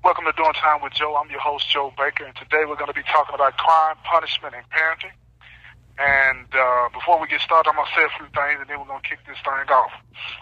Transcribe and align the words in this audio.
Welcome 0.00 0.24
to 0.24 0.32
Doing 0.32 0.56
Time 0.56 0.80
with 0.80 0.96
Joe. 0.96 1.12
I'm 1.20 1.28
your 1.28 1.44
host, 1.44 1.68
Joe 1.68 1.92
Baker, 1.92 2.24
and 2.24 2.32
today 2.32 2.64
we're 2.64 2.80
going 2.80 2.88
to 2.88 2.96
be 2.96 3.04
talking 3.04 3.36
about 3.36 3.60
crime, 3.60 4.00
punishment, 4.00 4.56
and 4.56 4.64
parenting. 4.72 5.12
And 6.00 6.48
uh, 6.56 6.88
before 6.88 7.20
we 7.20 7.28
get 7.28 7.44
started, 7.44 7.68
I'm 7.68 7.76
going 7.76 7.84
to 7.84 7.92
say 7.92 8.08
a 8.08 8.12
few 8.16 8.24
things, 8.32 8.64
and 8.64 8.68
then 8.72 8.80
we're 8.80 8.88
going 8.88 9.04
to 9.04 9.08
kick 9.12 9.20
this 9.28 9.36
thing 9.44 9.68
off. 9.68 9.92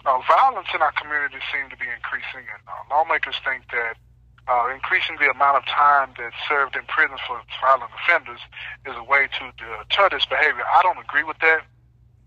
Uh, 0.07 0.23
violence 0.23 0.71
in 0.71 0.79
our 0.79 0.95
community 0.95 1.43
seems 1.51 1.75
to 1.75 1.79
be 1.79 1.91
increasing, 1.91 2.47
and 2.47 2.63
uh, 2.71 2.87
lawmakers 2.87 3.35
think 3.43 3.67
that 3.75 3.99
uh, 4.47 4.71
increasing 4.71 5.19
the 5.19 5.27
amount 5.27 5.59
of 5.59 5.67
time 5.67 6.15
that's 6.15 6.39
served 6.47 6.79
in 6.79 6.87
prison 6.87 7.19
for 7.27 7.43
violent 7.59 7.91
offenders 7.99 8.39
is 8.87 8.95
a 8.95 9.03
way 9.03 9.27
to 9.27 9.43
deter 9.59 10.07
this 10.07 10.23
behavior. 10.23 10.63
I 10.71 10.79
don't 10.87 11.03
agree 11.03 11.27
with 11.27 11.43
that, 11.43 11.67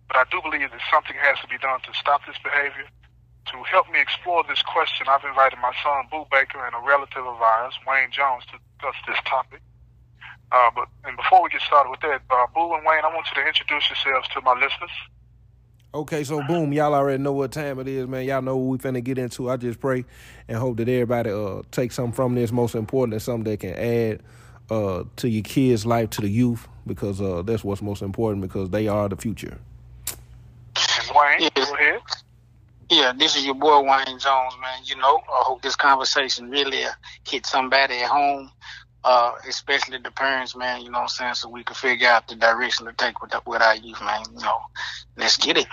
but 0.04 0.20
I 0.20 0.28
do 0.28 0.44
believe 0.44 0.68
that 0.68 0.84
something 0.92 1.16
has 1.16 1.40
to 1.40 1.48
be 1.48 1.56
done 1.56 1.80
to 1.88 1.96
stop 1.96 2.28
this 2.28 2.36
behavior. 2.44 2.92
To 3.50 3.62
help 3.64 3.90
me 3.90 4.00
explore 4.00 4.44
this 4.48 4.62
question, 4.62 5.06
I've 5.08 5.24
invited 5.24 5.58
my 5.60 5.72
son, 5.82 6.06
Boo 6.10 6.24
Baker, 6.30 6.64
and 6.64 6.74
a 6.74 6.86
relative 6.86 7.26
of 7.26 7.40
ours, 7.42 7.74
Wayne 7.86 8.10
Jones, 8.12 8.44
to 8.46 8.58
discuss 8.58 8.94
this 9.06 9.18
topic. 9.26 9.60
Uh, 10.52 10.70
but 10.74 10.88
and 11.04 11.16
before 11.16 11.42
we 11.42 11.48
get 11.50 11.62
started 11.62 11.90
with 11.90 12.00
that, 12.00 12.22
uh, 12.30 12.46
Boo 12.54 12.74
and 12.74 12.84
Wayne, 12.86 13.02
I 13.04 13.08
want 13.08 13.26
you 13.34 13.42
to 13.42 13.48
introduce 13.48 13.88
yourselves 13.90 14.28
to 14.34 14.40
my 14.42 14.52
listeners. 14.54 14.90
Okay, 15.94 16.24
so 16.24 16.42
boom, 16.46 16.72
y'all 16.72 16.94
already 16.94 17.22
know 17.22 17.32
what 17.32 17.52
time 17.52 17.78
it 17.78 17.86
is, 17.86 18.06
man. 18.06 18.24
Y'all 18.24 18.40
know 18.40 18.56
what 18.56 18.70
we 18.70 18.78
finna 18.78 19.04
get 19.04 19.18
into. 19.18 19.50
I 19.50 19.58
just 19.58 19.78
pray 19.78 20.06
and 20.48 20.56
hope 20.56 20.78
that 20.78 20.88
everybody 20.88 21.30
uh 21.30 21.62
take 21.70 21.92
something 21.92 22.12
from 22.14 22.34
this. 22.34 22.50
Most 22.50 22.74
important, 22.74 23.20
something 23.20 23.44
that 23.44 23.60
can 23.60 23.74
add 23.74 24.22
uh 24.70 25.04
to 25.16 25.28
your 25.28 25.42
kids' 25.42 25.84
life, 25.84 26.08
to 26.10 26.22
the 26.22 26.28
youth, 26.28 26.66
because 26.86 27.20
uh 27.20 27.42
that's 27.42 27.62
what's 27.62 27.82
most 27.82 28.00
important 28.00 28.40
because 28.42 28.70
they 28.70 28.88
are 28.88 29.08
the 29.08 29.16
future. 29.16 29.58
And 30.76 31.10
Wayne, 31.14 31.50
go 31.54 31.74
ahead. 31.74 32.00
Yeah, 32.92 33.14
this 33.16 33.36
is 33.36 33.46
your 33.46 33.54
boy 33.54 33.80
Wayne 33.80 34.18
Jones, 34.18 34.52
man. 34.60 34.84
You 34.84 34.96
know, 34.96 35.16
I 35.16 35.48
hope 35.48 35.62
this 35.62 35.76
conversation 35.76 36.50
really 36.50 36.84
uh, 36.84 36.90
hit 37.26 37.46
somebody 37.46 37.94
at 37.94 38.10
home, 38.10 38.50
uh, 39.02 39.32
especially 39.48 39.96
the 39.96 40.10
parents, 40.10 40.54
man. 40.54 40.82
You 40.82 40.90
know 40.90 40.98
what 40.98 41.04
I'm 41.04 41.08
saying? 41.08 41.34
So 41.36 41.48
we 41.48 41.64
can 41.64 41.74
figure 41.74 42.06
out 42.06 42.28
the 42.28 42.36
direction 42.36 42.84
to 42.84 42.92
take 42.92 43.22
with, 43.22 43.32
with 43.46 43.62
our 43.62 43.76
youth, 43.76 43.98
man. 44.02 44.20
You 44.36 44.42
know, 44.42 44.58
let's 45.16 45.38
get 45.38 45.56
it. 45.56 45.66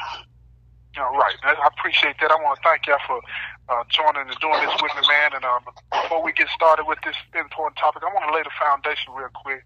All 0.98 1.12
right, 1.12 1.36
I 1.44 1.68
appreciate 1.68 2.16
that. 2.22 2.32
I 2.32 2.36
want 2.36 2.58
to 2.58 2.64
thank 2.64 2.88
y'all 2.88 3.04
for 3.06 3.20
uh, 3.68 3.84
joining 3.90 4.32
and 4.32 4.40
doing 4.40 4.62
this 4.64 4.82
with 4.82 4.96
me, 4.96 5.04
man. 5.10 5.32
And 5.36 5.44
um, 5.44 5.60
before 5.92 6.24
we 6.24 6.32
get 6.32 6.48
started 6.56 6.86
with 6.88 7.00
this 7.04 7.16
important 7.36 7.78
topic, 7.78 8.02
I 8.02 8.14
want 8.16 8.32
to 8.32 8.34
lay 8.34 8.44
the 8.44 8.56
foundation 8.58 9.12
real 9.12 9.28
quick 9.36 9.66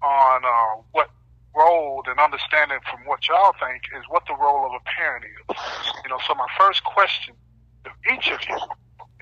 on 0.00 0.44
uh, 0.44 0.82
what 0.92 1.10
role 1.54 2.02
and 2.06 2.18
understanding 2.18 2.78
from 2.90 3.00
what 3.06 3.26
y'all 3.28 3.54
think 3.60 3.82
is 3.96 4.04
what 4.08 4.24
the 4.26 4.34
role 4.34 4.66
of 4.66 4.72
a 4.74 4.84
parent 4.84 5.24
is. 5.24 5.56
You 6.04 6.10
know, 6.10 6.18
so 6.26 6.34
my 6.34 6.48
first 6.58 6.84
question 6.84 7.34
to 7.84 7.90
each 8.12 8.28
of 8.28 8.40
you 8.48 8.58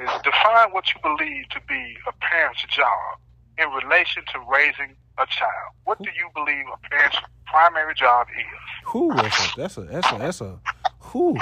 is 0.05 0.11
define 0.25 0.70
what 0.72 0.92
you 0.94 1.00
believe 1.03 1.48
to 1.50 1.60
be 1.69 1.97
a 2.06 2.12
parent's 2.20 2.62
job 2.64 3.19
in 3.58 3.69
relation 3.70 4.22
to 4.33 4.41
raising 4.50 4.97
a 5.19 5.27
child. 5.27 5.72
What 5.84 5.98
do 5.98 6.08
you 6.16 6.28
believe 6.34 6.64
a 6.72 6.88
parent's 6.88 7.19
primary 7.47 7.94
job 7.94 8.27
is? 8.30 8.86
Who 8.86 9.14
that's 9.14 9.38
a 9.38 9.60
that's 9.60 9.77
a 9.78 9.80
that's 9.83 10.12
a 10.12 10.19
that's 10.19 10.41
a 10.41 10.58
who 11.00 11.36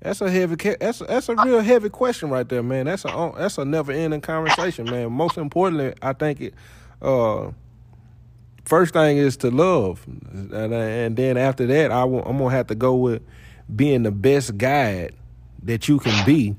that's 0.00 0.20
a 0.20 0.30
heavy 0.30 0.56
that's 0.56 1.00
a, 1.00 1.04
that's 1.04 1.28
a 1.28 1.36
real 1.36 1.60
heavy 1.60 1.88
question 1.88 2.28
right 2.28 2.48
there, 2.48 2.62
man. 2.62 2.86
That's 2.86 3.04
a 3.06 3.32
that's 3.36 3.58
a 3.58 3.64
never 3.64 3.92
ending 3.92 4.20
conversation, 4.20 4.84
man. 4.84 5.12
Most 5.12 5.38
importantly, 5.38 5.94
I 6.02 6.12
think 6.12 6.40
it 6.40 6.54
uh 7.00 7.50
first 8.64 8.92
thing 8.92 9.18
is 9.18 9.36
to 9.38 9.50
love, 9.50 10.04
and, 10.06 10.72
and 10.72 11.16
then 11.16 11.36
after 11.36 11.66
that, 11.66 11.90
I 11.90 12.04
will, 12.04 12.22
I'm 12.24 12.38
gonna 12.38 12.50
have 12.50 12.66
to 12.68 12.74
go 12.74 12.94
with 12.96 13.22
being 13.74 14.02
the 14.02 14.10
best 14.10 14.56
guide 14.58 15.14
that 15.62 15.88
you 15.88 15.98
can 15.98 16.24
be 16.26 16.56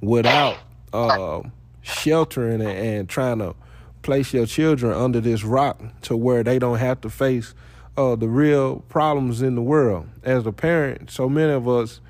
without 0.00 0.56
uh, 0.92 1.42
sheltering 1.82 2.60
and, 2.60 2.70
and 2.70 3.08
trying 3.08 3.38
to 3.38 3.54
place 4.02 4.32
your 4.32 4.46
children 4.46 4.92
under 4.92 5.20
this 5.20 5.44
rock 5.44 5.80
to 6.02 6.16
where 6.16 6.42
they 6.42 6.58
don't 6.58 6.78
have 6.78 7.00
to 7.02 7.10
face 7.10 7.54
uh, 7.96 8.14
the 8.16 8.28
real 8.28 8.80
problems 8.88 9.42
in 9.42 9.54
the 9.54 9.62
world. 9.62 10.06
As 10.22 10.46
a 10.46 10.52
parent, 10.52 11.10
so 11.10 11.28
many 11.28 11.52
of 11.52 11.68
us 11.68 12.00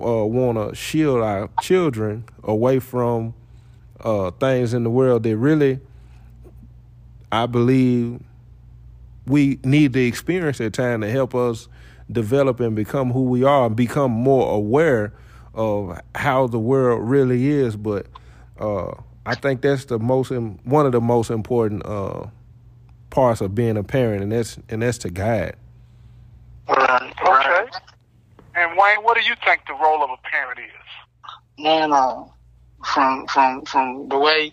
uh, 0.00 0.24
want 0.24 0.58
to 0.58 0.74
shield 0.74 1.20
our 1.20 1.48
children 1.60 2.24
away 2.42 2.78
from 2.78 3.34
uh, 4.00 4.30
things 4.32 4.74
in 4.74 4.84
the 4.84 4.90
world 4.90 5.22
that 5.22 5.36
really, 5.36 5.80
I 7.30 7.46
believe, 7.46 8.20
we 9.26 9.58
need 9.64 9.92
the 9.92 10.06
experience 10.06 10.60
at 10.60 10.72
time 10.72 11.00
to 11.00 11.10
help 11.10 11.34
us 11.34 11.68
develop 12.10 12.60
and 12.60 12.76
become 12.76 13.10
who 13.10 13.22
we 13.22 13.42
are 13.44 13.66
and 13.66 13.76
become 13.76 14.10
more 14.10 14.54
aware 14.54 15.12
of 15.54 16.00
how 16.14 16.46
the 16.46 16.58
world 16.58 17.02
really 17.02 17.48
is. 17.48 17.76
But 17.76 18.06
uh, 18.58 18.92
I 19.24 19.34
think 19.34 19.62
that's 19.62 19.86
the 19.86 19.98
most 19.98 20.30
one 20.30 20.86
of 20.86 20.92
the 20.92 21.00
most 21.00 21.30
important 21.30 21.84
uh, 21.84 22.26
parts 23.10 23.40
of 23.40 23.54
being 23.54 23.76
a 23.76 23.82
parent, 23.82 24.22
and 24.22 24.32
that's 24.32 24.58
and 24.68 24.82
that's 24.82 24.98
to 24.98 25.10
guide. 25.10 25.56
Right. 26.68 27.12
Okay. 27.20 27.70
And 28.54 28.70
Wayne, 28.78 29.02
what 29.02 29.18
do 29.18 29.24
you 29.24 29.34
think 29.44 29.62
the 29.66 29.74
role 29.74 30.02
of 30.02 30.10
a 30.10 30.28
parent 30.28 30.60
is? 30.60 31.64
Man, 31.64 31.92
uh, 31.92 32.24
from 32.84 33.26
from 33.26 33.64
from 33.64 34.08
the 34.08 34.18
way 34.18 34.52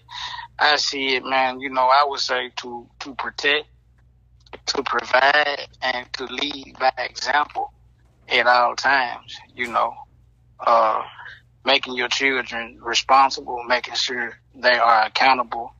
I 0.59 0.75
see 0.77 1.15
it, 1.15 1.25
man, 1.25 1.59
you 1.59 1.69
know, 1.69 1.83
I 1.83 2.05
would 2.07 2.19
say 2.19 2.51
to 2.57 2.87
to 2.99 3.15
protect, 3.15 3.65
to 4.67 4.83
provide, 4.83 5.67
and 5.81 6.11
to 6.13 6.25
lead 6.25 6.75
by 6.79 6.91
example 6.97 7.73
at 8.29 8.47
all 8.47 8.75
times. 8.75 9.35
You 9.55 9.67
know, 9.67 9.93
uh, 10.59 11.01
making 11.65 11.95
your 11.95 12.07
children 12.09 12.79
responsible, 12.81 13.63
making 13.63 13.95
sure 13.95 14.37
they 14.55 14.77
are 14.77 15.03
accountable 15.05 15.73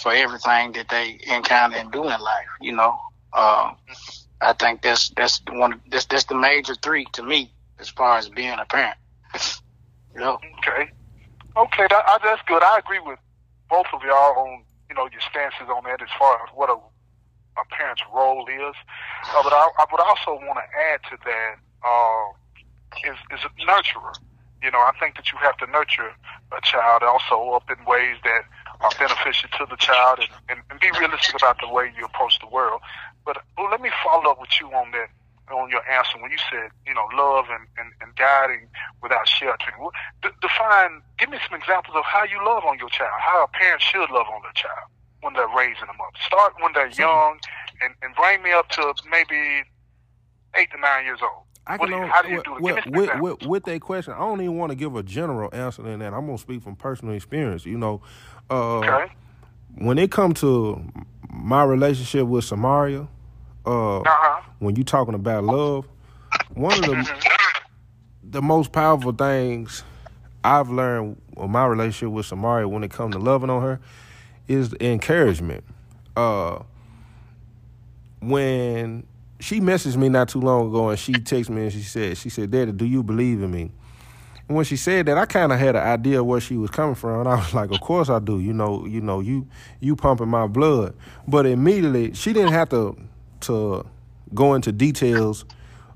for 0.00 0.12
everything 0.12 0.72
that 0.72 0.88
they 0.88 1.18
encounter 1.26 1.76
and 1.76 1.92
do 1.92 2.02
in 2.04 2.20
life. 2.20 2.48
You 2.60 2.72
know, 2.72 2.98
uh, 3.32 3.72
I 4.40 4.52
think 4.54 4.82
that's 4.82 5.10
that's 5.10 5.40
the 5.40 5.52
one 5.52 5.80
that's 5.90 6.06
that's 6.06 6.24
the 6.24 6.34
major 6.34 6.74
three 6.74 7.06
to 7.12 7.22
me 7.22 7.52
as 7.78 7.88
far 7.88 8.18
as 8.18 8.28
being 8.28 8.56
a 8.58 8.64
parent. 8.64 8.96
You 10.12 10.20
know. 10.20 10.40
Okay. 10.58 10.90
Okay, 11.56 11.86
that, 11.88 12.20
that's 12.24 12.42
good. 12.48 12.62
I 12.64 12.78
agree 12.78 12.98
with 12.98 13.18
both 13.68 13.86
of 13.92 14.02
y'all 14.02 14.38
on 14.38 14.64
you 14.88 14.94
know 14.96 15.08
your 15.10 15.20
stances 15.20 15.68
on 15.68 15.84
that 15.84 16.02
as 16.02 16.08
far 16.18 16.34
as 16.42 16.48
what 16.54 16.68
a, 16.68 16.76
a 17.58 17.64
parent's 17.74 18.02
role 18.14 18.46
is. 18.46 18.76
Uh, 19.34 19.42
but 19.42 19.52
I, 19.52 19.68
I 19.78 19.84
would 19.90 20.00
also 20.00 20.38
want 20.46 20.58
to 20.58 20.66
add 20.70 21.00
to 21.10 21.16
that 21.24 21.54
uh, 21.84 22.26
is 23.06 23.18
is 23.32 23.42
a 23.44 23.50
nurturer. 23.64 24.14
You 24.62 24.70
know, 24.70 24.78
I 24.78 24.92
think 25.00 25.16
that 25.16 25.32
you 25.32 25.38
have 25.38 25.56
to 25.58 25.66
nurture 25.66 26.12
a 26.52 26.60
child 26.60 27.02
also 27.02 27.56
up 27.56 27.70
in 27.70 27.82
ways 27.86 28.16
that 28.24 28.42
are 28.80 28.90
beneficial 28.98 29.48
to 29.56 29.64
the 29.68 29.76
child 29.76 30.20
and, 30.20 30.28
and, 30.48 30.60
and 30.70 30.80
be 30.80 30.90
realistic 30.98 31.34
about 31.36 31.56
the 31.60 31.68
way 31.68 31.92
you 31.96 32.04
approach 32.04 32.38
the 32.40 32.48
world. 32.48 32.80
But 33.24 33.38
well, 33.56 33.70
let 33.70 33.80
me 33.80 33.90
follow 34.04 34.30
up 34.30 34.40
with 34.40 34.52
you 34.60 34.68
on 34.68 34.90
that 34.92 35.08
on 35.50 35.68
your 35.68 35.82
answer 35.90 36.14
when 36.20 36.30
you 36.30 36.38
said, 36.46 36.70
you 36.86 36.94
know, 36.94 37.08
love 37.16 37.46
and, 37.50 37.66
and, 37.76 37.90
and 38.00 38.14
guiding 38.14 38.68
without 39.02 39.26
sheltering. 39.26 39.74
D- 40.22 40.30
define, 40.40 41.02
give 41.18 41.28
me 41.28 41.38
some 41.42 41.58
examples 41.58 41.96
of 41.96 42.04
how 42.04 42.22
you 42.22 42.38
love 42.46 42.62
on 42.64 42.78
your 42.78 42.88
child, 42.88 43.18
how 43.18 43.42
a 43.42 43.48
parent 43.48 43.82
should 43.82 44.08
love 44.14 44.30
on 44.30 44.42
their 44.42 44.54
child 44.54 44.86
when 45.22 45.34
they're 45.34 45.48
raising 45.56 45.86
them 45.86 45.96
up. 46.00 46.14
Start 46.26 46.54
when 46.60 46.72
they're 46.72 46.88
young 46.90 47.38
and, 47.82 47.94
and 48.02 48.14
bring 48.14 48.42
me 48.42 48.52
up 48.52 48.68
to 48.70 48.94
maybe 49.10 49.62
eight 50.56 50.70
to 50.72 50.80
nine 50.80 51.04
years 51.04 51.20
old. 51.22 51.44
I 51.66 51.76
What 51.76 51.80
can 51.80 51.88
do 51.88 51.92
you- 51.92 51.96
only- 52.02 52.08
how 52.12 52.22
do 52.22 52.28
you 52.28 52.36
with, 52.36 52.44
do 52.44 52.56
it? 52.56 52.62
with, 52.62 52.74
Give 52.84 52.86
me 52.94 53.06
some 53.06 53.20
with, 53.20 53.38
with, 53.40 53.48
with 53.48 53.64
that 53.64 53.80
question, 53.80 54.14
I 54.14 54.18
don't 54.20 54.40
even 54.40 54.56
want 54.56 54.70
to 54.70 54.76
give 54.76 54.96
a 54.96 55.02
general 55.02 55.50
answer 55.52 55.86
in 55.88 55.98
that. 56.00 56.14
I'm 56.14 56.26
gonna 56.26 56.38
speak 56.38 56.62
from 56.62 56.76
personal 56.76 57.14
experience. 57.14 57.66
You 57.66 57.78
know, 57.78 58.00
uh, 58.50 58.78
Okay. 58.78 59.12
when 59.76 59.98
it 59.98 60.10
comes 60.10 60.40
to 60.40 60.82
my 61.28 61.62
relationship 61.62 62.26
with 62.26 62.44
Samaria, 62.44 63.06
uh, 63.66 64.00
Uh-huh. 64.00 64.40
when 64.58 64.74
you're 64.76 64.84
talking 64.84 65.14
about 65.14 65.44
love, 65.44 65.86
one 66.54 66.72
of 66.78 66.86
the 66.86 67.22
the 68.22 68.40
most 68.42 68.70
powerful 68.72 69.12
things 69.12 69.82
I've 70.44 70.70
learned 70.70 71.20
in 71.36 71.50
my 71.50 71.66
relationship 71.66 72.10
with 72.10 72.26
Samaria 72.26 72.68
when 72.68 72.84
it 72.84 72.90
comes 72.92 73.14
to 73.14 73.18
loving 73.20 73.50
on 73.50 73.60
her 73.62 73.80
is 74.50 74.74
encouragement. 74.80 75.64
Uh, 76.16 76.58
when 78.20 79.06
she 79.38 79.60
messaged 79.60 79.96
me 79.96 80.08
not 80.08 80.28
too 80.28 80.40
long 80.40 80.68
ago 80.68 80.90
and 80.90 80.98
she 80.98 81.12
texted 81.12 81.50
me 81.50 81.62
and 81.62 81.72
she 81.72 81.82
said, 81.82 82.18
she 82.18 82.28
said, 82.28 82.50
Daddy, 82.50 82.72
do 82.72 82.84
you 82.84 83.02
believe 83.04 83.42
in 83.42 83.50
me? 83.50 83.70
And 84.48 84.56
when 84.56 84.64
she 84.64 84.76
said 84.76 85.06
that, 85.06 85.16
I 85.16 85.26
kind 85.26 85.52
of 85.52 85.60
had 85.60 85.76
an 85.76 85.86
idea 85.86 86.24
where 86.24 86.40
she 86.40 86.56
was 86.56 86.70
coming 86.70 86.96
from, 86.96 87.20
and 87.20 87.28
I 87.28 87.36
was 87.36 87.54
like, 87.54 87.70
"Of 87.70 87.80
course 87.80 88.08
I 88.08 88.18
do. 88.18 88.40
You 88.40 88.52
know, 88.52 88.84
you 88.84 89.00
know, 89.00 89.20
you 89.20 89.46
you 89.78 89.94
pumping 89.94 90.26
my 90.26 90.48
blood." 90.48 90.92
But 91.28 91.46
immediately, 91.46 92.14
she 92.14 92.32
didn't 92.32 92.50
have 92.50 92.68
to 92.70 92.96
to 93.42 93.86
go 94.34 94.54
into 94.54 94.72
details 94.72 95.44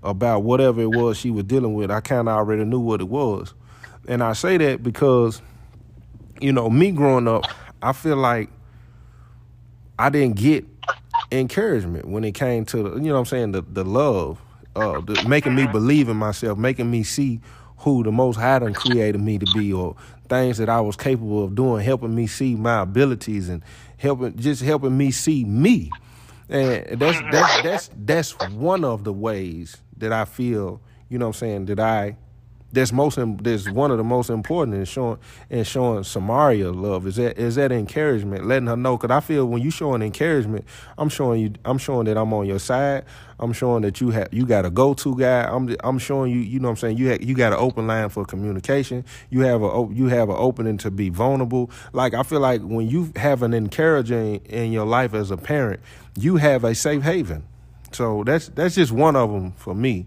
about 0.04 0.44
whatever 0.44 0.80
it 0.80 0.90
was 0.90 1.18
she 1.18 1.32
was 1.32 1.42
dealing 1.42 1.74
with. 1.74 1.90
I 1.90 2.00
kind 2.00 2.28
of 2.28 2.36
already 2.36 2.64
knew 2.64 2.78
what 2.78 3.00
it 3.00 3.08
was, 3.08 3.54
and 4.06 4.22
I 4.22 4.34
say 4.34 4.56
that 4.58 4.84
because, 4.84 5.42
you 6.40 6.52
know, 6.52 6.70
me 6.70 6.92
growing 6.92 7.26
up, 7.26 7.46
I 7.84 7.92
feel 7.92 8.16
like 8.16 8.50
I 9.98 10.10
didn't 10.10 10.36
get 10.36 10.64
encouragement 11.30 12.06
when 12.08 12.24
it 12.24 12.32
came 12.32 12.64
to 12.66 12.82
the, 12.82 12.90
you 12.96 13.08
know 13.08 13.14
what 13.14 13.18
I'm 13.20 13.24
saying 13.26 13.52
the 13.52 13.62
the 13.62 13.84
love, 13.84 14.40
uh, 14.74 15.00
the, 15.00 15.24
making 15.28 15.54
me 15.54 15.66
believe 15.66 16.08
in 16.08 16.16
myself, 16.16 16.58
making 16.58 16.90
me 16.90 17.02
see 17.02 17.40
who 17.78 18.02
the 18.02 18.10
Most 18.10 18.36
High 18.36 18.60
done 18.60 18.74
created 18.74 19.20
me 19.20 19.38
to 19.38 19.46
be, 19.54 19.72
or 19.72 19.96
things 20.28 20.58
that 20.58 20.68
I 20.68 20.80
was 20.80 20.96
capable 20.96 21.44
of 21.44 21.54
doing, 21.54 21.84
helping 21.84 22.14
me 22.14 22.26
see 22.26 22.54
my 22.54 22.80
abilities 22.80 23.48
and 23.48 23.62
helping 23.98 24.36
just 24.36 24.62
helping 24.62 24.96
me 24.96 25.10
see 25.10 25.44
me. 25.44 25.90
And 26.48 26.98
that's 26.98 27.20
that's 27.30 27.62
that's 27.62 27.90
that's 27.96 28.48
one 28.50 28.84
of 28.84 29.04
the 29.04 29.12
ways 29.12 29.76
that 29.98 30.12
I 30.12 30.24
feel, 30.24 30.80
you 31.08 31.18
know 31.18 31.26
what 31.26 31.36
I'm 31.36 31.40
saying, 31.40 31.64
that 31.66 31.80
I 31.80 32.16
that's 32.74 32.92
most 32.92 33.18
that's 33.42 33.70
one 33.70 33.90
of 33.90 33.98
the 33.98 34.04
most 34.04 34.30
important 34.30 34.76
in 34.76 34.84
showing 34.84 35.18
in 35.48 35.64
showing 35.64 36.04
Samaria 36.04 36.72
love 36.72 37.06
is 37.06 37.16
that 37.16 37.38
is 37.38 37.54
that 37.54 37.72
encouragement, 37.72 38.46
letting 38.46 38.66
her 38.66 38.76
know. 38.76 38.98
Cause 38.98 39.10
I 39.10 39.20
feel 39.20 39.46
when 39.46 39.62
you 39.62 39.70
showing 39.70 40.02
encouragement, 40.02 40.64
I'm 40.98 41.08
showing 41.08 41.40
you, 41.40 41.52
I'm 41.64 41.78
showing 41.78 42.06
that 42.06 42.16
I'm 42.16 42.32
on 42.34 42.46
your 42.46 42.58
side. 42.58 43.04
I'm 43.38 43.52
showing 43.52 43.82
that 43.82 44.00
you 44.00 44.10
have 44.10 44.28
you 44.32 44.46
got 44.46 44.64
a 44.64 44.70
go 44.70 44.94
to 44.94 45.16
guy. 45.16 45.42
I'm 45.44 45.74
I'm 45.82 45.98
showing 45.98 46.32
you, 46.32 46.38
you 46.38 46.60
know, 46.60 46.68
what 46.68 46.72
I'm 46.72 46.76
saying 46.76 46.98
you 46.98 47.08
have, 47.08 47.22
you 47.22 47.34
got 47.34 47.52
an 47.52 47.58
open 47.58 47.86
line 47.86 48.08
for 48.08 48.24
communication. 48.24 49.04
You 49.30 49.40
have 49.40 49.62
a 49.62 49.88
you 49.92 50.06
have 50.08 50.28
an 50.28 50.36
opening 50.38 50.78
to 50.78 50.90
be 50.90 51.08
vulnerable. 51.08 51.70
Like 51.92 52.14
I 52.14 52.22
feel 52.22 52.40
like 52.40 52.62
when 52.62 52.88
you 52.88 53.12
have 53.16 53.42
an 53.42 53.54
encouraging 53.54 54.36
in 54.46 54.72
your 54.72 54.86
life 54.86 55.14
as 55.14 55.30
a 55.30 55.36
parent, 55.36 55.80
you 56.18 56.36
have 56.36 56.64
a 56.64 56.74
safe 56.74 57.02
haven. 57.02 57.44
So 57.92 58.24
that's 58.24 58.48
that's 58.48 58.74
just 58.74 58.92
one 58.92 59.14
of 59.14 59.30
them 59.30 59.52
for 59.52 59.74
me, 59.74 60.06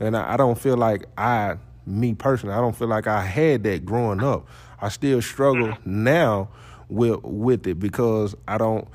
and 0.00 0.16
I, 0.16 0.34
I 0.34 0.36
don't 0.36 0.58
feel 0.58 0.76
like 0.76 1.04
I 1.18 1.56
me 1.86 2.14
personally, 2.14 2.54
I 2.54 2.60
don't 2.60 2.76
feel 2.76 2.88
like 2.88 3.06
I 3.06 3.22
had 3.22 3.62
that 3.64 3.84
growing 3.86 4.22
up. 4.22 4.46
I 4.80 4.88
still 4.88 5.22
struggle 5.22 5.76
now 5.84 6.48
with 6.88 7.22
with 7.22 7.66
it 7.66 7.78
because 7.78 8.34
I 8.46 8.58
don't 8.58 8.86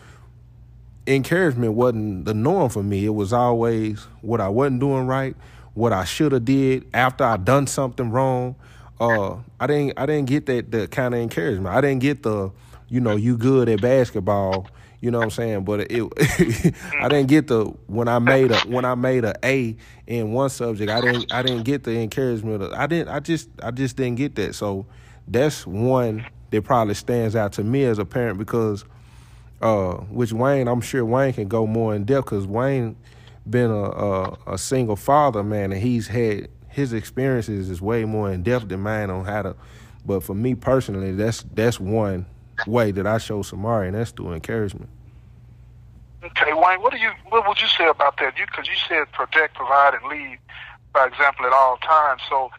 encouragement 1.07 1.73
wasn't 1.73 2.25
the 2.25 2.33
norm 2.33 2.69
for 2.69 2.83
me. 2.83 3.05
It 3.05 3.09
was 3.09 3.33
always 3.33 4.01
what 4.21 4.41
I 4.41 4.49
wasn't 4.49 4.79
doing 4.79 5.07
right, 5.07 5.35
what 5.73 5.93
I 5.93 6.03
should 6.03 6.31
have 6.31 6.45
did 6.45 6.85
after 6.93 7.23
I 7.23 7.37
done 7.37 7.67
something 7.67 8.11
wrong. 8.11 8.55
Uh, 8.99 9.37
I 9.59 9.67
didn't 9.67 9.97
I 9.97 10.05
didn't 10.05 10.27
get 10.27 10.45
that 10.45 10.71
the 10.71 10.87
kind 10.87 11.13
of 11.13 11.21
encouragement. 11.21 11.75
I 11.75 11.81
didn't 11.81 12.01
get 12.01 12.23
the 12.23 12.51
you 12.87 12.99
know 12.99 13.15
you 13.15 13.37
good 13.37 13.69
at 13.69 13.81
basketball 13.81 14.67
you 15.01 15.09
know 15.09 15.17
what 15.17 15.25
I'm 15.25 15.31
saying? 15.31 15.63
But 15.65 15.91
it, 15.91 16.01
I 17.01 17.09
didn't 17.09 17.27
get 17.27 17.47
the 17.47 17.65
when 17.87 18.07
I 18.07 18.19
made 18.19 18.51
a 18.51 18.59
when 18.59 18.85
I 18.85 18.93
made 18.93 19.25
a 19.25 19.33
A 19.43 19.75
in 20.05 20.31
one 20.31 20.49
subject. 20.49 20.91
I 20.91 21.01
didn't 21.01 21.33
I 21.33 21.41
didn't 21.41 21.63
get 21.63 21.83
the 21.83 21.99
encouragement. 21.99 22.61
Of, 22.61 22.73
I 22.73 22.85
didn't. 22.85 23.09
I 23.09 23.19
just 23.19 23.49
I 23.63 23.71
just 23.71 23.97
didn't 23.97 24.17
get 24.17 24.35
that. 24.35 24.53
So 24.53 24.85
that's 25.27 25.65
one 25.65 26.25
that 26.51 26.61
probably 26.61 26.93
stands 26.93 27.35
out 27.35 27.53
to 27.53 27.63
me 27.63 27.83
as 27.83 27.97
a 27.97 28.05
parent 28.05 28.37
because, 28.37 28.85
uh, 29.61 29.93
which 29.93 30.33
Wayne, 30.33 30.67
I'm 30.67 30.81
sure 30.81 31.03
Wayne 31.03 31.33
can 31.33 31.47
go 31.47 31.65
more 31.65 31.95
in 31.95 32.05
depth 32.05 32.25
because 32.25 32.45
Wayne 32.45 32.95
been 33.49 33.71
a, 33.71 33.83
a 33.83 34.37
a 34.53 34.57
single 34.59 34.95
father, 34.95 35.43
man, 35.43 35.71
and 35.71 35.81
he's 35.81 36.07
had 36.07 36.47
his 36.69 36.93
experiences 36.93 37.71
is 37.71 37.81
way 37.81 38.05
more 38.05 38.31
in 38.31 38.43
depth 38.43 38.67
than 38.67 38.81
mine 38.81 39.09
on 39.09 39.25
how 39.25 39.41
to. 39.41 39.55
But 40.05 40.21
for 40.23 40.35
me 40.35 40.53
personally, 40.53 41.13
that's 41.13 41.43
that's 41.53 41.79
one 41.79 42.27
way 42.67 42.91
that 42.91 43.07
I 43.07 43.17
show 43.17 43.41
Samari, 43.43 43.87
and 43.87 43.95
that's 43.95 44.11
through 44.11 44.33
encouragement. 44.33 44.89
Okay, 46.23 46.53
Wayne, 46.53 46.81
what 46.81 46.91
do 46.91 46.99
you 46.99 47.09
what 47.29 47.47
would 47.47 47.59
you 47.59 47.67
say 47.67 47.87
about 47.87 48.17
that? 48.17 48.37
You 48.37 48.45
because 48.45 48.67
you 48.67 48.75
said 48.87 49.11
protect, 49.11 49.55
provide, 49.55 49.95
and 49.95 50.05
lead 50.05 50.37
by 50.93 51.07
example 51.07 51.45
at 51.45 51.53
all 51.53 51.77
times. 51.77 52.21
So, 52.29 52.49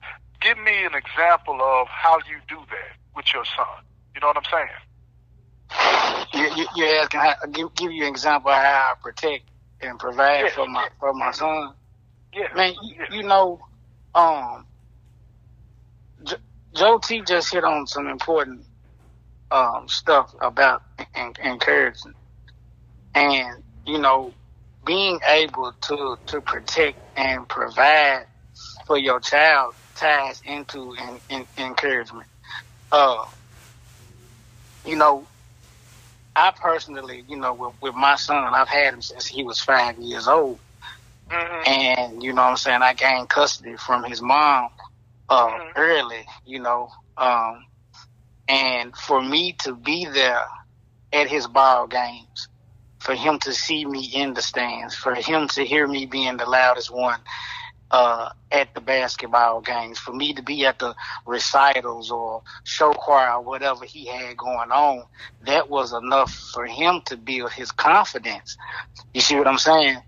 give 0.40 0.58
me 0.58 0.84
an 0.84 0.94
example 0.94 1.60
of 1.62 1.87
how 1.88 2.19
you 2.28 2.38
do 2.49 2.56
that 2.70 2.96
with 3.14 3.32
your 3.32 3.44
son. 3.44 3.84
You 4.14 4.20
know 4.20 4.28
what 4.28 4.37
I'm 4.38 4.44
saying? 4.50 4.69
You, 6.34 6.56
you, 6.56 6.66
you're 6.76 6.96
asking 6.96 7.20
how, 7.20 7.34
give 7.52 7.75
give 7.75 7.93
you 7.93 8.02
an 8.02 8.08
example 8.08 8.50
of 8.50 8.56
how 8.56 8.93
I 8.93 9.00
protect 9.00 9.44
and 9.81 9.98
provide 9.98 10.44
yeah, 10.44 10.50
for 10.50 10.66
my 10.66 10.88
for 10.98 11.14
my 11.14 11.31
son. 11.31 11.75
Yeah, 12.34 12.48
man, 12.56 12.75
you, 12.82 12.94
yeah. 12.98 13.16
you 13.16 13.22
know, 13.22 13.60
um, 14.14 14.66
Joe 16.75 16.98
T 16.98 17.22
just 17.26 17.52
hit 17.52 17.64
on 17.64 17.87
some 17.87 18.08
important 18.08 18.64
um, 19.52 19.88
stuff 19.88 20.34
about 20.40 20.82
encouraging, 21.44 22.14
and 23.14 23.62
you 23.87 23.99
know, 23.99 24.32
being 24.84 25.20
able 25.28 25.72
to 25.72 26.19
to 26.26 26.40
protect 26.40 26.99
and 27.16 27.46
provide 27.49 28.25
for 28.87 28.99
your 28.99 29.20
child 29.20 29.75
ties 29.94 30.43
into 30.46 30.94
in, 30.94 31.20
in, 31.28 31.46
encouragement. 31.58 32.26
Uh, 32.90 33.25
you 34.84 34.96
know, 34.96 35.26
I 36.34 36.50
personally, 36.50 37.25
you 37.28 37.37
know, 37.37 37.55
with, 37.55 37.75
with 37.81 37.94
my 37.94 38.16
son, 38.16 38.55
I've 38.55 38.69
had 38.69 38.94
him 38.94 39.02
since 39.02 39.26
he 39.26 39.44
was 39.44 39.60
five 39.60 39.98
years 39.98 40.28
old. 40.28 40.58
Mm-hmm. 41.31 41.70
And, 41.70 42.22
you 42.22 42.32
know 42.32 42.43
I'm 42.43 42.56
saying, 42.56 42.82
I 42.82 42.94
gained 42.94 43.28
custody 43.28 43.76
from 43.76 44.05
his 44.05 44.20
mom 44.20 44.70
uh, 45.28 45.46
mm-hmm. 45.46 45.72
early, 45.76 46.26
you 46.44 46.58
know. 46.58 46.90
Um, 47.16 47.64
and 48.52 48.94
for 48.94 49.22
me 49.22 49.54
to 49.60 49.75
be 49.75 50.04
there 50.04 50.44
at 51.10 51.28
his 51.28 51.46
ball 51.46 51.87
games, 51.87 52.49
for 53.00 53.14
him 53.14 53.38
to 53.40 53.54
see 53.54 53.87
me 53.87 54.04
in 54.14 54.34
the 54.34 54.43
stands, 54.43 54.94
for 54.94 55.14
him 55.14 55.49
to 55.49 55.64
hear 55.64 55.88
me 55.88 56.04
being 56.04 56.37
the 56.37 56.44
loudest 56.44 56.94
one 56.94 57.20
uh, 57.90 58.28
at 58.50 58.75
the 58.75 58.82
basketball 58.82 59.62
games, 59.62 59.99
for 59.99 60.12
me 60.12 60.34
to 60.34 60.43
be 60.43 60.66
at 60.66 60.78
the 60.78 60.94
recitals 61.26 62.10
or 62.10 62.43
show 62.64 62.93
choir 62.93 63.32
or 63.37 63.43
whatever 63.43 63.87
he 63.87 64.06
had 64.06 64.37
going 64.37 64.70
on, 64.70 65.05
that 65.46 65.70
was 65.70 65.94
enough 65.94 66.31
for 66.52 66.66
him 66.66 67.00
to 67.06 67.16
build 67.16 67.52
his 67.52 67.72
confidence. 67.72 68.58
You 69.14 69.22
see 69.22 69.37
what 69.37 69.48
I'm 69.48 69.58
saying? 69.58 69.98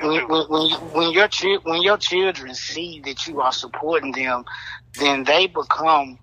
When, 0.00 0.26
when, 0.28 0.46
when, 0.48 0.70
when 0.92 1.12
your 1.12 1.28
when 1.64 1.82
your 1.82 1.98
children 1.98 2.54
see 2.54 3.02
that 3.04 3.26
you 3.26 3.42
are 3.42 3.52
supporting 3.52 4.12
them, 4.12 4.44
then 4.98 5.24
they 5.24 5.48
become 5.48 6.18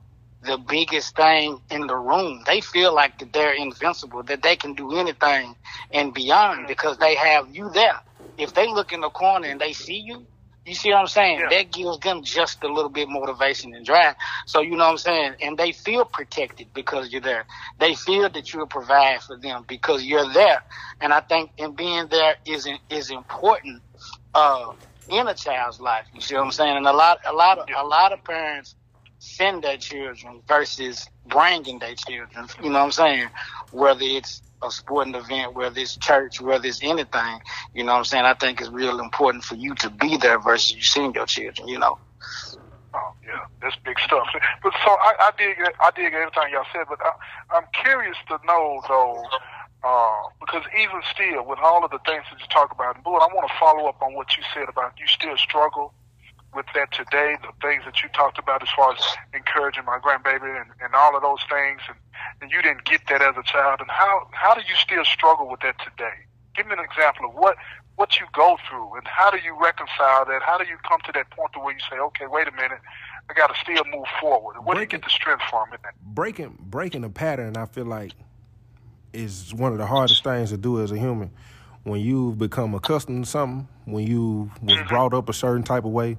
the 0.47 0.57
biggest 0.59 1.15
thing 1.17 1.61
in 1.71 1.88
the 1.88 1.97
room. 1.97 2.44
They 2.47 2.61
feel 2.61 2.95
like 2.95 3.19
that 3.19 3.33
they're 3.33 3.55
invincible, 3.55 4.23
that 4.25 4.44
they 4.44 4.57
can 4.57 4.75
do 4.75 4.97
anything 4.97 5.55
and 5.91 6.13
beyond 6.13 6.67
because 6.67 6.97
they 6.99 7.15
have 7.15 7.55
you 7.55 7.69
there. 7.71 7.99
If 8.38 8.55
they 8.55 8.67
look 8.67 8.94
in 8.94 9.01
the 9.01 9.11
corner 9.11 9.47
and 9.49 9.61
they 9.61 9.73
see 9.73 9.99
you, 10.05 10.27
you 10.65 10.75
see 10.75 10.91
what 10.91 10.99
I'm 10.99 11.07
saying? 11.07 11.39
Yeah. 11.39 11.49
That 11.51 11.73
gives 11.73 11.99
them 11.99 12.23
just 12.23 12.63
a 12.63 12.73
little 12.73 12.91
bit 12.91 13.09
motivation 13.09 13.75
and 13.75 13.85
drive. 13.85 14.15
So 14.47 14.61
you 14.61 14.71
know 14.71 14.85
what 14.85 14.91
I'm 14.91 14.97
saying? 14.99 15.35
And 15.41 15.57
they 15.57 15.73
feel 15.73 16.05
protected 16.05 16.69
because 16.75 17.11
you're 17.11 17.21
there. 17.21 17.45
They 17.79 17.95
feel 17.95 18.29
that 18.29 18.53
you'll 18.53 18.67
provide 18.67 19.23
for 19.23 19.38
them 19.38 19.65
because 19.67 20.03
you're 20.03 20.31
there. 20.33 20.63
And 21.01 21.13
I 21.13 21.21
think 21.21 21.51
in 21.57 21.75
being 21.75 22.07
there 22.09 22.35
is 22.45 22.67
is 22.89 23.11
important 23.11 23.83
uh, 24.35 24.73
in 25.09 25.27
a 25.27 25.35
child's 25.35 25.81
life. 25.81 26.07
You 26.13 26.21
see 26.21 26.35
what 26.35 26.45
I'm 26.45 26.51
saying? 26.53 26.77
And 26.77 26.88
a 26.88 26.94
lot 26.94 27.19
a 27.27 27.33
lot 27.33 27.59
of 27.59 27.67
a 27.77 27.88
lot 27.88 28.13
of 28.13 28.23
parents 28.25 28.75
send 29.27 29.63
their 29.63 29.77
children 29.77 30.41
versus 30.47 31.06
bringing 31.27 31.79
their 31.79 31.95
children. 31.95 32.47
You 32.63 32.69
know 32.69 32.79
what 32.79 32.85
I'm 32.85 32.91
saying? 32.91 33.29
Whether 33.71 34.03
it's 34.03 34.41
a 34.63 34.71
sporting 34.71 35.15
event, 35.15 35.53
whether 35.56 35.80
it's 35.80 35.97
church, 35.97 36.42
whether 36.42 36.66
it's 36.66 36.81
anything, 36.81 37.40
you 37.73 37.83
know 37.83 37.94
what 37.94 37.99
I'm 37.99 38.06
saying? 38.06 38.25
I 38.25 38.33
think 38.33 38.59
it's 38.61 38.69
real 38.69 38.99
important 38.99 39.44
for 39.44 39.56
you 39.56 39.75
to 39.75 39.90
be 39.90 40.18
there 40.18 40.40
versus 40.40 40.73
you 40.73 40.81
seeing 40.81 41.13
your 41.13 41.25
children, 41.25 41.68
you 41.68 41.78
know. 41.78 41.99
Oh 42.94 43.11
yeah, 43.23 43.45
that's 43.61 43.75
big 43.85 43.99
stuff. 43.99 44.28
But 44.63 44.73
so 44.83 44.92
I, 44.92 45.13
I 45.19 45.31
dig, 45.37 45.57
I 45.80 45.92
dig 45.95 46.13
everything 46.13 46.49
y'all 46.54 46.66
said. 46.73 46.85
But 46.90 46.99
I, 47.02 47.57
I'm 47.57 47.66
curious 47.83 48.18
to 48.30 48.40
know 48.47 48.81
though, 48.87 49.23
uh, 49.83 50.21
because 50.40 50.63
even 50.73 51.02
still, 51.13 51.45
with 51.45 51.59
all 51.61 51.83
of 51.85 51.92
the 51.92 51.99
things 52.07 52.23
that 52.31 52.40
you 52.40 52.47
talk 52.49 52.71
about, 52.71 52.95
and 52.95 53.04
Boo, 53.04 53.11
I 53.11 53.28
want 53.35 53.47
to 53.47 53.54
follow 53.59 53.87
up 53.87 54.02
on 54.02 54.16
what 54.16 54.35
you 54.37 54.44
said 54.54 54.69
about 54.69 54.94
you 54.97 55.06
still 55.06 55.37
struggle 55.37 55.94
with 56.57 56.66
that 56.73 56.92
today, 56.92 57.37
the 57.45 57.54
things 57.61 57.85
that 57.85 58.02
you 58.02 58.09
talked 58.09 58.40
about 58.40 58.64
as 58.64 58.69
far 58.76 58.92
as 58.92 58.99
encouraging 59.33 59.85
my 59.85 59.99
grandbaby 59.99 60.49
and, 60.59 60.71
and 60.81 60.95
all 60.95 61.16
of 61.16 61.21
those 61.21 61.45
things, 61.47 61.80
and, 61.87 61.97
and 62.42 62.52
you 62.52 62.64
didn't 62.64 62.83
get 62.83 63.02
that 63.07 63.21
as 63.21 63.37
a 63.37 63.44
child, 63.44 63.80
and 63.80 63.90
how, 63.92 64.28
how 64.31 64.56
do 64.56 64.61
you 64.68 64.73
still 64.76 65.06
struggle 65.06 65.47
with 65.47 65.61
that 65.61 65.78
today? 65.78 66.26
Give 66.56 66.66
me 66.66 66.73
an 66.73 66.83
example 66.83 67.30
of 67.30 67.35
what, 67.35 67.56
what 67.95 68.19
you 68.19 68.26
go 68.33 68.57
through, 68.68 68.95
and 68.95 69.06
how 69.06 69.30
do 69.30 69.37
you 69.37 69.56
reconcile 69.61 70.26
that? 70.26 70.42
How 70.42 70.57
do 70.57 70.66
you 70.66 70.78
come 70.90 70.99
to 71.06 71.11
that 71.14 71.30
point 71.30 71.54
to 71.54 71.59
where 71.59 71.73
you 71.73 71.80
say, 71.90 71.99
okay, 71.99 72.26
wait 72.26 72.47
a 72.47 72.52
minute, 72.52 72.81
I 73.30 73.33
got 73.33 73.54
to 73.54 73.56
still 73.61 73.85
move 73.85 74.07
forward? 74.19 74.57
Where 74.66 74.76
breaking, 74.76 74.76
do 74.76 74.81
you 74.81 74.87
get 74.87 75.04
the 75.04 75.11
strength 75.11 75.44
from 75.52 75.69
that? 75.71 75.94
Breaking, 76.02 76.57
breaking 76.59 77.04
a 77.04 77.09
pattern, 77.09 77.56
I 77.56 77.68
feel 77.68 77.85
like, 77.85 78.14
is 79.14 79.54
one 79.54 79.71
of 79.71 79.78
the 79.78 79.85
hardest 79.85 80.23
things 80.23 80.49
to 80.49 80.57
do 80.57 80.81
as 80.81 80.92
a 80.92 80.97
human. 80.97 81.30
When 81.83 82.02
you've 82.02 82.37
become 82.37 82.73
accustomed 82.73 83.26
to 83.26 83.30
something, 83.30 83.68
when 83.85 84.06
you 84.06 84.52
was 84.61 84.76
mm-hmm. 84.76 84.87
brought 84.90 85.14
up 85.14 85.30
a 85.30 85.33
certain 85.33 85.64
type 85.64 85.85
of 85.85 85.92
way, 85.92 86.18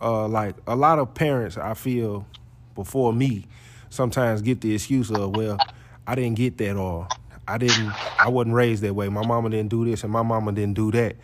uh, 0.00 0.28
like 0.28 0.56
a 0.66 0.76
lot 0.76 0.98
of 0.98 1.14
parents, 1.14 1.56
I 1.56 1.74
feel, 1.74 2.26
before 2.74 3.12
me, 3.12 3.46
sometimes 3.90 4.42
get 4.42 4.60
the 4.60 4.74
excuse 4.74 5.10
of, 5.10 5.36
well, 5.36 5.58
I 6.06 6.14
didn't 6.14 6.36
get 6.36 6.58
that 6.58 6.76
or 6.76 7.08
I 7.46 7.58
didn't, 7.58 7.92
I 8.18 8.28
wasn't 8.28 8.54
raised 8.54 8.82
that 8.82 8.94
way. 8.94 9.08
My 9.08 9.24
mama 9.24 9.50
didn't 9.50 9.70
do 9.70 9.84
this 9.84 10.02
and 10.02 10.12
my 10.12 10.22
mama 10.22 10.52
didn't 10.52 10.74
do 10.74 10.90
that. 10.92 11.16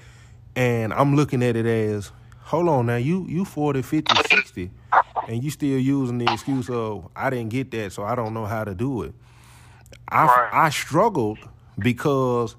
And 0.57 0.93
I'm 0.93 1.17
looking 1.17 1.43
at 1.43 1.57
it 1.57 1.67
as, 1.67 2.13
hold 2.41 2.69
on 2.69 2.87
now, 2.87 2.97
you 2.97 3.27
you 3.29 3.45
40, 3.45 3.83
50, 3.83 4.15
60, 4.29 4.71
and 5.29 5.45
you 5.45 5.51
still 5.51 5.79
using 5.79 6.19
the 6.19 6.33
excuse 6.33 6.69
of, 6.69 7.09
I 7.15 7.31
didn't 7.31 7.51
get 7.51 7.71
that, 7.73 7.93
so 7.93 8.03
I 8.03 8.15
don't 8.15 8.35
know 8.35 8.47
how 8.47 8.65
to 8.65 8.75
do 8.75 9.03
it. 9.03 9.15
I, 10.09 10.27
right. 10.27 10.51
I 10.53 10.71
struggled 10.71 11.39
because 11.79 12.57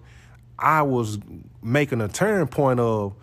I 0.58 0.84
was 0.84 1.20
making 1.62 2.02
a 2.02 2.08
turn 2.08 2.48
point 2.48 2.80
of, 2.80 3.14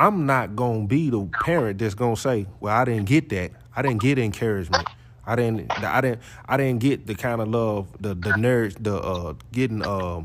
I'm 0.00 0.24
not 0.24 0.56
gonna 0.56 0.86
be 0.86 1.10
the 1.10 1.26
parent 1.44 1.78
that's 1.78 1.94
gonna 1.94 2.16
say, 2.16 2.46
"Well, 2.58 2.74
I 2.74 2.86
didn't 2.86 3.04
get 3.04 3.28
that. 3.28 3.52
I 3.76 3.82
didn't 3.82 4.00
get 4.00 4.18
encouragement. 4.18 4.88
I 5.26 5.36
didn't. 5.36 5.70
I 5.84 6.00
didn't. 6.00 6.22
I 6.48 6.56
didn't 6.56 6.80
get 6.80 7.06
the 7.06 7.14
kind 7.14 7.42
of 7.42 7.48
love, 7.48 7.86
the 8.00 8.14
the 8.14 8.30
nerds, 8.30 8.82
the 8.82 8.96
uh, 8.96 9.34
getting 9.52 9.82
uh, 9.82 10.22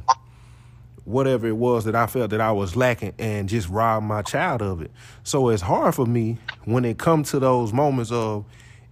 whatever 1.04 1.46
it 1.48 1.58
was 1.58 1.84
that 1.84 1.94
I 1.94 2.08
felt 2.08 2.30
that 2.30 2.40
I 2.40 2.54
was 2.54 2.78
lacking, 2.78 3.16
and 3.20 3.50
just 3.50 3.68
rob 3.68 4.04
my 4.04 4.22
child 4.22 4.62
of 4.62 4.82
it. 4.82 4.92
So 5.24 5.50
it's 5.50 5.62
hard 5.62 5.94
for 5.94 6.06
me 6.06 6.38
when 6.64 6.86
it 6.86 6.98
comes 6.98 7.32
to 7.32 7.40
those 7.40 7.74
moments 7.74 8.14
of 8.14 8.46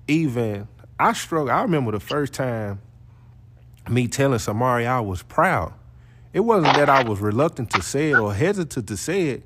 even 0.10 0.68
I 1.00 1.14
struggle. 1.14 1.50
I 1.50 1.62
remember 1.62 1.94
the 1.94 2.02
first 2.02 2.34
time 2.34 2.82
me 3.90 4.10
telling 4.10 4.38
Samari 4.38 4.86
I 4.86 5.00
was 5.00 5.24
proud. 5.24 5.74
It 6.34 6.42
wasn't 6.42 6.76
that 6.76 6.90
I 6.90 7.04
was 7.04 7.22
reluctant 7.22 7.72
to 7.72 7.82
say 7.82 8.12
it 8.12 8.18
or 8.18 8.34
hesitant 8.34 8.88
to 8.90 8.98
say 8.98 9.30
it. 9.30 9.44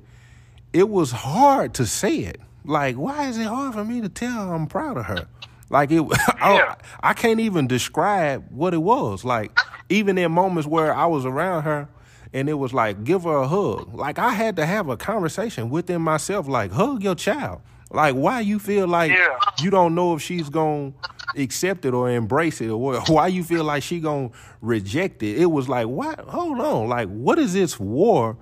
It 0.72 0.88
was 0.88 1.10
hard 1.10 1.74
to 1.74 1.86
say 1.86 2.18
it. 2.18 2.40
Like, 2.64 2.96
why 2.96 3.28
is 3.28 3.38
it 3.38 3.46
hard 3.46 3.74
for 3.74 3.84
me 3.84 4.00
to 4.02 4.08
tell 4.08 4.52
I'm 4.52 4.66
proud 4.66 4.96
of 4.98 5.06
her? 5.06 5.26
Like 5.70 5.90
it, 5.90 6.02
I, 6.28 6.76
I 7.02 7.12
can't 7.14 7.40
even 7.40 7.66
describe 7.66 8.46
what 8.50 8.74
it 8.74 8.78
was. 8.82 9.24
Like 9.24 9.56
even 9.88 10.18
in 10.18 10.32
moments 10.32 10.66
where 10.66 10.94
I 10.94 11.06
was 11.06 11.24
around 11.26 11.62
her, 11.64 11.88
and 12.34 12.48
it 12.48 12.54
was 12.54 12.74
like 12.74 13.04
give 13.04 13.22
her 13.24 13.36
a 13.36 13.48
hug. 13.48 13.94
Like 13.94 14.18
I 14.18 14.30
had 14.30 14.56
to 14.56 14.66
have 14.66 14.88
a 14.88 14.96
conversation 14.96 15.70
within 15.70 16.02
myself. 16.02 16.46
Like 16.48 16.72
hug 16.72 17.02
your 17.02 17.14
child. 17.14 17.60
Like 17.90 18.14
why 18.14 18.40
you 18.40 18.58
feel 18.58 18.86
like 18.86 19.10
Yeah. 19.12 19.38
you 19.60 19.70
don't 19.70 19.94
know 19.94 20.14
if 20.14 20.20
she's 20.22 20.50
gonna 20.50 20.92
accept 21.36 21.84
it 21.86 21.94
or 21.94 22.10
embrace 22.10 22.60
it, 22.60 22.68
or 22.68 23.00
why 23.08 23.28
you 23.28 23.42
feel 23.44 23.64
like 23.64 23.82
she 23.82 24.00
gonna 24.00 24.30
reject 24.60 25.22
it. 25.22 25.38
It 25.38 25.46
was 25.46 25.68
like 25.70 25.86
what? 25.86 26.20
Hold 26.20 26.60
on. 26.60 26.88
Like 26.88 27.08
what 27.08 27.38
is 27.38 27.54
this 27.54 27.78
war 27.80 28.36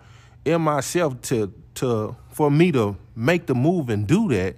in 0.45 0.63
myself 0.63 1.21
to 1.23 1.53
to 1.77 2.17
for 2.31 2.51
me 2.51 2.73
to 2.73 2.97
make 3.15 3.47
the 3.47 3.55
move 3.55 3.89
and 3.89 4.07
do 4.07 4.29
that? 4.29 4.57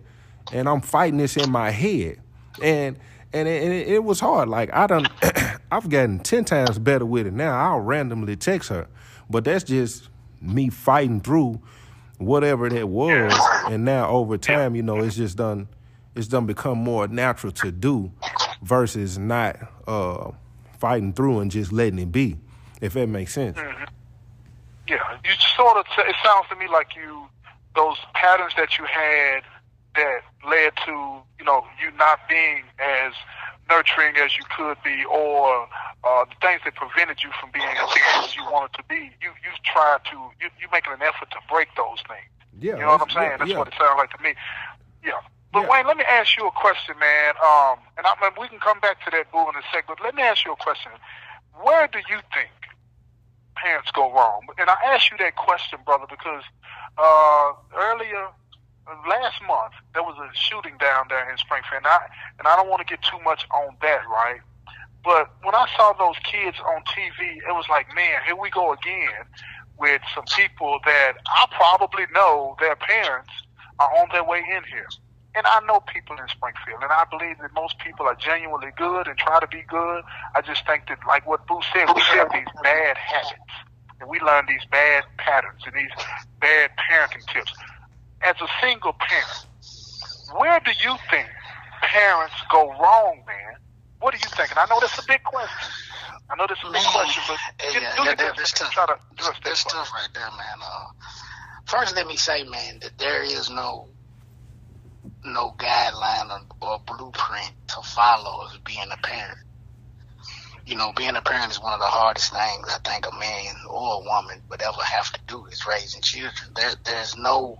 And 0.52 0.68
I'm 0.68 0.80
fighting 0.80 1.18
this 1.18 1.36
in 1.36 1.50
my 1.50 1.70
head, 1.70 2.20
and 2.62 2.96
and 3.32 3.48
it, 3.48 3.62
and 3.62 3.72
it, 3.72 3.88
it 3.88 4.04
was 4.04 4.20
hard. 4.20 4.48
Like 4.48 4.72
I 4.72 4.86
done, 4.86 5.06
I've 5.70 5.88
gotten 5.88 6.20
ten 6.20 6.44
times 6.44 6.78
better 6.78 7.04
with 7.04 7.26
it 7.26 7.32
now. 7.32 7.58
I'll 7.58 7.80
randomly 7.80 8.36
text 8.36 8.70
her, 8.70 8.88
but 9.28 9.44
that's 9.44 9.64
just 9.64 10.08
me 10.40 10.70
fighting 10.70 11.20
through 11.20 11.60
whatever 12.18 12.68
that 12.68 12.88
was. 12.88 13.32
And 13.68 13.84
now 13.84 14.08
over 14.08 14.38
time, 14.38 14.74
you 14.74 14.82
know, 14.82 14.98
it's 14.98 15.16
just 15.16 15.36
done. 15.36 15.68
It's 16.14 16.26
done 16.28 16.46
become 16.46 16.78
more 16.78 17.06
natural 17.06 17.52
to 17.52 17.70
do 17.70 18.10
versus 18.62 19.18
not 19.18 19.56
uh, 19.86 20.32
fighting 20.78 21.12
through 21.12 21.40
and 21.40 21.50
just 21.50 21.72
letting 21.72 21.98
it 21.98 22.10
be. 22.10 22.36
If 22.80 22.94
that 22.94 23.08
makes 23.08 23.32
sense. 23.34 23.58
Yeah, 24.88 25.18
you 25.24 25.30
sort 25.56 25.76
of. 25.76 25.84
It 25.98 26.16
sounds 26.24 26.48
to 26.48 26.56
me 26.56 26.66
like 26.68 26.96
you 26.96 27.26
those 27.76 27.96
patterns 28.14 28.54
that 28.56 28.78
you 28.78 28.84
had 28.84 29.42
that 29.94 30.20
led 30.48 30.72
to 30.86 30.92
you 31.38 31.44
know 31.44 31.64
you 31.80 31.90
not 31.96 32.18
being 32.28 32.64
as 32.78 33.12
nurturing 33.68 34.16
as 34.16 34.36
you 34.36 34.44
could 34.56 34.78
be, 34.82 35.04
or 35.04 35.68
uh, 36.04 36.24
the 36.24 36.34
things 36.40 36.60
that 36.64 36.74
prevented 36.74 37.22
you 37.22 37.30
from 37.38 37.50
being 37.52 37.68
as 37.68 38.34
you 38.34 38.42
wanted 38.50 38.72
to 38.74 38.82
be. 38.88 39.12
You 39.20 39.30
you 39.44 39.52
tried 39.64 40.00
to 40.10 40.16
you 40.40 40.48
you 40.60 40.68
making 40.72 40.92
an 40.92 41.02
effort 41.02 41.30
to 41.32 41.40
break 41.52 41.68
those 41.76 42.00
things. 42.08 42.24
Yeah, 42.58 42.74
You 42.74 42.80
know 42.80 42.96
what 42.98 43.02
I'm 43.02 43.10
saying? 43.10 43.30
yeah, 43.30 43.36
That's 43.36 43.50
yeah. 43.50 43.58
what 43.58 43.68
it 43.68 43.74
sounds 43.78 43.98
like 43.98 44.10
to 44.16 44.22
me. 44.22 44.34
Yeah. 45.04 45.12
But 45.52 45.62
Yeah. 45.62 45.70
Wayne, 45.70 45.86
let 45.86 45.96
me 45.96 46.04
ask 46.04 46.36
you 46.36 46.46
a 46.46 46.50
question, 46.50 46.98
man. 46.98 47.34
Um, 47.44 47.78
and 47.96 48.06
I 48.06 48.12
we 48.40 48.48
can 48.48 48.58
come 48.58 48.80
back 48.80 49.04
to 49.04 49.10
that 49.12 49.30
boo 49.30 49.48
in 49.48 49.54
a 49.54 49.62
sec. 49.72 49.86
But 49.86 50.00
let 50.02 50.14
me 50.14 50.22
ask 50.22 50.44
you 50.44 50.52
a 50.52 50.56
question. 50.56 50.92
Where 51.60 51.86
do 51.88 51.98
you 52.08 52.18
think 52.34 52.50
parents 53.62 53.90
go 53.92 54.12
wrong? 54.12 54.42
And 54.58 54.68
I 54.70 54.76
ask 54.86 55.10
you 55.10 55.16
that 55.18 55.36
question, 55.36 55.78
brother, 55.84 56.06
because 56.08 56.42
uh, 56.96 57.52
earlier 57.76 58.28
uh, 58.86 58.94
last 59.08 59.40
month 59.46 59.74
there 59.94 60.02
was 60.02 60.16
a 60.18 60.28
shooting 60.36 60.76
down 60.78 61.06
there 61.08 61.30
in 61.30 61.36
Springfield, 61.38 61.84
and 61.84 61.86
I 61.86 62.06
and 62.38 62.48
I 62.48 62.56
don't 62.56 62.68
want 62.68 62.86
to 62.86 62.88
get 62.88 63.02
too 63.02 63.18
much 63.24 63.46
on 63.50 63.76
that, 63.82 64.02
right? 64.08 64.40
But 65.04 65.30
when 65.42 65.54
I 65.54 65.66
saw 65.76 65.92
those 65.92 66.16
kids 66.24 66.58
on 66.60 66.82
TV, 66.84 67.38
it 67.38 67.54
was 67.54 67.66
like, 67.70 67.86
man, 67.94 68.20
here 68.26 68.36
we 68.36 68.50
go 68.50 68.72
again 68.72 69.24
with 69.78 70.02
some 70.14 70.24
people 70.36 70.80
that 70.84 71.14
I 71.26 71.46
probably 71.52 72.04
know 72.12 72.56
their 72.60 72.76
parents 72.76 73.30
are 73.78 73.88
on 73.98 74.08
their 74.12 74.24
way 74.24 74.38
in 74.38 74.64
here. 74.64 74.88
And 75.34 75.46
I 75.46 75.60
know 75.66 75.80
people 75.80 76.16
in 76.16 76.26
Springfield, 76.28 76.82
and 76.82 76.90
I 76.90 77.04
believe 77.10 77.38
that 77.38 77.52
most 77.54 77.78
people 77.78 78.06
are 78.06 78.14
genuinely 78.16 78.72
good 78.76 79.06
and 79.06 79.16
try 79.18 79.38
to 79.38 79.46
be 79.46 79.62
good. 79.68 80.02
I 80.34 80.40
just 80.40 80.66
think 80.66 80.88
that, 80.88 80.98
like 81.06 81.26
what 81.26 81.46
Boo 81.46 81.60
said, 81.72 81.86
we 81.94 82.00
have 82.16 82.32
these 82.32 82.48
bad 82.62 82.96
habits, 82.96 83.54
and 84.00 84.08
we 84.08 84.18
learn 84.20 84.46
these 84.48 84.64
bad 84.70 85.04
patterns 85.18 85.62
and 85.66 85.74
these 85.74 85.92
bad 86.40 86.70
parenting 86.90 87.24
tips. 87.32 87.52
As 88.22 88.34
a 88.40 88.48
single 88.60 88.94
parent, 88.98 89.46
where 90.36 90.58
do 90.64 90.72
you 90.82 90.96
think 91.10 91.28
parents 91.82 92.34
go 92.50 92.70
wrong, 92.80 93.22
man? 93.26 93.54
What 94.00 94.12
do 94.14 94.18
you 94.18 94.28
think? 94.34 94.50
And 94.50 94.58
I 94.58 94.66
know 94.66 94.80
that's 94.80 94.98
a 94.98 95.06
big 95.06 95.22
question. 95.22 95.70
I 96.30 96.36
know 96.36 96.46
that's 96.48 96.60
a 96.62 96.66
big 96.66 96.82
Man, 96.82 96.92
question, 96.92 97.22
but 97.28 97.38
yeah, 97.64 97.72
get, 97.72 97.82
yeah, 97.82 97.96
do 97.96 98.02
your 98.04 98.14
that- 98.16 98.36
best 98.36 98.38
that's 98.38 98.52
tough. 98.52 98.72
try 98.72 98.86
to 98.86 98.92
address 99.12 99.26
that 99.34 99.44
That's 99.44 99.64
tough 99.64 99.92
right 99.94 100.08
there, 100.14 100.30
man. 100.30 100.58
Uh, 100.62 100.84
first, 101.66 101.94
let 101.96 102.06
me 102.06 102.16
say, 102.16 102.42
man, 102.44 102.80
that 102.82 102.98
there 102.98 103.22
is 103.22 103.50
no 103.50 103.88
no 105.24 105.54
guideline 105.58 106.30
or, 106.30 106.68
or 106.68 106.80
blueprint 106.86 107.52
to 107.68 107.82
follow 107.82 108.46
as 108.46 108.58
being 108.58 108.88
a 108.90 108.96
parent. 108.98 109.38
You 110.66 110.76
know, 110.76 110.92
being 110.94 111.16
a 111.16 111.22
parent 111.22 111.50
is 111.50 111.60
one 111.62 111.72
of 111.72 111.80
the 111.80 111.86
hardest 111.86 112.32
things 112.32 112.68
I 112.68 112.78
think 112.88 113.06
a 113.06 113.18
man 113.18 113.54
or 113.70 114.02
a 114.02 114.04
woman 114.04 114.42
would 114.50 114.60
ever 114.60 114.82
have 114.82 115.10
to 115.12 115.20
do 115.26 115.46
is 115.46 115.66
raising 115.66 116.02
children. 116.02 116.52
There, 116.54 116.72
there's 116.84 117.16
no 117.16 117.58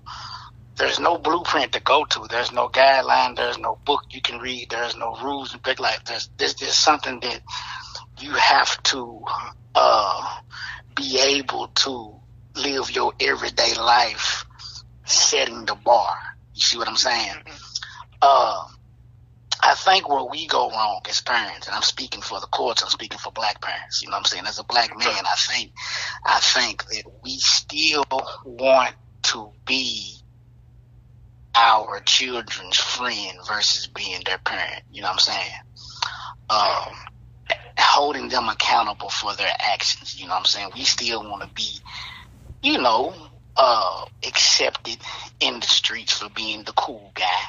there's 0.76 1.00
no 1.00 1.18
blueprint 1.18 1.72
to 1.72 1.80
go 1.80 2.04
to. 2.04 2.26
There's 2.30 2.52
no 2.52 2.68
guideline. 2.68 3.34
There's 3.34 3.58
no 3.58 3.78
book 3.84 4.04
you 4.10 4.20
can 4.20 4.38
read. 4.38 4.70
There's 4.70 4.96
no 4.96 5.16
rules 5.16 5.52
and 5.52 5.62
big 5.62 5.80
like 5.80 6.04
there's 6.04 6.30
there's 6.36 6.54
just 6.54 6.84
something 6.84 7.18
that 7.20 7.40
you 8.20 8.30
have 8.32 8.80
to 8.84 9.24
uh, 9.74 10.38
be 10.94 11.18
able 11.18 11.68
to 11.68 12.14
live 12.56 12.90
your 12.90 13.12
everyday 13.20 13.74
life 13.74 14.44
setting 15.04 15.64
the 15.64 15.74
bar. 15.74 16.16
You 16.58 16.62
see 16.62 16.76
what 16.76 16.88
I'm 16.88 16.96
saying? 16.96 17.36
Uh, 18.20 18.64
I 19.62 19.74
think 19.76 20.08
where 20.08 20.24
we 20.24 20.48
go 20.48 20.68
wrong 20.68 21.02
as 21.08 21.20
parents, 21.20 21.68
and 21.68 21.76
I'm 21.76 21.82
speaking 21.82 22.20
for 22.20 22.40
the 22.40 22.48
courts, 22.48 22.82
I'm 22.82 22.88
speaking 22.88 23.20
for 23.20 23.30
black 23.30 23.62
parents. 23.62 24.02
You 24.02 24.08
know 24.08 24.16
what 24.16 24.18
I'm 24.18 24.24
saying? 24.24 24.44
As 24.44 24.58
a 24.58 24.64
black 24.64 24.90
man, 24.98 25.06
I 25.06 25.34
think, 25.36 25.70
I 26.26 26.40
think 26.40 26.84
that 26.86 27.04
we 27.22 27.38
still 27.38 28.02
want 28.44 28.96
to 29.22 29.52
be 29.68 30.16
our 31.54 32.00
children's 32.00 32.76
friend 32.76 33.38
versus 33.46 33.86
being 33.86 34.22
their 34.26 34.38
parent. 34.38 34.82
You 34.90 35.02
know 35.02 35.10
what 35.10 35.12
I'm 35.12 35.18
saying? 35.20 35.52
Um, 36.50 36.94
holding 37.78 38.28
them 38.30 38.48
accountable 38.48 39.10
for 39.10 39.32
their 39.36 39.54
actions. 39.60 40.18
You 40.18 40.26
know 40.26 40.32
what 40.32 40.40
I'm 40.40 40.44
saying? 40.46 40.70
We 40.74 40.82
still 40.82 41.22
want 41.22 41.42
to 41.44 41.50
be, 41.54 41.78
you 42.62 42.78
know, 42.78 43.14
uh, 43.58 44.06
accepted 44.26 44.98
in 45.40 45.60
the 45.60 45.66
streets 45.68 46.14
for 46.14 46.30
being 46.30 46.64
the 46.64 46.74
cool 46.74 47.12
guy. 47.16 47.42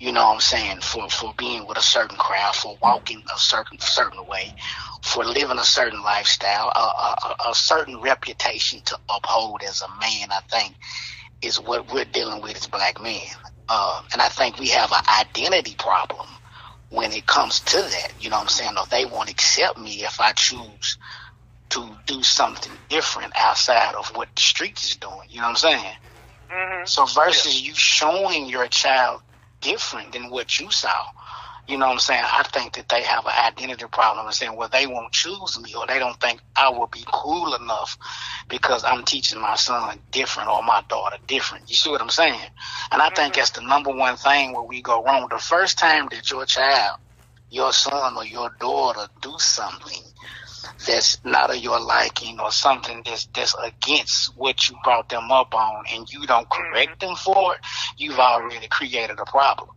You 0.00 0.12
know 0.12 0.26
what 0.28 0.34
I'm 0.36 0.40
saying? 0.42 0.80
For 0.82 1.08
for 1.10 1.34
being 1.38 1.66
with 1.66 1.78
a 1.78 1.82
certain 1.82 2.18
crowd, 2.18 2.54
for 2.56 2.78
walking 2.82 3.24
a 3.34 3.38
certain 3.38 3.78
certain 3.80 4.26
way, 4.28 4.54
for 5.02 5.24
living 5.24 5.58
a 5.58 5.64
certain 5.64 6.02
lifestyle, 6.04 6.68
a, 6.68 6.80
a, 6.80 7.16
a- 7.26 7.50
certain 7.56 8.02
reputation 8.02 8.82
to 8.86 8.98
uphold 9.10 9.62
as 9.64 9.82
a 9.82 9.88
man. 10.00 10.28
I 10.32 10.40
think 10.52 10.76
is 11.42 11.60
what 11.60 11.92
we're 11.92 12.04
dealing 12.06 12.42
with 12.42 12.56
as 12.56 12.66
black 12.68 13.00
men, 13.02 13.20
uh, 13.68 14.00
and 14.12 14.22
I 14.22 14.28
think 14.28 14.58
we 14.58 14.68
have 14.70 14.92
an 14.92 15.02
identity 15.20 15.76
problem 15.78 16.28
when 16.90 17.12
it 17.12 17.26
comes 17.26 17.60
to 17.60 17.78
that. 17.78 18.12
You 18.20 18.30
know 18.30 18.36
what 18.36 18.42
I'm 18.44 18.48
saying? 18.48 18.74
Or 18.78 18.86
they 18.90 19.04
won't 19.06 19.30
accept 19.30 19.78
me 19.78 20.04
if 20.04 20.20
I 20.20 20.32
choose 20.32 20.98
to 21.70 21.96
do 22.06 22.22
something 22.22 22.78
different 22.88 23.32
outside 23.36 23.94
of 23.94 24.08
what 24.14 24.28
the 24.36 24.42
streets 24.42 24.84
is 24.84 24.96
doing. 24.96 25.28
You 25.28 25.38
know 25.38 25.44
what 25.44 25.50
I'm 25.50 25.56
saying? 25.56 25.94
hmm 26.50 26.82
So 26.86 27.06
versus 27.06 27.60
you 27.62 27.74
showing 27.74 28.46
your 28.48 28.68
child 28.68 29.22
different 29.62 30.12
than 30.12 30.30
what 30.30 30.60
you 30.60 30.70
saw, 30.70 30.94
you 31.68 31.78
know 31.78 31.86
what 31.86 31.94
I'm 31.94 31.98
saying? 32.00 32.24
I 32.24 32.42
think 32.44 32.74
that 32.74 32.88
they 32.88 33.02
have 33.02 33.26
an 33.26 33.32
identity 33.46 33.84
problem 33.92 34.26
and 34.26 34.34
saying, 34.34 34.56
well, 34.56 34.70
they 34.70 34.86
won't 34.86 35.12
choose 35.12 35.60
me 35.60 35.74
or 35.74 35.86
they 35.86 35.98
don't 35.98 36.18
think 36.20 36.40
I 36.56 36.70
will 36.70 36.88
be 36.88 37.04
cool 37.12 37.54
enough 37.54 37.98
because 38.48 38.84
I'm 38.84 39.04
teaching 39.04 39.40
my 39.40 39.56
son 39.56 40.00
different 40.10 40.48
or 40.50 40.62
my 40.62 40.82
daughter 40.88 41.16
different. 41.26 41.68
You 41.70 41.76
see 41.76 41.90
what 41.90 42.02
I'm 42.02 42.10
saying? 42.10 42.40
And 42.90 43.02
I 43.02 43.10
think 43.10 43.34
that's 43.34 43.50
the 43.50 43.62
number 43.62 43.90
one 43.90 44.16
thing 44.16 44.54
where 44.54 44.62
we 44.64 44.82
go 44.82 45.04
wrong. 45.04 45.28
The 45.30 45.38
first 45.38 45.78
time 45.78 46.08
that 46.10 46.30
your 46.30 46.46
child, 46.46 46.96
your 47.50 47.72
son 47.72 48.16
or 48.16 48.24
your 48.24 48.50
daughter 48.60 49.08
do 49.22 49.34
something 49.38 50.02
that's 50.86 51.22
not 51.24 51.50
of 51.50 51.56
your 51.56 51.80
liking 51.80 52.40
or 52.40 52.50
something 52.50 53.02
that's 53.04 53.26
that's 53.34 53.54
against 53.62 54.36
what 54.36 54.68
you 54.68 54.76
brought 54.84 55.08
them 55.08 55.30
up 55.30 55.54
on 55.54 55.84
and 55.92 56.10
you 56.12 56.26
don't 56.26 56.48
correct 56.48 57.00
mm-hmm. 57.00 57.08
them 57.08 57.16
for 57.16 57.54
it, 57.54 57.60
you've 57.96 58.18
already 58.18 58.68
created 58.68 59.18
a 59.18 59.24
problem. 59.24 59.70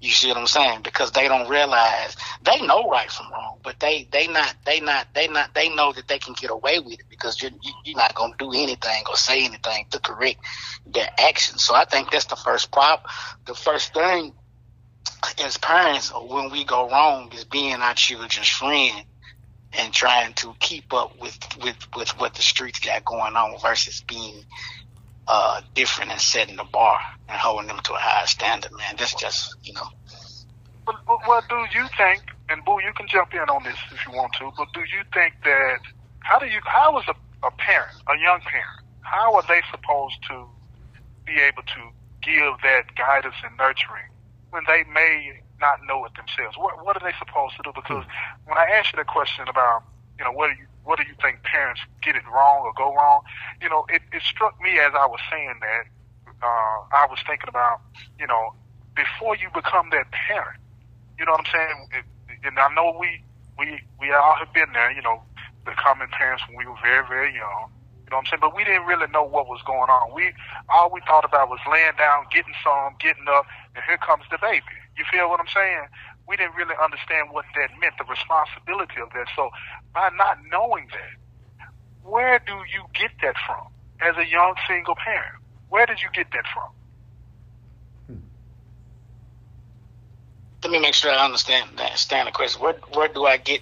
You 0.00 0.10
see 0.10 0.28
what 0.28 0.36
I'm 0.36 0.46
saying? 0.46 0.82
Because 0.82 1.12
they 1.12 1.26
don't 1.26 1.48
realize 1.48 2.16
they 2.42 2.60
know 2.66 2.88
right 2.88 3.10
from 3.10 3.30
wrong, 3.32 3.58
but 3.62 3.80
they 3.80 4.06
they 4.10 4.26
not 4.26 4.54
they 4.64 4.80
not 4.80 5.06
they 5.14 5.26
not 5.28 5.54
they 5.54 5.70
know 5.70 5.92
that 5.92 6.06
they 6.06 6.18
can 6.18 6.34
get 6.34 6.50
away 6.50 6.80
with 6.80 7.00
it 7.00 7.06
because 7.08 7.40
you're 7.40 7.52
you're 7.84 7.96
not 7.96 8.14
gonna 8.14 8.34
do 8.38 8.52
anything 8.52 9.04
or 9.08 9.16
say 9.16 9.44
anything 9.44 9.86
to 9.90 9.98
correct 9.98 10.40
their 10.86 11.08
actions. 11.18 11.62
So 11.64 11.74
I 11.74 11.86
think 11.86 12.10
that's 12.10 12.26
the 12.26 12.36
first 12.36 12.70
prop. 12.70 13.06
The 13.46 13.54
first 13.54 13.94
thing 13.94 14.34
as 15.38 15.56
parents 15.56 16.12
when 16.12 16.50
we 16.50 16.64
go 16.64 16.88
wrong 16.90 17.32
is 17.32 17.44
being 17.44 17.76
our 17.76 17.94
children's 17.94 18.48
friend 18.48 19.04
and 19.72 19.92
trying 19.92 20.32
to 20.34 20.54
keep 20.60 20.92
up 20.92 21.20
with 21.20 21.38
with 21.62 21.76
with 21.96 22.10
what 22.18 22.34
the 22.34 22.42
streets 22.42 22.78
got 22.78 23.04
going 23.04 23.36
on 23.36 23.58
versus 23.60 24.02
being 24.06 24.44
uh, 25.28 25.60
different 25.74 26.10
and 26.10 26.20
setting 26.20 26.56
the 26.56 26.64
bar 26.64 26.98
and 27.28 27.38
holding 27.38 27.68
them 27.68 27.80
to 27.84 27.92
a 27.94 27.98
higher 27.98 28.26
standard, 28.26 28.72
man. 28.72 28.94
That's 28.96 29.14
just, 29.14 29.56
you 29.62 29.74
know. 29.74 29.88
But, 30.84 30.96
but 31.06 31.18
what 31.26 31.48
do 31.48 31.56
you 31.74 31.86
think? 31.96 32.22
And 32.48 32.64
Boo, 32.64 32.80
you 32.80 32.92
can 32.96 33.08
jump 33.08 33.34
in 33.34 33.40
on 33.40 33.64
this 33.64 33.76
if 33.90 34.06
you 34.06 34.12
want 34.12 34.32
to. 34.38 34.52
But 34.56 34.68
do 34.72 34.80
you 34.80 35.02
think 35.12 35.34
that 35.44 35.78
how 36.20 36.38
do 36.38 36.46
you 36.46 36.60
how 36.64 36.96
is 36.98 37.04
a, 37.08 37.46
a 37.46 37.50
parent, 37.50 37.96
a 38.08 38.16
young 38.22 38.40
parent, 38.40 38.86
how 39.00 39.34
are 39.34 39.42
they 39.48 39.62
supposed 39.70 40.16
to 40.28 40.46
be 41.24 41.34
able 41.40 41.62
to 41.62 41.90
give 42.22 42.54
that 42.62 42.94
guidance 42.94 43.34
and 43.44 43.56
nurturing 43.56 44.10
when 44.50 44.62
they 44.68 44.84
may 44.92 45.40
not 45.60 45.80
know 45.88 46.04
it 46.04 46.12
themselves? 46.14 46.56
What 46.56 46.84
what 46.84 47.00
are 47.00 47.04
they 47.04 47.16
supposed 47.18 47.56
to 47.56 47.62
do? 47.64 47.72
Because 47.74 48.04
when 48.44 48.58
I 48.58 48.66
asked 48.76 48.92
you 48.92 48.98
the 48.98 49.04
question 49.04 49.48
about 49.48 49.82
you 50.18 50.24
know 50.24 50.32
what 50.32 50.48
do 50.48 50.60
you 50.60 50.66
what 50.86 50.98
do 50.98 51.04
you 51.04 51.18
think 51.20 51.42
parents 51.42 51.82
get 52.00 52.14
it 52.14 52.22
wrong 52.30 52.62
or 52.62 52.72
go 52.78 52.94
wrong? 52.94 53.20
You 53.60 53.68
know, 53.68 53.84
it, 53.90 54.00
it 54.14 54.22
struck 54.22 54.54
me 54.62 54.78
as 54.78 54.94
I 54.94 55.04
was 55.04 55.18
saying 55.28 55.58
that, 55.60 55.84
uh, 56.40 56.78
I 56.94 57.06
was 57.10 57.18
thinking 57.26 57.50
about, 57.50 57.82
you 58.18 58.26
know, 58.26 58.54
before 58.94 59.36
you 59.36 59.50
become 59.52 59.90
that 59.90 60.06
parent, 60.14 60.62
you 61.18 61.26
know 61.26 61.32
what 61.32 61.42
I'm 61.42 61.52
saying? 61.52 61.76
It, 61.90 62.04
and 62.46 62.58
I 62.58 62.72
know 62.72 62.96
we, 62.98 63.20
we, 63.58 63.82
we 63.98 64.14
all 64.14 64.38
have 64.38 64.54
been 64.54 64.70
there, 64.72 64.92
you 64.92 65.02
know, 65.02 65.22
becoming 65.66 66.06
parents 66.14 66.46
when 66.46 66.56
we 66.56 66.64
were 66.70 66.78
very, 66.80 67.02
very 67.08 67.34
young. 67.34 67.66
You 68.06 68.14
know 68.14 68.22
what 68.22 68.30
I'm 68.30 68.38
saying? 68.38 68.40
But 68.46 68.54
we 68.54 68.62
didn't 68.62 68.86
really 68.86 69.10
know 69.10 69.26
what 69.26 69.50
was 69.50 69.58
going 69.66 69.90
on. 69.90 70.14
We 70.14 70.30
all 70.70 70.94
we 70.94 71.02
thought 71.10 71.26
about 71.26 71.50
was 71.50 71.58
laying 71.66 71.98
down, 71.98 72.30
getting 72.30 72.54
some, 72.62 72.94
getting 73.02 73.26
up, 73.26 73.46
and 73.74 73.82
here 73.82 73.98
comes 73.98 74.22
the 74.30 74.38
baby. 74.38 74.78
You 74.96 75.04
feel 75.10 75.28
what 75.28 75.40
I'm 75.40 75.52
saying? 75.52 75.88
we 76.28 76.36
didn't 76.36 76.54
really 76.56 76.74
understand 76.82 77.30
what 77.30 77.44
that 77.54 77.70
meant, 77.80 77.94
the 77.98 78.04
responsibility 78.04 79.00
of 79.00 79.10
that. 79.14 79.26
So 79.34 79.50
by 79.94 80.10
not 80.16 80.38
knowing 80.50 80.88
that, 80.90 81.68
where 82.02 82.40
do 82.40 82.52
you 82.52 82.84
get 82.94 83.10
that 83.22 83.34
from 83.46 83.66
as 84.00 84.16
a 84.16 84.28
young 84.28 84.54
single 84.68 84.96
parent? 84.96 85.36
Where 85.68 85.86
did 85.86 86.00
you 86.02 86.08
get 86.12 86.30
that 86.32 86.44
from? 86.52 86.70
Let 90.62 90.72
me 90.72 90.80
make 90.80 90.94
sure 90.94 91.12
I 91.12 91.24
understand 91.24 91.78
understand 91.78 92.26
the 92.26 92.32
question. 92.32 92.60
Where 92.60 92.74
where 92.92 93.08
do 93.08 93.24
I 93.24 93.36
get 93.36 93.60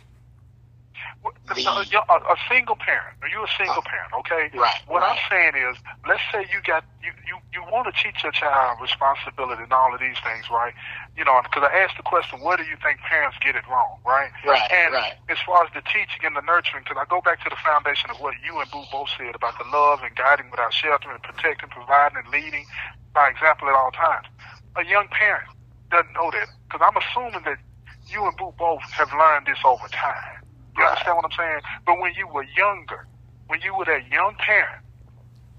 the, 1.49 1.65
a, 1.65 2.15
a, 2.15 2.37
single 2.49 2.77
parent. 2.77 3.17
Are 3.23 3.29
you 3.29 3.43
a 3.45 3.49
single 3.57 3.79
uh, 3.79 3.89
parent? 3.89 4.13
Okay. 4.21 4.57
Right. 4.57 4.81
What 4.87 5.01
right. 5.01 5.17
I'm 5.17 5.21
saying 5.31 5.53
is, 5.57 5.77
let's 6.07 6.23
say 6.33 6.47
you 6.53 6.61
got 6.67 6.85
you 7.03 7.13
you 7.27 7.37
you 7.53 7.63
want 7.73 7.89
to 7.89 8.03
teach 8.03 8.23
your 8.23 8.33
child 8.33 8.79
responsibility 8.81 9.63
and 9.63 9.73
all 9.73 9.95
of 9.95 10.01
these 10.01 10.17
things, 10.25 10.49
right? 10.51 10.75
You 11.17 11.25
know, 11.25 11.39
because 11.47 11.63
I 11.63 11.71
asked 11.79 11.97
the 11.97 12.03
question, 12.03 12.43
what 12.43 12.59
do 12.59 12.67
you 12.67 12.75
think 12.83 12.99
parents 13.07 13.39
get 13.39 13.55
it 13.55 13.63
wrong, 13.71 14.03
right? 14.05 14.35
Right. 14.43 14.67
And 14.67 14.95
right. 14.95 15.15
as 15.31 15.39
far 15.47 15.63
as 15.63 15.71
the 15.71 15.83
teaching 15.87 16.27
and 16.27 16.35
the 16.35 16.43
nurturing, 16.43 16.83
because 16.83 16.99
I 16.99 17.07
go 17.07 17.23
back 17.23 17.39
to 17.47 17.51
the 17.51 17.61
foundation 17.63 18.11
of 18.11 18.19
what 18.19 18.35
you 18.43 18.59
and 18.59 18.69
Boo 18.71 18.83
both 18.91 19.09
said 19.15 19.35
about 19.35 19.55
the 19.57 19.65
love 19.71 20.03
and 20.03 20.11
guiding 20.17 20.51
without 20.51 20.75
sheltering, 20.75 21.15
and 21.15 21.23
protecting, 21.23 21.71
providing, 21.71 22.19
and 22.19 22.29
leading 22.35 22.67
by 23.15 23.31
example 23.31 23.71
at 23.71 23.79
all 23.79 23.95
times. 23.95 24.27
A 24.75 24.83
young 24.85 25.07
parent 25.15 25.47
doesn't 25.95 26.13
know 26.19 26.35
that 26.35 26.51
because 26.67 26.83
I'm 26.83 26.99
assuming 26.99 27.47
that 27.47 27.63
you 28.11 28.27
and 28.27 28.37
Boo 28.37 28.53
both 28.59 28.83
have 28.91 29.13
learned 29.15 29.47
this 29.47 29.63
over 29.65 29.87
time. 29.95 30.43
You 30.77 30.83
understand 30.83 31.17
what 31.17 31.31
I'm 31.31 31.39
saying? 31.39 31.61
But 31.87 32.01
when 32.01 32.13
you 32.15 32.27
were 32.27 32.45
younger, 32.57 33.07
when 33.47 33.61
you 33.63 33.77
were 33.77 33.85
that 33.85 34.11
young 34.11 34.35
parent, 34.43 34.83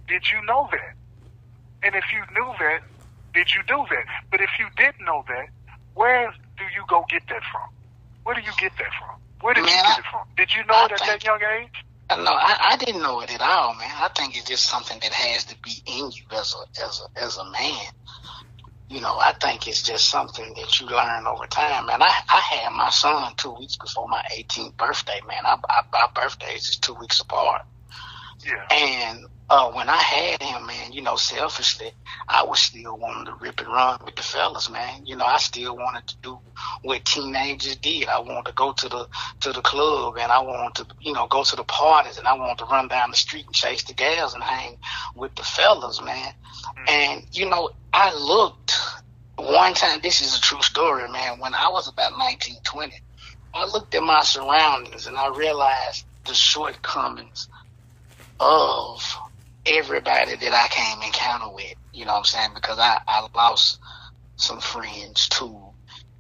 did 0.08 0.28
you 0.32 0.44
know 0.46 0.68
that? 0.72 0.94
And 1.84 1.96
if 1.96 2.06
you 2.12 2.20
knew 2.34 2.52
that, 2.60 2.82
did 3.36 3.54
you 3.54 3.62
do 3.68 3.86
that? 3.90 4.06
But 4.32 4.42
if 4.42 4.50
you 4.58 4.68
didn't 4.76 5.06
know 5.06 5.24
that, 5.28 5.48
where 5.94 6.34
do 6.58 6.64
you 6.74 6.84
go 6.88 7.06
get 7.10 7.24
that 7.30 7.42
from? 7.52 7.70
Where 8.24 8.36
do 8.36 8.42
you 8.42 8.52
get 8.58 8.72
that 8.78 8.92
from? 9.00 9.20
Where 9.42 9.54
did 9.54 9.66
man, 9.66 9.76
you 9.76 9.84
get 9.84 10.00
it 10.00 10.06
from? 10.12 10.28
Did 10.36 10.54
you 10.56 10.66
know 10.66 10.74
I 10.74 10.86
it 10.86 10.92
at 10.94 11.00
that 11.00 11.24
young 11.24 11.40
age? 11.44 11.86
No, 12.10 12.32
I, 12.32 12.58
I 12.72 12.78
didn't 12.78 13.02
know 13.02 13.22
it 13.22 13.34
at 13.34 13.42
all, 13.42 13.76
man. 13.76 13.92
I 13.94 14.10
think 14.16 14.38
it's 14.38 14.48
just 14.48 14.66
something 14.66 15.00
that 15.02 15.12
has 15.12 15.46
to 15.46 15.56
be 15.62 15.82
in 15.86 16.12
you 16.12 16.24
as 16.32 16.56
a 16.56 16.84
as 16.84 17.02
a 17.02 17.24
as 17.24 17.38
a 17.38 17.46
man 17.52 17.92
you 18.90 19.02
know, 19.02 19.18
I 19.18 19.34
think 19.42 19.68
it's 19.68 19.82
just 19.82 20.10
something 20.10 20.54
that 20.54 20.80
you 20.80 20.88
learn 20.88 21.26
over 21.26 21.48
time. 21.48 21.90
And 21.90 22.04
I, 22.04 22.12
I 22.30 22.40
had 22.40 22.70
my 22.72 22.90
son 22.92 23.34
two 23.36 23.52
weeks 23.52 23.78
before 23.78 24.08
my 24.08 24.24
18th 24.32 24.78
birthday, 24.78 25.20
man. 25.28 25.44
I, 25.44 25.58
I, 25.70 25.82
our 25.94 26.12
birthdays 26.14 26.70
is 26.70 26.78
two 26.78 26.94
weeks 26.94 27.20
apart. 27.20 27.64
Yeah. 28.46 28.68
And 28.72 29.26
uh, 29.48 29.72
when 29.72 29.90
I 29.90 29.98
had 29.98 30.42
him, 30.42 30.66
man, 30.66 30.92
you 30.92 31.04
know, 31.04 31.16
selfishly, 31.16 31.92
I 32.28 32.44
was 32.44 32.60
still 32.60 32.98
wanting 32.98 33.26
to 33.26 33.36
rip 33.40 33.60
and 33.60 33.68
run 33.68 34.00
with 34.04 34.16
the 34.16 34.24
fellas, 34.24 34.72
man. 34.72 35.06
You 35.06 35.16
know, 35.16 35.26
I 35.26 35.38
still 35.38 35.76
wanted 35.76 36.08
to 36.08 36.16
do 36.24 36.40
what 36.82 37.06
teenagers 37.06 37.76
did. 37.76 38.08
I 38.08 38.20
wanted 38.20 38.48
to 38.48 38.54
go 38.54 38.74
to 38.74 38.90
the 38.90 39.08
to 39.42 39.54
the 39.54 39.62
club, 39.62 40.18
and 40.20 40.32
I 40.32 40.40
wanted 40.40 40.88
to, 40.88 40.96
you 41.00 41.14
know, 41.14 41.28
go 41.28 41.44
to 41.44 41.56
the 41.56 41.64
parties, 41.64 42.18
and 42.18 42.28
I 42.28 42.34
wanted 42.34 42.58
to 42.60 42.66
run 42.66 42.88
down 42.88 43.12
the 43.12 43.18
street 43.18 43.46
and 43.46 43.54
chase 43.54 43.84
the 43.84 43.94
gals 43.94 44.34
and 44.34 44.44
hang 44.44 44.78
with 45.16 45.36
the 45.36 45.44
fellas, 45.44 46.02
man. 46.02 46.34
Mm-hmm. 46.34 46.90
And 46.90 47.26
you 47.32 47.48
know, 47.48 47.70
I 47.94 48.16
looked 48.16 48.74
one 49.36 49.76
time. 49.76 50.00
This 50.02 50.22
is 50.22 50.36
a 50.36 50.42
true 50.42 50.62
story, 50.64 51.08
man. 51.12 51.40
When 51.40 51.54
I 51.54 51.70
was 51.70 51.88
about 51.88 52.18
nineteen, 52.18 52.58
twenty, 52.64 53.00
I 53.54 53.66
looked 53.66 53.94
at 53.94 54.02
my 54.02 54.22
surroundings 54.22 55.06
and 55.06 55.18
I 55.18 55.30
realized 55.30 56.06
the 56.26 56.34
shortcomings 56.34 57.48
of 58.40 59.18
everybody 59.66 60.36
that 60.36 60.54
I 60.54 60.68
came 60.70 61.02
encounter 61.02 61.54
with. 61.54 61.74
You 61.94 62.06
know 62.06 62.14
what 62.14 62.20
I'm 62.20 62.26
saying? 62.26 62.50
Because 62.56 62.80
I, 62.80 63.00
I 63.08 63.28
lost 63.34 63.80
some 64.36 64.60
friends 64.60 65.30
to 65.30 65.60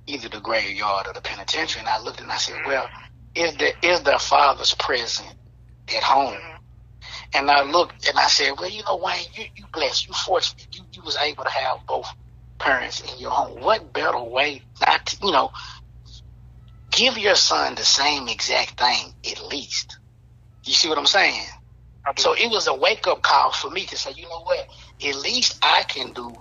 either 0.07 0.29
the 0.29 0.39
graveyard 0.39 1.07
or 1.07 1.13
the 1.13 1.21
penitentiary. 1.21 1.81
And 1.81 1.89
I 1.89 2.01
looked 2.01 2.21
and 2.21 2.31
I 2.31 2.37
said, 2.37 2.55
mm-hmm. 2.55 2.67
well, 2.67 2.89
is 3.33 3.55
the 3.57 3.73
is 3.85 4.01
their 4.03 4.19
fathers 4.19 4.73
present 4.75 5.33
at 5.95 6.03
home? 6.03 6.33
Mm-hmm. 6.33 6.51
And 7.33 7.51
I 7.51 7.63
looked 7.63 8.07
and 8.07 8.17
I 8.17 8.27
said, 8.27 8.53
well, 8.57 8.69
you 8.69 8.83
know, 8.83 8.97
Wayne, 8.97 9.25
you, 9.33 9.45
you 9.55 9.65
blessed, 9.73 10.07
you 10.07 10.13
fortunate, 10.13 10.67
you, 10.71 10.83
you 10.93 11.01
was 11.01 11.17
able 11.17 11.43
to 11.43 11.49
have 11.49 11.85
both 11.85 12.07
parents 12.59 13.01
in 13.01 13.19
your 13.19 13.31
home. 13.31 13.61
What 13.61 13.91
better 13.91 14.21
way 14.21 14.61
not 14.85 15.05
to, 15.07 15.17
you 15.25 15.31
know, 15.31 15.51
give 16.91 17.17
your 17.17 17.35
son 17.35 17.75
the 17.75 17.83
same 17.83 18.27
exact 18.29 18.79
thing 18.79 19.13
at 19.29 19.43
least. 19.45 19.97
You 20.63 20.73
see 20.73 20.87
what 20.87 20.97
I'm 20.97 21.05
saying? 21.05 21.45
So 22.17 22.33
it 22.33 22.49
was 22.51 22.67
a 22.67 22.73
wake 22.73 23.07
up 23.07 23.21
call 23.21 23.51
for 23.51 23.69
me 23.69 23.85
to 23.87 23.97
say, 23.97 24.11
you 24.15 24.23
know 24.23 24.41
what? 24.41 24.67
At 25.03 25.15
least 25.15 25.57
I 25.61 25.83
can 25.83 26.13
do 26.13 26.33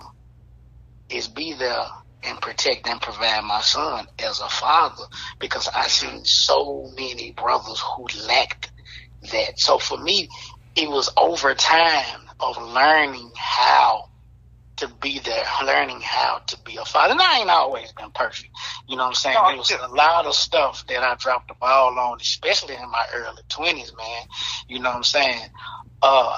is 1.09 1.27
be 1.27 1.53
there 1.53 1.85
and 2.23 2.39
protect 2.41 2.87
and 2.87 3.01
provide 3.01 3.43
my 3.43 3.61
son 3.61 4.07
as 4.19 4.39
a 4.39 4.49
father 4.49 5.03
because 5.39 5.67
I 5.67 5.85
mm-hmm. 5.85 6.17
seen 6.17 6.25
so 6.25 6.91
many 6.95 7.31
brothers 7.31 7.79
who 7.81 8.07
lacked 8.27 8.71
that. 9.31 9.59
So 9.59 9.77
for 9.77 9.97
me, 9.97 10.29
it 10.75 10.89
was 10.89 11.09
over 11.17 11.53
time 11.55 12.21
of 12.39 12.61
learning 12.61 13.31
how 13.35 14.09
to 14.77 14.87
be 15.01 15.19
there, 15.19 15.43
learning 15.65 16.01
how 16.01 16.41
to 16.47 16.57
be 16.65 16.77
a 16.77 16.85
father. 16.85 17.13
And 17.13 17.21
I 17.21 17.39
ain't 17.39 17.49
always 17.49 17.91
been 17.93 18.11
perfect. 18.11 18.49
You 18.87 18.97
know 18.97 19.03
what 19.03 19.09
I'm 19.09 19.15
saying? 19.15 19.35
No, 19.35 19.47
there 19.47 19.57
was 19.57 19.71
a 19.71 19.95
lot 19.95 20.25
of 20.25 20.33
stuff 20.35 20.83
that 20.89 21.03
I 21.03 21.15
dropped 21.15 21.47
the 21.49 21.55
ball 21.59 21.97
on, 21.97 22.17
especially 22.21 22.75
in 22.75 22.89
my 22.91 23.05
early 23.13 23.41
twenties, 23.49 23.93
man. 23.97 24.21
You 24.67 24.79
know 24.79 24.89
what 24.89 24.97
I'm 24.97 25.03
saying? 25.03 25.49
Uh, 26.01 26.37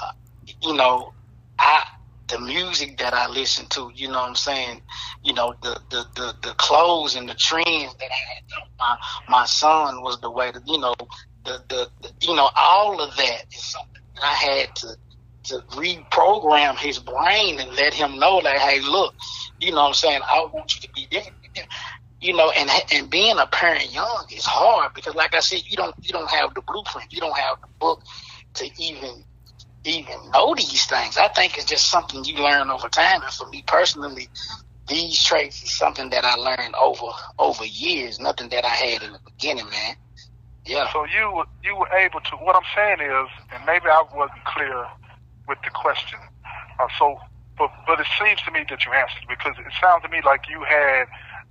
you 0.62 0.74
know, 0.74 1.12
I 1.58 1.82
the 2.28 2.38
music 2.40 2.98
that 2.98 3.14
I 3.14 3.28
listen 3.28 3.66
to, 3.70 3.90
you 3.94 4.08
know 4.08 4.20
what 4.20 4.28
I'm 4.28 4.34
saying? 4.36 4.82
You 5.24 5.32
know, 5.32 5.54
the 5.62 5.80
the 5.90 6.06
the, 6.14 6.34
the 6.42 6.54
clothes 6.54 7.16
and 7.16 7.28
the 7.28 7.34
trends 7.34 7.66
that 7.94 8.10
I 8.10 8.34
had 8.34 8.42
my 8.78 8.96
my 9.28 9.46
son 9.46 10.02
was 10.02 10.20
the 10.20 10.30
way 10.30 10.52
to 10.52 10.62
you 10.66 10.78
know, 10.78 10.94
the, 11.44 11.62
the, 11.68 11.88
the 12.02 12.12
you 12.22 12.34
know, 12.34 12.50
all 12.56 13.00
of 13.00 13.16
that 13.16 13.44
is 13.52 13.64
something 13.64 14.02
I 14.22 14.34
had 14.34 14.74
to 14.76 14.96
to 15.44 15.58
reprogram 15.70 16.76
his 16.76 16.98
brain 16.98 17.58
and 17.60 17.70
let 17.76 17.94
him 17.94 18.18
know 18.18 18.40
that, 18.42 18.58
hey, 18.58 18.80
look, 18.80 19.14
you 19.60 19.70
know 19.70 19.82
what 19.82 19.88
I'm 19.88 19.94
saying? 19.94 20.20
I 20.24 20.46
want 20.52 20.74
you 20.74 20.82
to 20.82 20.88
be 20.94 21.06
different. 21.10 21.36
You 22.20 22.36
know, 22.36 22.50
and 22.50 22.68
and 22.92 23.08
being 23.08 23.38
a 23.38 23.46
parent 23.46 23.94
young 23.94 24.26
is 24.34 24.44
hard 24.44 24.92
because, 24.92 25.14
like 25.14 25.34
I 25.34 25.40
said, 25.40 25.62
you 25.68 25.76
don't 25.76 25.94
you 26.02 26.10
don't 26.10 26.28
have 26.28 26.52
the 26.52 26.62
blueprint, 26.62 27.12
you 27.12 27.20
don't 27.20 27.36
have 27.36 27.60
the 27.60 27.68
book 27.78 28.02
to 28.54 28.68
even 28.76 29.22
even 29.84 30.14
know 30.32 30.54
these 30.54 30.84
things. 30.86 31.16
I 31.16 31.28
think 31.28 31.56
it's 31.56 31.66
just 31.66 31.88
something 31.88 32.24
you 32.24 32.34
learn 32.42 32.70
over 32.70 32.88
time. 32.88 33.22
And 33.22 33.32
for 33.32 33.48
me 33.48 33.62
personally, 33.66 34.28
these 34.88 35.22
traits 35.22 35.62
is 35.62 35.70
something 35.70 36.10
that 36.10 36.24
I 36.24 36.34
learned 36.34 36.74
over 36.74 37.06
over 37.38 37.64
years. 37.64 38.18
Nothing 38.18 38.48
that 38.48 38.64
I 38.64 38.74
had 38.74 39.02
in 39.04 39.12
the 39.12 39.20
beginning, 39.24 39.70
man. 39.70 39.94
Yeah. 40.66 40.92
So 40.92 41.04
you 41.04 41.44
you 41.62 41.76
were 41.76 41.88
able 41.96 42.20
to. 42.20 42.36
What 42.36 42.56
I'm 42.56 42.62
saying 42.74 42.98
is, 43.00 43.28
and 43.54 43.64
maybe 43.64 43.86
I 43.86 44.02
wasn't 44.12 44.44
clear 44.44 44.86
with 45.48 45.58
the 45.64 45.70
question. 45.72 46.20
Uh, 46.78 46.88
so 46.98 47.16
but 47.58 47.70
but 47.86 47.98
it 47.98 48.06
seems 48.20 48.40
to 48.46 48.52
me 48.52 48.64
that 48.70 48.86
you 48.86 48.92
answered 48.92 49.26
because 49.28 49.58
it 49.58 49.72
sounds 49.80 50.02
to 50.04 50.08
me 50.08 50.20
like 50.24 50.46
you 50.48 50.62
had 50.68 51.08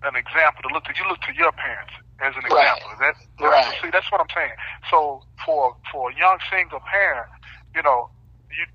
an 0.08 0.16
example 0.16 0.64
to 0.64 0.72
look 0.74 0.86
to. 0.86 0.94
You 0.96 1.10
look 1.10 1.20
to 1.28 1.34
your 1.36 1.52
parents 1.52 1.92
as 2.22 2.34
an 2.38 2.48
Right. 2.50 2.72
example. 2.72 2.90
That, 3.02 3.16
Right. 3.40 3.76
See, 3.82 3.90
that's 3.92 4.10
what 4.12 4.22
I'm 4.22 4.32
saying. 4.34 4.56
So 4.90 5.24
for 5.46 5.76
for 5.92 6.12
a 6.12 6.16
young 6.16 6.40
single 6.50 6.80
parent, 6.82 7.28
you 7.76 7.84
know, 7.84 8.10
you 8.52 8.66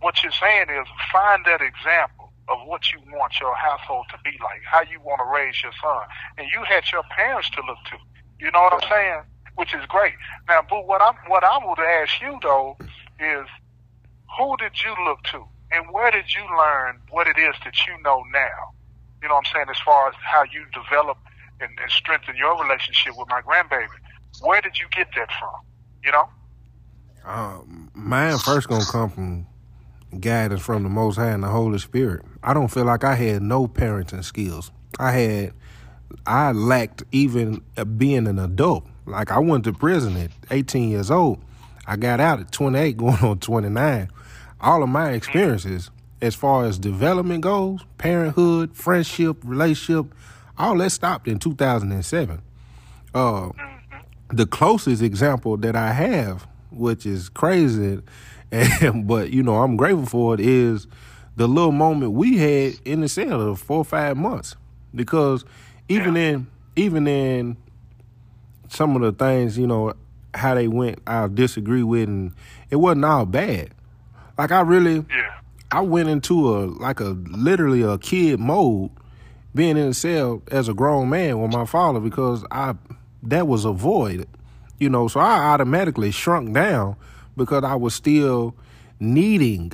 what 0.00 0.22
you're 0.22 0.32
saying 0.36 0.68
is 0.70 0.86
find 1.10 1.44
that 1.46 1.62
example 1.62 2.32
of 2.48 2.58
what 2.66 2.92
you 2.92 3.00
want 3.14 3.40
your 3.40 3.54
household 3.54 4.04
to 4.10 4.18
be 4.24 4.36
like, 4.42 4.60
how 4.68 4.82
you 4.82 5.00
want 5.00 5.20
to 5.20 5.28
raise 5.32 5.62
your 5.62 5.72
son, 5.80 6.02
and 6.36 6.48
you 6.52 6.62
had 6.68 6.84
your 6.92 7.02
parents 7.16 7.48
to 7.50 7.62
look 7.66 7.78
to. 7.90 7.96
You 8.38 8.50
know 8.50 8.62
what 8.62 8.74
I'm 8.74 8.88
saying? 8.90 9.22
Which 9.56 9.74
is 9.74 9.86
great. 9.88 10.14
Now, 10.48 10.60
but 10.68 10.86
what 10.86 11.00
I'm 11.02 11.14
what 11.28 11.44
I 11.44 11.58
would 11.64 11.78
ask 11.78 12.20
you 12.20 12.38
though 12.42 12.76
is, 13.20 13.46
who 14.38 14.56
did 14.56 14.72
you 14.82 14.94
look 15.04 15.22
to, 15.24 15.44
and 15.70 15.90
where 15.90 16.10
did 16.10 16.34
you 16.34 16.42
learn 16.56 17.00
what 17.10 17.26
it 17.26 17.38
is 17.38 17.54
that 17.64 17.74
you 17.86 18.00
know 18.02 18.22
now? 18.32 18.72
You 19.22 19.28
know 19.28 19.34
what 19.34 19.46
I'm 19.46 19.52
saying? 19.54 19.66
As 19.70 19.80
far 19.84 20.08
as 20.08 20.14
how 20.20 20.42
you 20.44 20.64
develop 20.72 21.18
and, 21.60 21.70
and 21.80 21.90
strengthen 21.90 22.36
your 22.36 22.60
relationship 22.62 23.16
with 23.16 23.28
my 23.28 23.40
grandbaby, 23.42 23.86
where 24.40 24.60
did 24.60 24.78
you 24.78 24.86
get 24.94 25.08
that 25.16 25.28
from? 25.38 25.54
You 26.04 26.12
know? 26.12 26.28
Um, 27.24 27.90
mine 27.94 28.38
first 28.38 28.68
gonna 28.68 28.84
come 28.84 29.10
from 29.10 29.46
guidance 30.18 30.60
from 30.60 30.82
the 30.82 30.88
Most 30.88 31.16
High 31.16 31.30
and 31.30 31.42
the 31.42 31.48
Holy 31.48 31.78
Spirit. 31.78 32.24
I 32.42 32.52
don't 32.54 32.68
feel 32.68 32.84
like 32.84 33.04
I 33.04 33.14
had 33.14 33.42
no 33.42 33.68
parenting 33.68 34.24
skills. 34.24 34.70
I 34.98 35.12
had, 35.12 35.54
I 36.26 36.52
lacked 36.52 37.04
even 37.12 37.62
uh, 37.76 37.84
being 37.84 38.26
an 38.26 38.38
adult. 38.38 38.86
Like 39.06 39.30
I 39.30 39.38
went 39.38 39.64
to 39.64 39.72
prison 39.72 40.16
at 40.16 40.30
18 40.50 40.90
years 40.90 41.10
old. 41.10 41.42
I 41.86 41.96
got 41.96 42.20
out 42.20 42.40
at 42.40 42.52
28, 42.52 42.96
going 42.96 43.16
on 43.18 43.38
29. 43.38 44.10
All 44.62 44.82
of 44.82 44.88
my 44.88 45.10
experiences, 45.10 45.90
as 46.20 46.36
far 46.36 46.64
as 46.64 46.78
development 46.78 47.40
goes, 47.42 47.80
parenthood, 47.98 48.76
friendship, 48.76 49.38
relationship, 49.42 50.14
all 50.56 50.76
that 50.78 50.90
stopped 50.90 51.26
in 51.26 51.38
2007. 51.38 52.40
Uh, 53.14 53.48
the 54.28 54.46
closest 54.46 55.02
example 55.02 55.56
that 55.58 55.74
I 55.74 55.92
have, 55.92 56.46
which 56.70 57.04
is 57.04 57.28
crazy, 57.28 58.00
and 58.52 59.06
but 59.06 59.30
you 59.30 59.42
know 59.42 59.56
I'm 59.56 59.76
grateful 59.76 60.06
for 60.06 60.34
it, 60.34 60.40
is 60.40 60.86
the 61.36 61.48
little 61.48 61.72
moment 61.72 62.12
we 62.12 62.38
had 62.38 62.74
in 62.84 63.00
the 63.00 63.08
cell 63.08 63.40
of 63.40 63.60
four 63.60 63.78
or 63.78 63.84
five 63.84 64.16
months, 64.16 64.54
because 64.94 65.44
even 65.88 66.16
in 66.16 66.46
even 66.76 67.06
in 67.08 67.56
some 68.68 68.96
of 68.96 69.02
the 69.02 69.12
things 69.12 69.58
you 69.58 69.66
know 69.66 69.92
how 70.34 70.54
they 70.54 70.68
went, 70.68 71.00
I 71.06 71.26
disagree 71.26 71.82
with, 71.82 72.08
and 72.08 72.32
it 72.70 72.76
wasn't 72.76 73.04
all 73.04 73.26
bad. 73.26 73.74
Like 74.38 74.52
I 74.52 74.60
really, 74.60 75.04
Yeah. 75.10 75.34
I 75.70 75.80
went 75.80 76.08
into 76.10 76.54
a 76.54 76.66
like 76.66 77.00
a 77.00 77.16
literally 77.30 77.82
a 77.82 77.96
kid 77.98 78.38
mode 78.38 78.90
being 79.54 79.76
in 79.76 79.88
the 79.88 79.94
cell 79.94 80.42
as 80.50 80.68
a 80.68 80.74
grown 80.74 81.08
man 81.08 81.40
with 81.40 81.50
my 81.52 81.64
father 81.64 82.00
because 82.00 82.44
I 82.50 82.74
that 83.22 83.46
was 83.46 83.64
a 83.64 83.72
void. 83.72 84.26
You 84.78 84.90
know, 84.90 85.08
so 85.08 85.20
I 85.20 85.38
automatically 85.54 86.10
shrunk 86.10 86.52
down 86.52 86.96
because 87.36 87.62
I 87.64 87.74
was 87.76 87.94
still 87.94 88.54
needing 89.00 89.72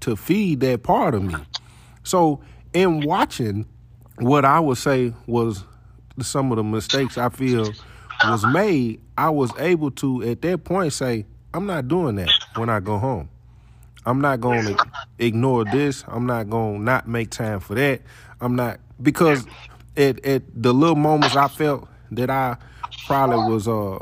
to 0.00 0.16
feed 0.16 0.60
that 0.60 0.82
part 0.82 1.14
of 1.14 1.22
me. 1.22 1.34
So 2.04 2.40
in 2.72 3.06
watching 3.06 3.66
what 4.18 4.44
I 4.44 4.60
would 4.60 4.78
say 4.78 5.12
was 5.26 5.64
some 6.20 6.50
of 6.52 6.56
the 6.56 6.64
mistakes 6.64 7.18
I 7.18 7.28
feel 7.28 7.70
was 8.24 8.46
made, 8.46 9.00
I 9.18 9.30
was 9.30 9.50
able 9.58 9.90
to 9.92 10.22
at 10.22 10.40
that 10.42 10.64
point 10.64 10.92
say, 10.92 11.26
I'm 11.52 11.66
not 11.66 11.86
doing 11.88 12.16
that 12.16 12.30
when 12.56 12.68
I 12.70 12.80
go 12.80 12.98
home. 12.98 13.28
I'm 14.06 14.20
not 14.20 14.40
going 14.40 14.64
to 14.66 14.86
ignore 15.18 15.64
this. 15.64 16.04
I'm 16.08 16.26
not 16.26 16.48
going 16.48 16.76
to 16.78 16.82
not 16.82 17.08
make 17.08 17.30
time 17.30 17.60
for 17.60 17.74
that. 17.74 18.00
I'm 18.40 18.54
not 18.56 18.78
because 19.02 19.46
at 19.96 20.24
at 20.24 20.42
the 20.54 20.72
little 20.72 20.96
moments 20.96 21.34
I 21.36 21.48
felt 21.48 21.88
that 22.12 22.30
I 22.30 22.56
probably 23.06 23.52
was 23.52 23.66
uh 23.68 23.98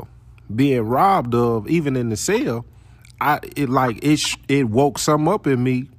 being 0.55 0.81
robbed 0.83 1.33
of, 1.33 1.67
even 1.67 1.95
in 1.95 2.09
the 2.09 2.17
cell. 2.17 2.65
I 3.19 3.39
it 3.55 3.69
like 3.69 4.03
it 4.03 4.17
sh- 4.19 4.37
it 4.47 4.69
woke 4.69 4.99
some 4.99 5.27
up 5.27 5.47
in 5.47 5.63
me 5.63 5.89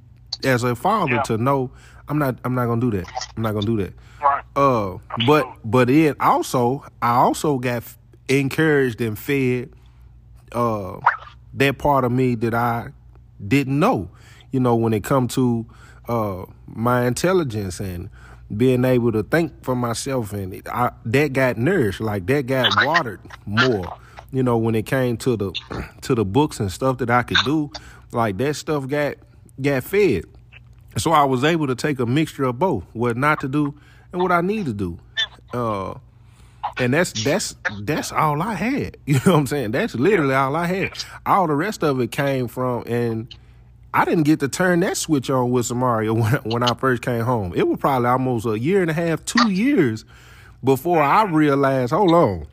as 0.43 0.63
a 0.63 0.75
father 0.75 1.15
Yeah. 1.15 1.21
to 1.23 1.37
know 1.37 1.71
I'm 2.07 2.17
not 2.19 2.37
I'm 2.45 2.55
not 2.55 2.67
gonna 2.67 2.79
do 2.79 2.91
that. 2.91 3.07
I'm 3.35 3.43
not 3.43 3.53
gonna 3.53 3.65
do 3.65 3.77
that. 3.77 3.93
Right. 4.21 4.43
Uh, 4.55 4.97
but 5.25 5.47
but 5.65 5.89
it 5.89 6.15
also 6.19 6.85
I 7.01 7.15
also 7.15 7.57
got 7.57 7.83
encouraged 8.29 9.01
and 9.01 9.17
fed 9.17 9.71
uh 10.53 10.97
that 11.55 11.77
part 11.79 12.03
of 12.05 12.11
me 12.11 12.35
that 12.35 12.53
I 12.53 12.89
didn't 13.45 13.79
know. 13.79 14.09
You 14.51 14.59
know, 14.59 14.75
when 14.75 14.93
it 14.93 15.03
come 15.03 15.27
to 15.29 15.65
uh 16.07 16.45
my 16.67 17.05
intelligence 17.05 17.79
and 17.79 18.09
being 18.55 18.85
able 18.85 19.11
to 19.11 19.23
think 19.23 19.63
for 19.63 19.75
myself 19.75 20.31
and 20.31 20.53
it, 20.53 20.67
I, 20.69 20.91
that 21.05 21.33
got 21.33 21.57
nourished 21.57 21.99
like 21.99 22.25
that 22.27 22.45
got 22.45 22.73
watered 22.85 23.19
more 23.45 23.97
you 24.31 24.41
know 24.41 24.57
when 24.57 24.75
it 24.75 24.85
came 24.85 25.17
to 25.17 25.35
the 25.35 25.51
to 26.01 26.15
the 26.15 26.23
books 26.23 26.59
and 26.59 26.71
stuff 26.71 26.97
that 26.99 27.09
i 27.09 27.23
could 27.23 27.37
do 27.43 27.69
like 28.11 28.37
that 28.37 28.55
stuff 28.55 28.87
got 28.87 29.15
got 29.61 29.83
fed 29.83 30.23
so 30.97 31.11
i 31.11 31.23
was 31.25 31.43
able 31.43 31.67
to 31.67 31.75
take 31.75 31.99
a 31.99 32.05
mixture 32.05 32.45
of 32.45 32.57
both 32.57 32.83
what 32.93 33.17
not 33.17 33.41
to 33.41 33.49
do 33.49 33.77
and 34.13 34.21
what 34.21 34.31
i 34.31 34.39
need 34.39 34.65
to 34.65 34.73
do 34.73 34.97
uh 35.53 35.93
and 36.77 36.93
that's 36.93 37.11
that's 37.23 37.55
that's 37.81 38.11
all 38.11 38.41
I 38.41 38.53
had. 38.53 38.97
You 39.05 39.15
know 39.15 39.33
what 39.33 39.35
I'm 39.35 39.47
saying? 39.47 39.71
That's 39.71 39.95
literally 39.95 40.35
all 40.35 40.55
I 40.55 40.65
had. 40.65 40.91
All 41.25 41.47
the 41.47 41.55
rest 41.55 41.83
of 41.83 41.99
it 41.99 42.11
came 42.11 42.47
from, 42.47 42.83
and 42.85 43.33
I 43.93 44.05
didn't 44.05 44.23
get 44.23 44.39
to 44.41 44.47
turn 44.47 44.81
that 44.81 44.97
switch 44.97 45.29
on 45.29 45.51
with 45.51 45.65
Samaria 45.65 46.13
when, 46.13 46.33
when 46.43 46.63
I 46.63 46.73
first 46.75 47.01
came 47.01 47.21
home. 47.23 47.53
It 47.55 47.67
was 47.67 47.79
probably 47.79 48.09
almost 48.09 48.45
a 48.45 48.59
year 48.59 48.81
and 48.81 48.91
a 48.91 48.93
half, 48.93 49.23
two 49.25 49.51
years 49.51 50.05
before 50.63 51.01
I 51.01 51.23
realized, 51.23 51.93
hold 51.93 52.11
on. 52.11 52.47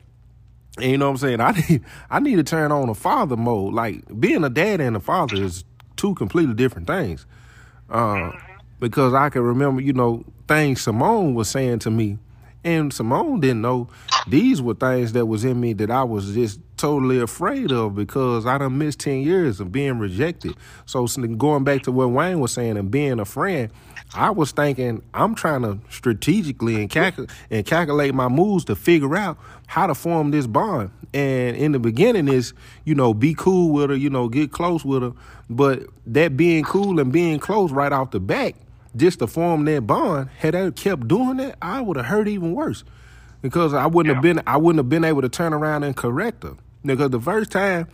And 0.77 0.91
you 0.91 0.97
know 0.97 1.05
what 1.05 1.11
I'm 1.11 1.17
saying? 1.17 1.41
I 1.41 1.51
need 1.69 1.83
I 2.09 2.19
need 2.19 2.35
to 2.37 2.43
turn 2.43 2.71
on 2.71 2.89
a 2.89 2.95
father 2.95 3.37
mode. 3.37 3.73
Like 3.73 4.19
being 4.19 4.43
a 4.43 4.49
dad 4.49 4.81
and 4.81 4.95
a 4.95 4.99
father 4.99 5.35
is 5.35 5.63
two 5.95 6.15
completely 6.15 6.55
different 6.55 6.87
things. 6.87 7.25
Uh, 7.89 8.31
because 8.79 9.13
I 9.13 9.29
can 9.29 9.41
remember, 9.41 9.81
you 9.81 9.93
know, 9.93 10.25
things 10.47 10.81
Simone 10.81 11.33
was 11.33 11.49
saying 11.49 11.79
to 11.79 11.91
me, 11.91 12.17
and 12.65 12.91
Simone 12.91 13.39
didn't 13.39 13.61
know 13.61 13.87
these 14.27 14.59
were 14.61 14.73
things 14.73 15.13
that 15.13 15.27
was 15.27 15.45
in 15.45 15.61
me 15.61 15.73
that 15.73 15.91
I 15.91 16.03
was 16.03 16.33
just 16.33 16.59
totally 16.77 17.19
afraid 17.19 17.71
of 17.71 17.95
because 17.95 18.47
I 18.47 18.57
done 18.57 18.79
missed 18.79 18.99
10 19.01 19.21
years 19.21 19.59
of 19.59 19.71
being 19.71 19.99
rejected. 19.99 20.55
So 20.85 21.05
going 21.05 21.63
back 21.63 21.83
to 21.83 21.91
what 21.91 22.09
Wayne 22.09 22.39
was 22.39 22.51
saying 22.51 22.75
and 22.77 22.89
being 22.89 23.19
a 23.19 23.25
friend, 23.25 23.71
I 24.15 24.31
was 24.31 24.51
thinking 24.51 25.03
I'm 25.13 25.35
trying 25.35 25.61
to 25.61 25.79
strategically 25.89 26.81
and, 26.81 27.29
and 27.51 27.65
calculate 27.65 28.15
my 28.15 28.29
moves 28.29 28.65
to 28.65 28.75
figure 28.75 29.15
out 29.15 29.37
how 29.67 29.85
to 29.85 29.93
form 29.93 30.31
this 30.31 30.47
bond. 30.47 30.89
And 31.13 31.55
in 31.55 31.71
the 31.71 31.79
beginning 31.79 32.27
is, 32.27 32.53
you 32.83 32.95
know, 32.95 33.13
be 33.13 33.35
cool 33.35 33.71
with 33.71 33.91
her, 33.91 33.95
you 33.95 34.09
know, 34.09 34.27
get 34.27 34.51
close 34.51 34.83
with 34.83 35.03
her. 35.03 35.13
But 35.49 35.83
that 36.07 36.35
being 36.35 36.63
cool 36.63 36.99
and 36.99 37.11
being 37.11 37.39
close 37.39 37.71
right 37.71 37.91
off 37.91 38.11
the 38.11 38.19
back, 38.19 38.55
just 38.95 39.19
to 39.19 39.27
form 39.27 39.65
that 39.65 39.85
bond, 39.87 40.29
had 40.37 40.55
I 40.55 40.71
kept 40.71 41.07
doing 41.07 41.37
that, 41.37 41.57
I 41.61 41.81
would 41.81 41.97
have 41.97 42.05
hurt 42.07 42.27
even 42.27 42.53
worse. 42.53 42.83
Because 43.41 43.73
I 43.73 43.85
wouldn't 43.85 44.15
have 44.15 44.23
been 44.23 44.41
I 44.47 44.57
wouldn't 44.57 44.79
have 44.79 44.89
been 44.89 45.03
able 45.03 45.21
to 45.21 45.29
turn 45.29 45.53
around 45.53 45.83
and 45.83 45.95
correct 45.95 46.43
her. 46.43 46.55
Because 46.83 47.11
the 47.11 47.19
first 47.19 47.51
time 47.51 47.87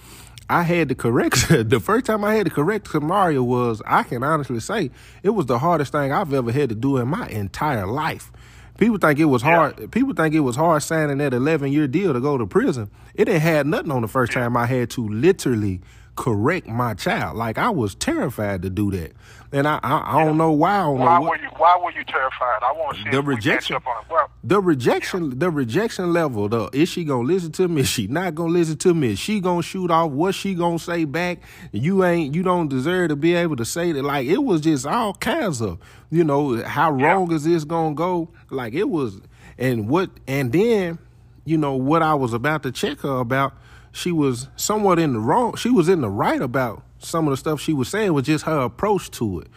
I 0.49 0.63
had 0.63 0.89
to 0.89 0.95
correct 0.95 1.47
the 1.49 1.79
first 1.79 2.05
time 2.05 2.23
I 2.23 2.35
had 2.35 2.45
to 2.45 2.51
correct 2.51 2.89
Samaria 2.89 3.43
was 3.43 3.81
I 3.85 4.03
can 4.03 4.23
honestly 4.23 4.59
say 4.59 4.91
it 5.23 5.31
was 5.31 5.47
the 5.47 5.59
hardest 5.59 5.91
thing 5.91 6.11
I've 6.11 6.33
ever 6.33 6.51
had 6.51 6.69
to 6.69 6.75
do 6.75 6.97
in 6.97 7.07
my 7.07 7.27
entire 7.27 7.87
life. 7.87 8.31
People 8.77 8.97
think 8.97 9.19
it 9.19 9.25
was 9.25 9.41
hard. 9.41 9.91
People 9.91 10.13
think 10.13 10.33
it 10.33 10.39
was 10.39 10.55
hard 10.55 10.81
signing 10.83 11.19
that 11.19 11.33
11 11.33 11.71
year 11.71 11.87
deal 11.87 12.13
to 12.13 12.19
go 12.19 12.37
to 12.37 12.47
prison. 12.47 12.89
It 13.13 13.25
didn't 13.25 13.41
had 13.41 13.67
nothing 13.67 13.91
on 13.91 14.01
the 14.01 14.07
first 14.07 14.31
time 14.31 14.57
I 14.57 14.65
had 14.65 14.89
to 14.91 15.07
literally 15.07 15.81
correct 16.21 16.67
my 16.67 16.93
child. 16.93 17.35
Like 17.35 17.57
I 17.57 17.69
was 17.71 17.95
terrified 17.95 18.61
to 18.61 18.69
do 18.69 18.91
that, 18.91 19.13
and 19.51 19.67
I 19.67 19.79
I, 19.81 20.17
I 20.19 20.23
don't 20.23 20.37
know 20.37 20.51
why. 20.51 20.77
I 20.77 20.83
don't 20.83 20.99
Why 20.99 21.19
know 21.19 21.25
were 21.29 21.37
you 21.37 21.49
Why 21.57 21.79
were 21.83 21.91
you 21.91 22.03
terrified? 22.05 22.59
I 22.61 22.71
want 22.73 22.97
to 22.97 23.03
see 23.03 23.09
The 23.09 23.17
if 23.19 23.25
we 23.25 23.33
match 23.33 23.45
rejection. 23.45 23.75
up 23.77 23.87
on 23.87 24.03
it. 24.03 24.11
Well, 24.11 24.29
the 24.43 24.61
rejection 24.61 25.39
the 25.39 25.49
rejection 25.49 26.13
level. 26.13 26.47
The 26.47 26.69
is 26.73 26.89
she 26.89 27.03
gonna 27.05 27.27
listen 27.27 27.51
to 27.53 27.67
me? 27.67 27.81
Is 27.81 27.87
she 27.97 28.05
not 28.05 28.35
gonna 28.35 28.53
listen 28.53 28.77
to 28.77 28.93
me? 28.93 29.13
Is 29.13 29.19
she 29.19 29.39
gonna 29.39 29.63
shoot 29.63 29.89
off? 29.89 30.11
What 30.11 30.35
she 30.35 30.53
gonna 30.53 30.77
say 30.77 31.05
back? 31.05 31.39
You 31.71 32.03
ain't 32.05 32.35
you 32.35 32.43
don't 32.43 32.67
deserve 32.67 33.09
to 33.09 33.15
be 33.15 33.33
able 33.33 33.55
to 33.55 33.65
say 33.65 33.91
that. 33.91 34.03
Like 34.03 34.27
it 34.27 34.43
was 34.43 34.61
just 34.61 34.85
all 34.85 35.15
kinds 35.15 35.59
of 35.59 35.79
you 36.11 36.23
know 36.23 36.63
how 36.63 36.91
wrong 36.91 37.31
is 37.31 37.43
this 37.45 37.63
gonna 37.63 37.95
go? 37.95 38.29
Like 38.51 38.75
it 38.75 38.89
was, 38.89 39.19
and 39.57 39.89
what 39.89 40.11
and 40.27 40.51
then 40.53 40.99
you 41.45 41.57
know 41.57 41.73
what 41.73 42.03
I 42.03 42.13
was 42.13 42.33
about 42.33 42.61
to 42.63 42.71
check 42.71 42.99
her 42.99 43.17
about. 43.17 43.53
She 43.91 44.11
was 44.11 44.47
somewhat 44.55 44.99
in 44.99 45.13
the 45.13 45.19
wrong. 45.19 45.55
She 45.55 45.69
was 45.69 45.89
in 45.89 46.01
the 46.01 46.09
right 46.09 46.41
about 46.41 46.83
some 46.99 47.27
of 47.27 47.31
the 47.31 47.37
stuff 47.37 47.59
she 47.59 47.73
was 47.73 47.89
saying. 47.89 48.13
Was 48.13 48.25
just 48.25 48.45
her 48.45 48.59
approach 48.61 49.11
to 49.11 49.41
it. 49.41 49.47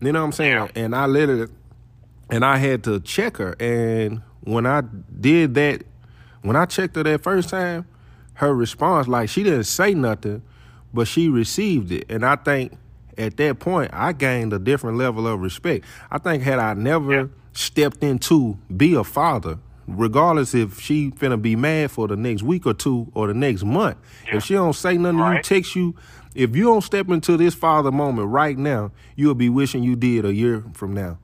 You 0.00 0.12
know 0.12 0.20
what 0.20 0.26
I'm 0.26 0.32
saying? 0.32 0.52
Yeah. 0.52 0.68
And 0.76 0.94
I 0.94 1.06
literally 1.06 1.48
and 2.30 2.44
I 2.44 2.58
had 2.58 2.84
to 2.84 3.00
check 3.00 3.38
her. 3.38 3.56
And 3.60 4.22
when 4.42 4.64
I 4.66 4.82
did 5.20 5.54
that, 5.54 5.82
when 6.42 6.56
I 6.56 6.66
checked 6.66 6.96
her 6.96 7.02
that 7.02 7.22
first 7.22 7.48
time, 7.48 7.86
her 8.34 8.54
response, 8.54 9.08
like 9.08 9.28
she 9.28 9.42
didn't 9.42 9.64
say 9.64 9.92
nothing, 9.94 10.42
but 10.94 11.08
she 11.08 11.28
received 11.28 11.90
it. 11.92 12.06
And 12.08 12.24
I 12.24 12.36
think 12.36 12.72
at 13.18 13.36
that 13.36 13.58
point, 13.58 13.90
I 13.92 14.12
gained 14.12 14.52
a 14.52 14.58
different 14.58 14.96
level 14.96 15.26
of 15.26 15.40
respect. 15.40 15.84
I 16.10 16.18
think 16.18 16.42
had 16.42 16.58
I 16.58 16.74
never 16.74 17.12
Yeah. 17.12 17.24
stepped 17.52 18.02
into 18.02 18.56
be 18.74 18.94
a 18.94 19.04
father, 19.04 19.58
regardless 19.90 20.54
if 20.54 20.80
she 20.80 21.10
finna 21.10 21.40
be 21.40 21.56
mad 21.56 21.90
for 21.90 22.08
the 22.08 22.16
next 22.16 22.42
week 22.42 22.66
or 22.66 22.74
two 22.74 23.10
or 23.14 23.26
the 23.26 23.34
next 23.34 23.64
month, 23.64 23.96
Yeah. 24.26 24.36
if 24.36 24.44
she 24.44 24.54
don't 24.54 24.72
say 24.74 24.96
nothing 24.96 25.18
to 25.18 25.32
you, 25.36 25.42
text 25.42 25.74
you, 25.76 25.94
if 26.34 26.54
you 26.54 26.64
don't 26.64 26.82
step 26.82 27.08
into 27.08 27.36
this 27.36 27.54
father 27.54 27.90
moment 27.90 28.28
right 28.28 28.56
now, 28.56 28.92
you'll 29.16 29.34
be 29.34 29.48
wishing 29.48 29.82
you 29.82 29.96
did 29.96 30.24
a 30.24 30.32
year 30.32 30.64
from 30.74 30.94
now. 30.94 31.18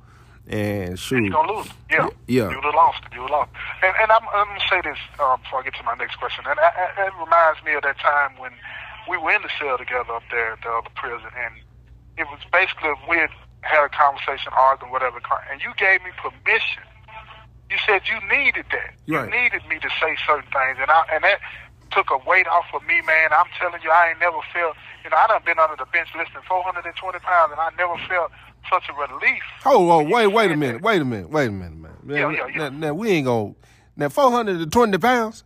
And 0.49 0.99
shoot, 0.99 1.23
You're 1.25 1.33
gonna 1.33 1.53
lose. 1.59 1.69
Yeah, 1.91 2.09
Yeah. 2.29 2.51
You 2.51 2.57
would 2.57 2.65
have 2.65 2.75
lost. 2.75 3.03
You 3.13 3.23
would 3.23 3.31
have 3.31 3.39
lost. 3.47 3.51
And, 3.83 3.95
and 4.01 4.13
I'm, 4.13 4.23
I'm 4.35 4.47
gonna 4.47 4.61
say 4.71 4.81
this 4.83 4.99
um, 5.19 5.41
before 5.43 5.61
I 5.61 5.63
get 5.65 5.75
to 5.75 5.83
my 5.83 5.95
next 5.95 6.17
question. 6.17 6.45
And 6.47 6.59
I, 6.61 6.71
I, 6.97 7.07
it 7.07 7.13
reminds 7.19 7.63
me 7.65 7.75
of 7.75 7.83
that 7.83 7.99
time 7.99 8.39
when 8.39 8.53
we 9.11 9.17
were 9.19 9.33
in 9.33 9.43
the 9.43 9.51
cell 9.59 9.77
together 9.79 10.13
up 10.15 10.23
there 10.31 10.53
at 10.53 10.63
the 10.63 10.71
other 10.71 10.91
prison, 10.95 11.31
and 11.35 11.55
it 12.19 12.27
was 12.31 12.39
basically 12.53 12.91
we 13.11 13.17
had 13.19 13.31
had 13.63 13.83
a 13.85 13.89
conversation, 13.91 14.53
arguing, 14.55 14.93
whatever, 14.93 15.19
and 15.51 15.61
you 15.63 15.71
gave 15.79 15.99
me 16.07 16.11
permission. 16.23 16.86
You 17.71 17.77
said 17.87 18.03
you 18.07 18.17
needed 18.29 18.67
that. 18.71 18.95
Right. 19.09 19.27
You 19.27 19.43
needed 19.43 19.63
me 19.69 19.79
to 19.81 19.89
say 20.01 20.17
certain 20.27 20.51
things, 20.51 20.79
and 20.81 20.91
I 20.91 21.05
and 21.13 21.25
that 21.25 21.41
took 21.93 22.11
a 22.11 22.19
weight 22.29 22.47
off 22.47 22.67
of 22.75 22.83
me, 22.83 23.01
man. 23.03 23.31
I'm 23.33 23.47
telling 23.59 23.81
you, 23.83 23.91
I 23.91 24.11
ain't 24.11 24.21
never 24.21 24.39
felt. 24.53 24.77
You 25.05 25.11
know, 25.11 25.17
I 25.17 25.27
done 25.27 25.43
been 25.45 25.59
under 25.59 25.77
the 25.77 25.87
bench 25.91 26.09
lifting 26.17 26.43
420 26.47 27.19
pounds, 27.21 27.53
and 27.53 27.61
I 27.61 27.71
never 27.79 27.97
felt 28.09 28.31
such 28.71 28.85
a 28.89 28.93
relief. 28.95 29.43
Oh, 29.65 29.91
oh, 29.91 30.03
wait, 30.03 30.27
wait 30.29 30.51
a 30.51 30.57
minute, 30.57 30.75
that. 30.75 30.83
wait 30.83 31.01
a 31.01 31.05
minute, 31.05 31.31
wait 31.31 31.47
a 31.47 31.51
minute, 31.51 31.77
man. 31.77 31.97
Yeah, 32.07 32.31
yeah, 32.31 32.47
yeah. 32.47 32.57
Now, 32.57 32.69
now 32.69 32.95
we 32.95 33.11
ain't 33.11 33.27
gonna. 33.27 33.55
Now, 33.97 34.09
four 34.09 34.31
hundred 34.31 34.61
and 34.61 34.73
twenty 34.73 34.99
pounds. 34.99 35.45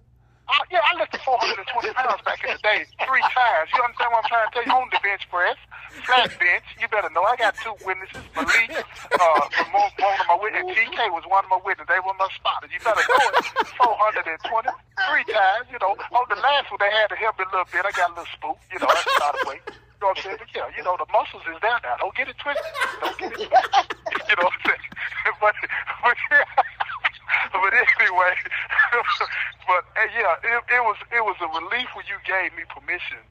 I, 0.51 0.67
yeah, 0.75 0.83
I 0.83 0.99
lifted 0.99 1.23
420 1.23 1.95
pounds 1.95 2.23
back 2.27 2.43
in 2.43 2.51
the 2.51 2.63
day, 2.67 2.83
three 3.07 3.23
times. 3.23 3.71
You 3.71 3.87
understand 3.87 4.11
what 4.11 4.27
I'm 4.27 4.31
trying 4.31 4.47
to 4.47 4.53
tell 4.53 4.67
you? 4.67 4.75
On 4.75 4.91
the 4.91 4.99
bench 4.99 5.23
press, 5.31 5.55
flat 6.03 6.27
bench. 6.43 6.67
You 6.83 6.91
better 6.91 7.07
know. 7.15 7.23
I 7.23 7.39
got 7.39 7.55
two 7.63 7.71
witnesses. 7.87 8.19
Malik, 8.35 8.75
uh, 8.75 9.47
one 9.71 9.95
one 9.95 10.17
of 10.19 10.27
my 10.27 10.39
witnesses, 10.43 10.75
TK 10.75 10.99
was 11.15 11.23
one 11.31 11.47
of 11.47 11.51
my 11.55 11.63
witnesses. 11.63 11.87
They 11.87 12.03
were 12.03 12.19
my 12.19 12.27
spotters. 12.35 12.75
You 12.75 12.83
better 12.83 12.99
know 12.99 13.31
it. 13.31 13.47
420, 13.79 14.75
three 15.07 15.27
times. 15.31 15.71
You 15.71 15.79
know, 15.79 15.95
on 15.95 16.27
the 16.27 16.41
last 16.43 16.67
one 16.75 16.83
they 16.83 16.91
had 16.91 17.15
to 17.15 17.19
help 17.19 17.39
me 17.39 17.47
a 17.47 17.51
little 17.55 17.71
bit. 17.71 17.87
I 17.87 17.95
got 17.95 18.11
a 18.11 18.15
little 18.19 18.33
spook. 18.35 18.59
You 18.75 18.83
know, 18.83 18.91
that's 18.91 19.07
a 19.07 19.47
way. 19.47 19.63
You 19.63 20.03
know 20.03 20.11
what 20.11 20.19
I'm 20.19 20.35
saying? 20.35 20.39
But 20.43 20.51
yeah, 20.51 20.67
you 20.75 20.83
know, 20.83 20.99
the 20.99 21.07
muscles 21.15 21.47
is 21.47 21.63
there 21.63 21.79
now. 21.79 21.95
Don't 22.03 22.17
get 22.19 22.27
it 22.27 22.35
twisted. 22.43 22.75
Don't 23.05 23.19
get 23.23 23.39
it 23.39 23.47
twisted. 23.47 24.03
You 24.27 24.35
know 24.35 24.51
what 24.51 24.59
I'm 24.59 24.67
saying? 24.67 24.91
But, 25.39 25.55
but 26.03 26.17
yeah. 26.33 26.49
but 27.53 27.73
anyway, 27.77 28.35
but 29.71 29.87
uh, 29.95 30.11
yeah, 30.19 30.35
it, 30.43 30.59
it 30.67 30.83
was 30.83 30.99
it 31.15 31.23
was 31.23 31.39
a 31.39 31.47
relief 31.47 31.87
when 31.95 32.03
you 32.11 32.19
gave 32.27 32.51
me 32.59 32.67
permission. 32.67 33.23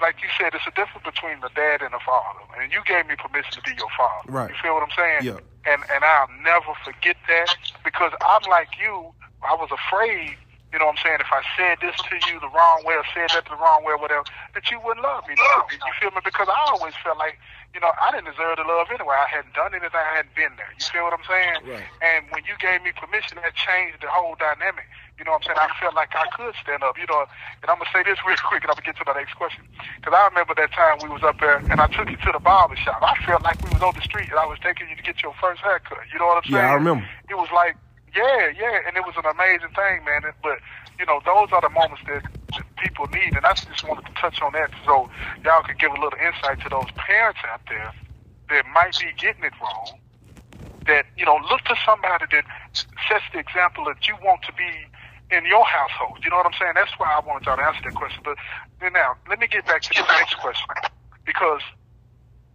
Like 0.00 0.16
you 0.24 0.28
said, 0.36 0.56
it's 0.56 0.64
a 0.64 0.72
difference 0.72 1.04
between 1.04 1.40
the 1.40 1.52
dad 1.52 1.80
and 1.84 1.92
the 1.92 2.00
father, 2.00 2.40
and 2.56 2.72
you 2.72 2.80
gave 2.88 3.04
me 3.08 3.16
permission 3.16 3.60
to 3.60 3.62
be 3.64 3.76
your 3.76 3.92
father. 3.92 4.24
Right. 4.28 4.48
You 4.48 4.56
feel 4.56 4.72
what 4.72 4.84
I'm 4.88 4.96
saying? 4.96 5.20
Yeah. 5.28 5.44
And 5.68 5.84
and 5.92 6.00
I'll 6.00 6.32
never 6.40 6.72
forget 6.80 7.16
that 7.28 7.52
because 7.84 8.12
I'm 8.24 8.44
like 8.48 8.72
you. 8.80 9.12
I 9.44 9.52
was 9.52 9.68
afraid. 9.68 10.40
You 10.72 10.82
know 10.82 10.90
what 10.90 10.98
I'm 10.98 11.02
saying? 11.02 11.20
If 11.22 11.30
I 11.30 11.42
said 11.54 11.78
this 11.80 11.94
to 11.94 12.14
you 12.26 12.40
the 12.42 12.50
wrong 12.50 12.82
way 12.84 12.98
or 12.98 13.06
said 13.14 13.30
that 13.32 13.46
the 13.46 13.56
wrong 13.56 13.86
way 13.86 13.94
or 13.94 14.00
whatever, 14.02 14.26
that 14.52 14.66
you 14.70 14.82
wouldn't 14.82 15.06
love 15.06 15.22
me. 15.30 15.38
No. 15.38 15.64
You 15.70 15.92
feel 16.02 16.10
me? 16.10 16.20
Because 16.24 16.50
I 16.50 16.58
always 16.74 16.92
felt 17.00 17.16
like, 17.16 17.38
you 17.72 17.80
know, 17.80 17.94
I 17.96 18.10
didn't 18.10 18.28
deserve 18.28 18.58
the 18.58 18.66
love 18.66 18.90
anyway. 18.90 19.14
I 19.14 19.30
hadn't 19.30 19.54
done 19.54 19.72
anything. 19.72 19.94
I 19.94 20.20
hadn't 20.20 20.34
been 20.34 20.52
there. 20.58 20.68
You 20.74 20.84
feel 20.84 21.06
what 21.06 21.14
I'm 21.14 21.24
saying? 21.24 21.70
Right. 21.70 21.86
And 22.02 22.26
when 22.34 22.42
you 22.50 22.58
gave 22.58 22.82
me 22.82 22.90
permission, 22.92 23.38
that 23.40 23.54
changed 23.54 24.02
the 24.02 24.10
whole 24.10 24.34
dynamic. 24.36 24.90
You 25.16 25.24
know 25.24 25.32
what 25.38 25.48
I'm 25.48 25.54
saying? 25.54 25.60
I 25.64 25.72
felt 25.80 25.94
like 25.94 26.12
I 26.12 26.28
could 26.34 26.52
stand 26.60 26.82
up. 26.82 26.98
You 26.98 27.06
know, 27.08 27.24
and 27.24 27.68
I'm 27.70 27.80
gonna 27.80 27.88
say 27.94 28.04
this 28.04 28.20
real 28.28 28.36
quick, 28.42 28.66
and 28.66 28.68
I'm 28.68 28.76
gonna 28.76 28.90
get 28.90 29.00
to 29.00 29.06
my 29.06 29.16
next 29.16 29.38
question. 29.38 29.64
Because 30.02 30.12
I 30.12 30.28
remember 30.28 30.52
that 30.58 30.72
time 30.76 30.98
we 31.00 31.08
was 31.08 31.24
up 31.24 31.40
there, 31.40 31.62
and 31.72 31.80
I 31.80 31.86
took 31.88 32.10
you 32.10 32.20
to 32.20 32.30
the 32.34 32.42
barber 32.42 32.76
shop. 32.76 33.00
I 33.00 33.16
felt 33.24 33.40
like 33.46 33.56
we 33.64 33.70
was 33.70 33.80
on 33.80 33.94
the 33.96 34.04
street, 34.04 34.28
and 34.28 34.36
I 34.36 34.44
was 34.44 34.58
taking 34.60 34.90
you 34.90 34.96
to 34.98 35.04
get 35.04 35.22
your 35.22 35.32
first 35.40 35.62
haircut. 35.64 36.04
You 36.12 36.18
know 36.18 36.26
what 36.26 36.44
I'm 36.44 36.48
saying? 36.50 36.60
Yeah, 36.60 36.74
I 36.74 36.76
remember. 36.76 37.04
It 37.30 37.36
was 37.38 37.48
like, 37.54 37.80
yeah, 38.16 38.50
yeah, 38.56 38.80
and 38.88 38.96
it 38.96 39.04
was 39.04 39.14
an 39.20 39.28
amazing 39.28 39.72
thing, 39.76 40.04
man. 40.08 40.24
But 40.42 40.58
you 40.98 41.06
know, 41.06 41.20
those 41.26 41.52
are 41.52 41.62
the 41.62 41.70
moments 41.70 42.02
that, 42.08 42.22
people 42.80 43.06
need, 43.12 43.36
and 43.36 43.44
I 43.44 43.54
just 43.54 43.84
wanted 43.86 44.06
to 44.08 44.14
touch 44.20 44.40
on 44.42 44.52
that 44.54 44.70
so 44.86 45.08
y'all 45.44 45.62
could 45.62 45.78
give 45.78 45.92
a 45.92 46.00
little 46.00 46.18
insight 46.18 46.60
to 46.64 46.70
those 46.72 46.88
parents 46.96 47.40
out 47.52 47.60
there 47.68 47.92
that 48.50 48.64
might 48.72 48.96
be 48.98 49.12
getting 49.20 49.44
it 49.44 49.54
wrong. 49.62 50.00
That 50.86 51.06
you 51.16 51.26
know, 51.26 51.40
look 51.50 51.62
to 51.68 51.76
somebody 51.86 52.26
that 52.32 52.44
sets 53.08 53.26
the 53.32 53.40
example 53.40 53.84
that 53.86 54.08
you 54.08 54.16
want 54.24 54.42
to 54.48 54.52
be 54.54 54.70
in 55.30 55.46
your 55.46 55.64
household. 55.66 56.18
You 56.24 56.30
know 56.30 56.38
what 56.38 56.46
I'm 56.46 56.58
saying? 56.58 56.74
That's 56.76 56.92
why 56.98 57.10
I 57.12 57.20
wanted 57.26 57.46
y'all 57.46 57.58
to 57.58 57.64
answer 57.66 57.82
that 57.84 57.94
question. 57.94 58.22
But 58.24 58.38
now, 58.92 59.16
let 59.28 59.38
me 59.40 59.48
get 59.48 59.66
back 59.66 59.82
to 59.82 59.90
the 59.94 60.06
next 60.18 60.36
question 60.40 60.68
because 61.26 61.62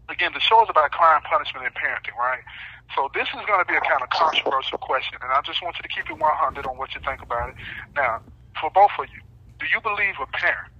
again, 0.10 0.32
the 0.34 0.42
show 0.42 0.64
is 0.64 0.70
about 0.70 0.92
crime, 0.92 1.22
punishment, 1.24 1.66
and 1.66 1.76
parenting, 1.76 2.18
right? 2.20 2.44
So 2.96 3.10
this 3.16 3.28
is 3.28 3.42
going 3.48 3.60
to 3.60 3.68
be 3.68 3.76
a 3.76 3.82
kind 3.82 4.04
of 4.04 4.10
controversial 4.10 4.78
question, 4.78 5.18
and 5.22 5.32
I 5.32 5.40
just 5.46 5.64
want 5.64 5.76
you 5.80 5.84
to 5.84 5.92
keep 5.92 6.10
it 6.10 6.18
100 6.20 6.66
on 6.66 6.78
what 6.78 6.94
you 6.94 7.02
think 7.06 7.22
about 7.22 7.50
it. 7.50 7.56
Now, 7.96 8.20
for 8.60 8.70
both 8.72 8.92
of 9.00 9.08
you, 9.08 9.22
do 9.60 9.66
you 9.72 9.80
believe 9.80 10.16
a 10.20 10.28
parent 10.36 10.72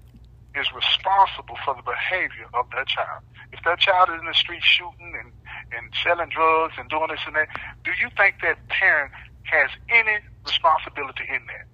is 0.56 0.68
responsible 0.76 1.56
for 1.64 1.76
the 1.76 1.84
behavior 1.88 2.52
of 2.54 2.68
their 2.76 2.84
child? 2.84 3.24
If 3.54 3.64
their 3.64 3.78
child 3.78 4.10
is 4.12 4.20
in 4.20 4.28
the 4.28 4.34
street 4.36 4.64
shooting 4.64 5.16
and, 5.16 5.32
and 5.72 5.88
selling 6.04 6.30
drugs 6.30 6.76
and 6.78 6.90
doing 6.90 7.08
this 7.10 7.24
and 7.26 7.36
that, 7.36 7.48
do 7.84 7.92
you 8.00 8.10
think 8.18 8.36
that 8.44 8.60
parent 8.68 9.12
has 9.44 9.70
any 9.90 10.20
responsibility 10.46 11.24
in 11.30 11.40
that? 11.48 11.66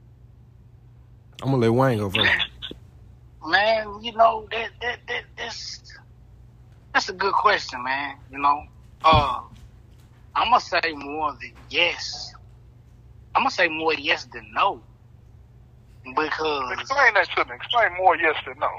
I'm 1.41 1.51
gonna 1.51 1.61
let 1.61 1.73
Wayne 1.73 1.99
go 1.99 2.09
first. 2.09 2.29
Man, 3.45 4.03
you 4.03 4.11
know 4.13 4.47
that 4.51 4.69
that 4.81 4.99
that 5.07 5.23
that's 5.37 5.81
that's 6.93 7.09
a 7.09 7.13
good 7.13 7.33
question, 7.33 7.83
man. 7.83 8.15
You 8.31 8.39
know, 8.39 8.63
uh, 9.03 9.41
I'm 10.37 10.49
gonna 10.51 10.61
say 10.61 10.93
more 10.93 11.31
than 11.41 11.51
yes. 11.69 12.31
I'm 13.35 13.41
gonna 13.41 13.51
say 13.51 13.67
more 13.67 13.93
yes 13.95 14.25
than 14.31 14.45
no, 14.53 14.81
because 16.05 16.79
Explain 16.79 17.13
that 17.15 17.27
to 17.35 17.45
me. 17.45 17.55
Explain 17.55 17.97
more 17.97 18.15
yes 18.15 18.35
than 18.45 18.59
no. 18.59 18.69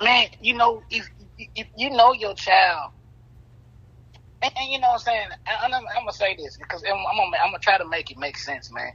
man, 0.00 0.28
you 0.40 0.54
know, 0.54 0.82
if, 0.88 1.08
if 1.56 1.66
you 1.76 1.90
know 1.90 2.12
your 2.12 2.34
child, 2.34 2.92
and, 4.42 4.52
and 4.56 4.70
you 4.70 4.78
know 4.78 4.88
what 4.88 4.94
I'm 4.94 5.00
saying, 5.00 5.28
and 5.64 5.74
I'm, 5.74 5.84
I'm 5.88 6.02
gonna 6.02 6.12
say 6.12 6.36
this 6.36 6.56
because 6.56 6.82
I'm, 6.88 6.96
I'm 6.96 7.16
gonna 7.16 7.36
I'm 7.42 7.48
gonna 7.50 7.58
try 7.58 7.76
to 7.76 7.88
make 7.88 8.10
it 8.12 8.18
make 8.18 8.38
sense, 8.38 8.72
man. 8.72 8.92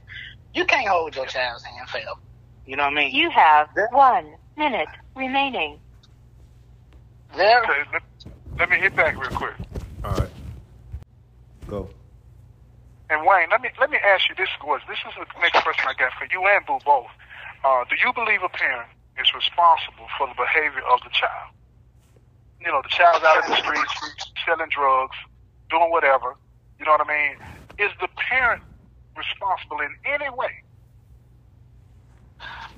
You 0.54 0.64
can't 0.64 0.88
hold 0.88 1.14
your 1.14 1.26
child's 1.26 1.64
hand 1.64 1.88
forever. 1.88 2.18
You 2.66 2.76
know 2.76 2.84
what 2.84 2.92
I 2.92 2.96
mean? 2.96 3.14
You 3.14 3.30
have 3.30 3.68
one 3.92 4.34
minute 4.56 4.88
remaining. 5.14 5.78
There, 7.36 7.62
Okay, 7.62 7.82
let, 7.92 8.02
let 8.58 8.70
me 8.70 8.78
hit 8.78 8.96
back 8.96 9.20
real 9.20 9.30
quick. 9.30 9.54
All 10.02 10.12
right, 10.12 10.30
go. 11.68 11.90
And 13.08 13.22
Wayne, 13.22 13.48
let 13.50 13.60
me 13.60 13.70
let 13.78 13.90
me 13.90 13.98
ask 14.02 14.28
you 14.28 14.34
this, 14.34 14.50
was 14.64 14.80
this 14.88 14.98
is 15.06 15.14
the 15.14 15.26
next 15.40 15.62
question 15.62 15.86
I 15.86 15.94
got 15.94 16.12
for 16.18 16.26
you 16.30 16.42
and 16.46 16.66
Boo 16.66 16.78
both. 16.84 17.10
Uh, 17.64 17.84
do 17.88 17.94
you 17.96 18.12
believe 18.12 18.42
a 18.42 18.50
parent 18.50 18.90
is 19.20 19.30
responsible 19.34 20.10
for 20.18 20.26
the 20.26 20.34
behavior 20.34 20.82
of 20.90 21.00
the 21.06 21.10
child? 21.14 21.54
You 22.60 22.68
know, 22.68 22.82
the 22.82 22.90
child's 22.90 23.24
out 23.24 23.44
in 23.44 23.50
the 23.50 23.56
streets 23.62 23.94
selling 24.44 24.70
drugs, 24.70 25.16
doing 25.70 25.90
whatever. 25.90 26.34
You 26.78 26.84
know 26.84 26.92
what 26.98 27.06
I 27.06 27.08
mean? 27.08 27.36
Is 27.78 27.92
the 28.00 28.08
parent 28.16 28.62
responsible 29.14 29.78
in 29.80 29.94
any 30.04 30.28
way? 30.30 30.50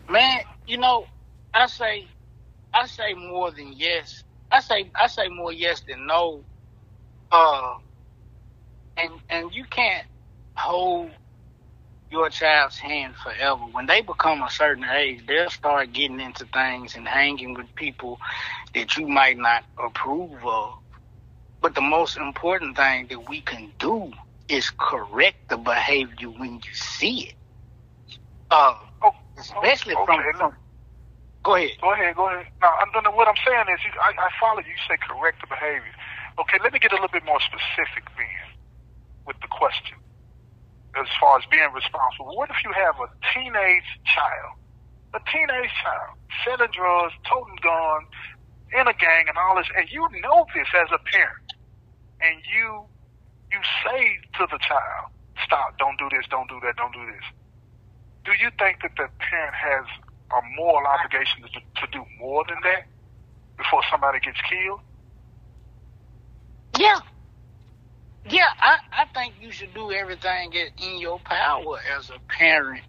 man, 0.09 0.41
you 0.67 0.79
know, 0.79 1.07
I 1.55 1.67
say, 1.67 2.07
I 2.73 2.87
say 2.87 3.15
more 3.15 3.51
than 3.51 3.73
yes. 3.73 4.23
I 4.51 4.61
say, 4.61 4.91
I 4.95 5.07
say 5.09 5.29
more 5.29 5.53
yes 5.53 5.83
than 5.87 6.07
no. 6.07 6.45
Uh, 7.31 7.75
and 8.97 9.11
and 9.29 9.53
you 9.53 9.65
can't 9.65 10.07
hold 10.59 11.11
your 12.11 12.31
child's 12.31 12.79
hand 12.79 13.15
forever. 13.17 13.63
When 13.73 13.87
they 13.87 14.03
become 14.03 14.43
a 14.43 14.51
certain 14.51 14.85
age, 14.85 15.27
they'll 15.27 15.51
start 15.51 15.93
getting 15.93 16.21
into 16.21 16.47
things 16.47 16.97
and 16.97 17.09
hanging 17.09 17.55
with 17.55 17.67
people 17.77 18.19
that 18.75 18.97
you 18.97 19.09
might 19.09 19.39
not 19.39 19.65
approve 19.85 20.45
of. 20.47 20.75
But 21.63 21.75
the 21.75 21.83
most 21.83 22.17
important 22.19 22.77
thing 22.77 23.09
that 23.11 23.29
we 23.29 23.43
can 23.43 23.73
do 23.81 24.13
is 24.49 24.71
correct 24.79 25.39
the 25.51 25.59
behavior 25.59 26.31
when 26.31 26.55
you 26.57 26.75
see 26.75 27.29
it. 27.31 27.35
Uh, 28.51 28.75
Oh, 29.03 29.13
especially 29.39 29.95
okay, 29.95 30.05
from, 30.07 30.55
go 31.45 31.57
ahead. 31.57 31.73
Go 31.83 31.93
ahead, 31.93 32.17
go 32.17 32.29
ahead. 32.29 32.47
Now, 32.63 32.73
I'm 32.81 32.93
gonna, 32.95 33.15
what 33.17 33.29
I'm 33.29 33.39
saying 33.47 33.67
is, 33.75 33.81
you, 33.85 33.93
I, 34.01 34.13
I 34.19 34.31
follow 34.41 34.61
you. 34.61 34.71
You 34.73 34.83
say 34.89 34.97
correct 35.03 35.41
the 35.43 35.49
behavior. 35.49 35.93
Okay, 36.41 36.59
let 36.63 36.73
me 36.73 36.79
get 36.81 36.93
a 36.93 36.97
little 36.97 37.13
bit 37.13 37.25
more 37.27 37.41
specific 37.41 38.05
then 38.19 38.47
with 39.27 39.37
the 39.43 39.49
question. 39.51 39.99
As 40.99 41.07
far 41.21 41.39
as 41.39 41.45
being 41.47 41.71
responsible, 41.73 42.35
what 42.35 42.51
if 42.51 42.57
you 42.65 42.73
have 42.73 42.99
a 42.99 43.07
teenage 43.33 43.87
child, 44.03 44.59
a 45.15 45.21
teenage 45.31 45.71
child 45.79 46.19
selling 46.45 46.71
drugs, 46.75 47.15
toting 47.23 47.59
guns, 47.63 48.11
in 48.73 48.83
a 48.87 48.93
gang, 48.93 49.29
and 49.29 49.39
all 49.39 49.57
this, 49.57 49.71
and 49.77 49.89
you 49.91 50.03
know 50.21 50.45
this 50.55 50.67
as 50.75 50.89
a 50.93 50.99
parent, 50.99 51.55
and 52.21 52.43
you 52.51 52.85
you 53.51 53.61
say 53.87 54.19
to 54.39 54.47
the 54.51 54.59
child, 54.59 55.09
"Stop! 55.45 55.79
Don't 55.79 55.99
do 55.99 56.09
this! 56.11 56.27
Don't 56.29 56.49
do 56.49 56.61
that! 56.67 56.77
Don't 56.77 56.93
do 56.93 57.07
this." 57.07 57.25
Do 58.25 58.33
you 58.33 58.51
think 58.59 58.83
that 58.83 58.93
the 58.97 59.09
parent 59.23 59.55
has 59.55 59.87
a 60.31 60.41
moral 60.57 60.87
obligation 60.87 61.43
to, 61.43 61.61
to 61.81 61.87
do 61.93 62.05
more 62.19 62.45
than 62.49 62.59
that 62.65 62.85
before 63.57 63.83
somebody 63.91 64.21
gets 64.21 64.41
killed? 64.43 64.81
Yeah. 66.79 67.01
Yeah, 68.31 68.47
I, 68.61 68.77
I 68.93 69.07
think 69.15 69.37
you 69.41 69.53
should 69.53 69.75
do 69.75 69.93
everything 69.93 70.53
in 70.83 70.99
your 71.01 71.21
power 71.21 71.79
as 71.99 72.11
a 72.11 72.21
parent 72.39 72.83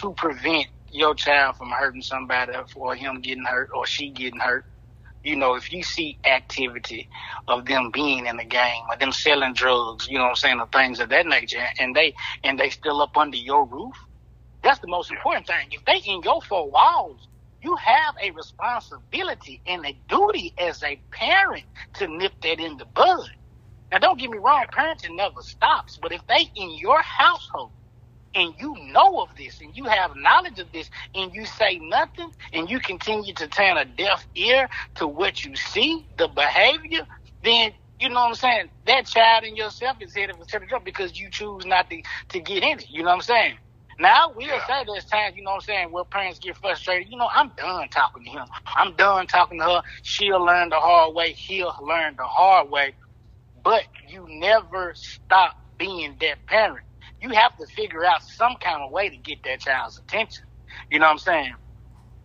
to 0.00 0.14
prevent 0.14 0.66
your 0.90 1.14
child 1.14 1.56
from 1.56 1.70
hurting 1.70 2.02
somebody 2.02 2.52
or 2.76 2.94
him 2.96 3.20
getting 3.22 3.44
hurt 3.44 3.70
or 3.74 3.86
she 3.86 4.10
getting 4.10 4.40
hurt. 4.40 4.64
You 5.24 5.36
know, 5.36 5.56
if 5.56 5.72
you 5.72 5.82
see 5.82 6.18
activity 6.26 7.08
of 7.48 7.66
them 7.66 7.90
being 7.92 8.26
in 8.26 8.38
the 8.38 8.44
game 8.44 8.82
or 8.90 8.96
them 8.98 9.12
selling 9.12 9.54
drugs, 9.54 10.08
you 10.08 10.18
know 10.18 10.24
what 10.24 10.30
I'm 10.30 10.36
saying, 10.36 10.60
or 10.60 10.68
things 10.68 11.00
of 11.00 11.10
that 11.10 11.26
nature, 11.26 11.66
and 11.80 11.94
they 11.96 12.14
and 12.44 12.58
they 12.58 12.70
still 12.70 13.02
up 13.02 13.16
under 13.16 13.36
your 13.36 13.66
roof, 13.66 13.94
that's 14.62 14.80
the 14.80 14.88
most 14.88 15.10
important 15.10 15.46
thing. 15.46 15.68
If 15.72 15.84
they 15.86 15.98
in 16.10 16.22
your 16.24 16.42
four 16.42 16.70
walls, 16.70 17.28
you 17.62 17.76
have 17.76 18.14
a 18.22 18.32
responsibility 18.32 19.62
and 19.66 19.86
a 19.86 19.98
duty 20.08 20.54
as 20.58 20.82
a 20.82 21.02
parent 21.12 21.64
to 21.94 22.08
nip 22.08 22.34
that 22.42 22.60
in 22.60 22.78
the 22.78 22.86
bud. 22.94 23.28
Now, 23.92 23.98
don't 23.98 24.20
get 24.20 24.30
me 24.30 24.38
wrong, 24.38 24.64
parenting 24.76 25.16
never 25.16 25.40
stops, 25.42 25.98
but 26.02 26.12
if 26.12 26.22
they 26.28 26.50
in 26.56 26.76
your 26.78 27.00
household 27.02 27.70
and 28.34 28.54
you 28.60 28.76
know 28.92 29.22
of 29.22 29.30
this 29.36 29.60
and 29.60 29.76
you 29.76 29.84
have 29.84 30.12
knowledge 30.16 30.58
of 30.58 30.70
this 30.72 30.90
and 31.14 31.34
you 31.34 31.46
say 31.46 31.78
nothing 31.80 32.30
and 32.52 32.70
you 32.70 32.80
continue 32.80 33.34
to 33.34 33.48
turn 33.48 33.78
a 33.78 33.84
deaf 33.84 34.26
ear 34.36 34.68
to 34.96 35.06
what 35.06 35.44
you 35.44 35.56
see, 35.56 36.06
the 36.18 36.28
behavior, 36.28 37.06
then 37.44 37.72
you 38.00 38.08
know 38.08 38.16
what 38.22 38.28
I'm 38.28 38.34
saying? 38.36 38.70
That 38.86 39.06
child 39.06 39.44
in 39.44 39.56
yourself 39.56 39.98
is 40.00 40.14
headed 40.14 40.36
for 40.36 40.46
trouble 40.46 40.66
because 40.84 41.18
you 41.20 41.30
choose 41.30 41.66
not 41.66 41.90
to, 41.90 42.02
to 42.30 42.40
get 42.40 42.62
in 42.62 42.78
it. 42.80 42.90
You 42.90 43.02
know 43.02 43.10
what 43.10 43.16
I'm 43.16 43.22
saying? 43.22 43.54
Now 44.00 44.32
we'll 44.34 44.46
yeah. 44.46 44.66
say 44.66 44.84
there's 44.86 45.04
times, 45.04 45.36
you 45.36 45.42
know 45.44 45.50
what 45.50 45.56
I'm 45.56 45.60
saying, 45.62 45.92
where 45.92 46.04
parents 46.04 46.38
get 46.38 46.56
frustrated. 46.56 47.08
You 47.10 47.18
know, 47.18 47.28
I'm 47.34 47.52
done 47.58 47.88
talking 47.90 48.24
to 48.24 48.30
him. 48.30 48.46
I'm 48.76 48.96
done 48.96 49.26
talking 49.26 49.58
to 49.60 49.64
her. 49.66 49.82
She'll 50.02 50.44
learn 50.44 50.70
the 50.70 50.78
hard 50.80 51.14
way. 51.14 51.32
He'll 51.32 51.74
learn 51.82 52.16
the 52.16 52.24
hard 52.24 52.70
way. 52.70 52.94
But 53.62 53.84
you 54.08 54.26
never 54.28 54.92
stop 54.94 55.56
being 55.78 56.16
that 56.20 56.46
parent. 56.46 56.86
You 57.20 57.30
have 57.30 57.56
to 57.58 57.66
figure 57.66 58.04
out 58.04 58.22
some 58.22 58.56
kind 58.60 58.82
of 58.82 58.90
way 58.90 59.08
to 59.08 59.16
get 59.16 59.42
that 59.44 59.60
child's 59.60 59.98
attention. 59.98 60.44
You 60.90 60.98
know 60.98 61.06
what 61.06 61.12
I'm 61.12 61.18
saying? 61.18 61.54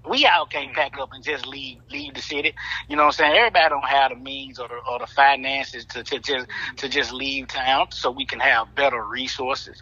We 0.07 0.25
all 0.25 0.45
can't 0.45 0.67
mm-hmm. 0.67 0.75
pack 0.75 0.99
up 0.99 1.09
and 1.13 1.23
just 1.23 1.47
leave 1.47 1.79
leave 1.89 2.13
the 2.13 2.21
city. 2.21 2.53
You 2.89 2.97
know 2.97 3.03
what 3.03 3.19
I'm 3.19 3.25
saying? 3.25 3.37
Everybody 3.37 3.69
don't 3.69 3.87
have 3.87 4.11
the 4.11 4.17
means 4.17 4.59
or 4.59 4.67
the 4.67 4.75
or 4.75 4.99
the 4.99 5.07
finances 5.07 5.85
to, 5.85 6.03
to 6.03 6.19
just 6.19 6.47
to 6.77 6.89
just 6.89 7.13
leave 7.13 7.47
town 7.47 7.87
so 7.91 8.11
we 8.11 8.25
can 8.25 8.39
have 8.39 8.75
better 8.75 9.01
resources. 9.03 9.81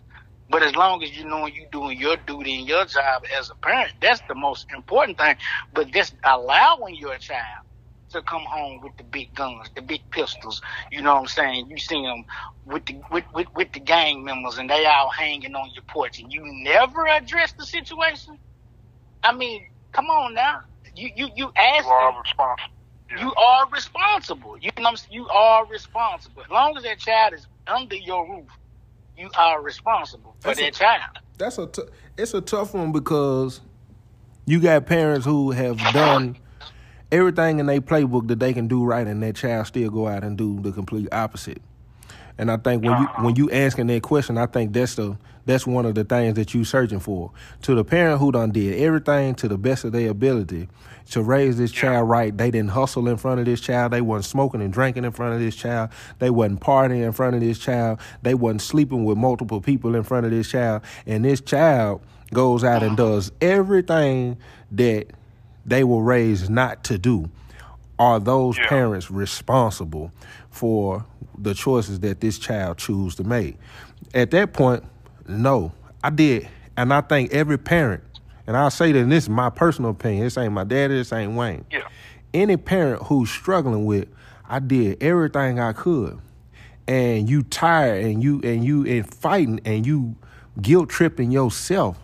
But 0.50 0.64
as 0.64 0.76
long 0.76 1.02
as 1.02 1.18
you 1.18 1.26
know 1.26 1.48
you 1.48 1.66
doing 1.72 1.98
your 1.98 2.18
duty 2.18 2.60
and 2.60 2.68
your 2.68 2.86
job 2.86 3.24
as 3.38 3.50
a 3.50 3.56
parent, 3.56 3.94
that's 4.02 4.22
the 4.28 4.36
most 4.36 4.68
important 4.76 5.18
thing. 5.18 5.38
But 5.74 5.92
just 5.92 6.14
allowing 6.24 6.96
your 6.96 7.18
child 7.18 7.66
to 8.12 8.22
come 8.22 8.44
home 8.44 8.82
with 8.82 8.96
the 8.98 9.04
big 9.04 9.34
guns, 9.36 9.70
the 9.76 9.82
big 9.82 10.02
pistols, 10.12 10.62
you 10.92 11.02
know 11.02 11.14
what 11.16 11.22
I'm 11.22 11.28
saying? 11.28 11.70
You 11.70 11.78
see 11.78 12.02
them 12.02 12.26
with 12.66 12.86
the 12.86 13.02
with, 13.12 13.26
with, 13.34 13.48
with 13.56 13.72
the 13.74 13.80
gang 13.80 14.24
members 14.24 14.58
and 14.58 14.70
they 14.70 14.86
all 14.86 15.10
hanging 15.10 15.56
on 15.56 15.70
your 15.74 15.84
porch 15.84 16.20
and 16.20 16.32
you 16.32 16.42
never 16.64 17.08
address 17.08 17.54
the 17.54 17.66
situation. 17.66 18.38
I 19.24 19.34
mean, 19.34 19.68
come 19.92 20.06
on 20.08 20.34
now. 20.34 20.62
You 20.96 21.10
you 21.16 21.30
you 21.36 21.52
ask 21.56 21.86
You 21.86 21.92
are 21.92 22.22
responsible. 22.22 22.74
Yeah. 23.10 23.22
You 23.22 23.36
are 23.36 23.70
responsible. 23.70 24.58
You 24.60 24.72
know 24.80 24.92
you 25.10 25.28
are 25.30 25.66
responsible. 25.66 26.44
As 26.44 26.50
long 26.50 26.78
as 26.78 26.84
that 26.84 27.00
child 27.00 27.34
is 27.34 27.48
under 27.68 27.96
your 27.96 28.30
roof, 28.30 28.50
you 29.18 29.30
are 29.38 29.62
responsible 29.62 30.36
for 30.40 30.50
that's 30.50 30.60
that 30.60 30.68
a, 30.68 30.72
child. 30.72 31.18
That's 31.38 31.58
a 31.58 31.68
t- 31.68 31.84
it's 32.18 32.34
a 32.34 32.42
tough 32.42 32.74
one 32.74 32.92
because 32.92 33.62
you 34.46 34.60
got 34.60 34.86
parents 34.86 35.26
who 35.26 35.52
have 35.52 35.78
done 35.94 36.38
everything 37.12 37.60
in 37.60 37.66
their 37.66 37.82
playbook 37.82 38.28
that 38.28 38.40
they 38.40 38.54
can 38.54 38.68
do 38.68 38.84
right, 38.84 39.06
and 39.08 39.22
their 39.22 39.34
child 39.34 39.68
still 39.68 39.90
go 39.90 40.08
out 40.08 40.24
and 40.24 40.38
do 40.38 40.60
the 40.62 40.72
complete 40.72 41.08
opposite. 41.12 41.62
And 42.38 42.50
I 42.50 42.58
think 42.58 42.84
when 42.84 42.98
you 42.98 43.06
uh-huh. 43.06 43.24
when 43.24 43.36
you 43.36 43.52
asking 43.52 43.88
that 43.88 44.02
question, 44.02 44.38
I 44.38 44.46
think 44.46 44.74
that's 44.74 44.96
the 44.96 45.18
that's 45.46 45.68
one 45.68 45.86
of 45.86 45.96
the 45.96 46.04
things 46.04 46.36
that 46.36 46.54
you 46.54 46.64
searching 46.64 47.00
for. 47.00 47.32
To 47.64 47.76
the 47.76 47.84
parent 47.84 48.20
who 48.20 48.32
done 48.32 48.52
did 48.52 48.80
everything 48.80 49.36
to 49.36 49.48
the 49.48 49.58
best 49.58 49.84
of 49.84 49.92
their 49.92 50.10
ability 50.10 50.70
to 51.12 51.22
raise 51.24 51.58
this 51.58 51.72
child 51.72 52.10
right, 52.10 52.36
they 52.36 52.52
didn't 52.52 52.72
hustle 52.72 53.08
in 53.08 53.18
front 53.18 53.40
of 53.40 53.46
this 53.46 53.60
child. 53.60 53.92
They 53.92 54.02
wasn't 54.02 54.26
smoking 54.26 54.62
and 54.62 54.72
drinking 54.72 55.04
in 55.04 55.12
front 55.12 55.36
of 55.36 55.40
this 55.40 55.56
child. 55.56 55.90
They 56.20 56.30
wasn't 56.30 56.62
partying 56.62 57.04
in 57.04 57.12
front 57.12 57.36
of 57.36 57.42
this 57.42 57.60
child. 57.60 58.00
They 58.22 58.34
wasn't 58.34 58.62
sleeping 58.62 59.04
with 59.04 59.18
multiple 59.18 59.62
people 59.62 59.96
in 59.96 60.04
front 60.04 60.26
of 60.26 60.32
this 60.32 60.50
child. 60.50 60.84
And 61.06 61.26
this 61.26 61.42
child 61.42 62.02
goes 62.34 62.64
out 62.64 62.82
and 62.82 63.00
uh-huh. 63.00 63.10
does 63.10 63.32
everything 63.42 64.38
that 64.72 65.08
they 65.66 65.84
were 65.84 66.02
raised 66.02 66.50
not 66.50 66.84
to 66.86 66.98
do. 66.98 67.30
Are 68.00 68.20
those 68.20 68.58
yeah. 68.58 68.68
parents 68.68 69.12
responsible 69.12 70.12
for 70.50 71.06
the 71.38 71.54
choices 71.54 72.00
that 72.00 72.20
this 72.20 72.40
child 72.40 72.78
choose 72.78 73.16
to 73.16 73.24
make? 73.24 73.58
At 74.14 74.32
that 74.32 74.54
point, 74.54 74.84
no, 75.28 75.72
I 76.04 76.10
did, 76.10 76.50
and 76.76 76.94
I 76.94 77.02
think 77.02 77.32
every 77.32 77.58
parent, 77.58 78.04
and 78.48 78.58
I'll 78.58 78.72
say 78.72 78.92
that 78.92 79.08
this 79.08 79.26
is 79.26 79.30
my 79.30 79.50
personal 79.50 79.92
opinion. 79.92 80.24
This 80.24 80.38
ain't 80.38 80.52
my 80.52 80.64
daddy. 80.64 80.96
This 80.96 81.14
ain't 81.14 81.34
Wayne. 81.34 81.66
Yeah. 81.72 81.88
Any 82.34 82.58
parent 82.58 83.04
who's 83.04 83.30
struggling 83.30 83.86
with, 83.86 84.08
I 84.50 84.60
did 84.60 85.02
everything 85.04 85.60
I 85.60 85.74
could, 85.74 86.20
and 86.88 87.30
you 87.30 87.44
tired, 87.44 88.04
and 88.04 88.24
you 88.24 88.42
and 88.44 88.66
you 88.66 88.84
in 88.84 89.04
fighting, 89.04 89.62
and 89.64 89.86
you 89.86 90.16
guilt 90.60 90.90
tripping 90.90 91.32
yourself. 91.32 92.00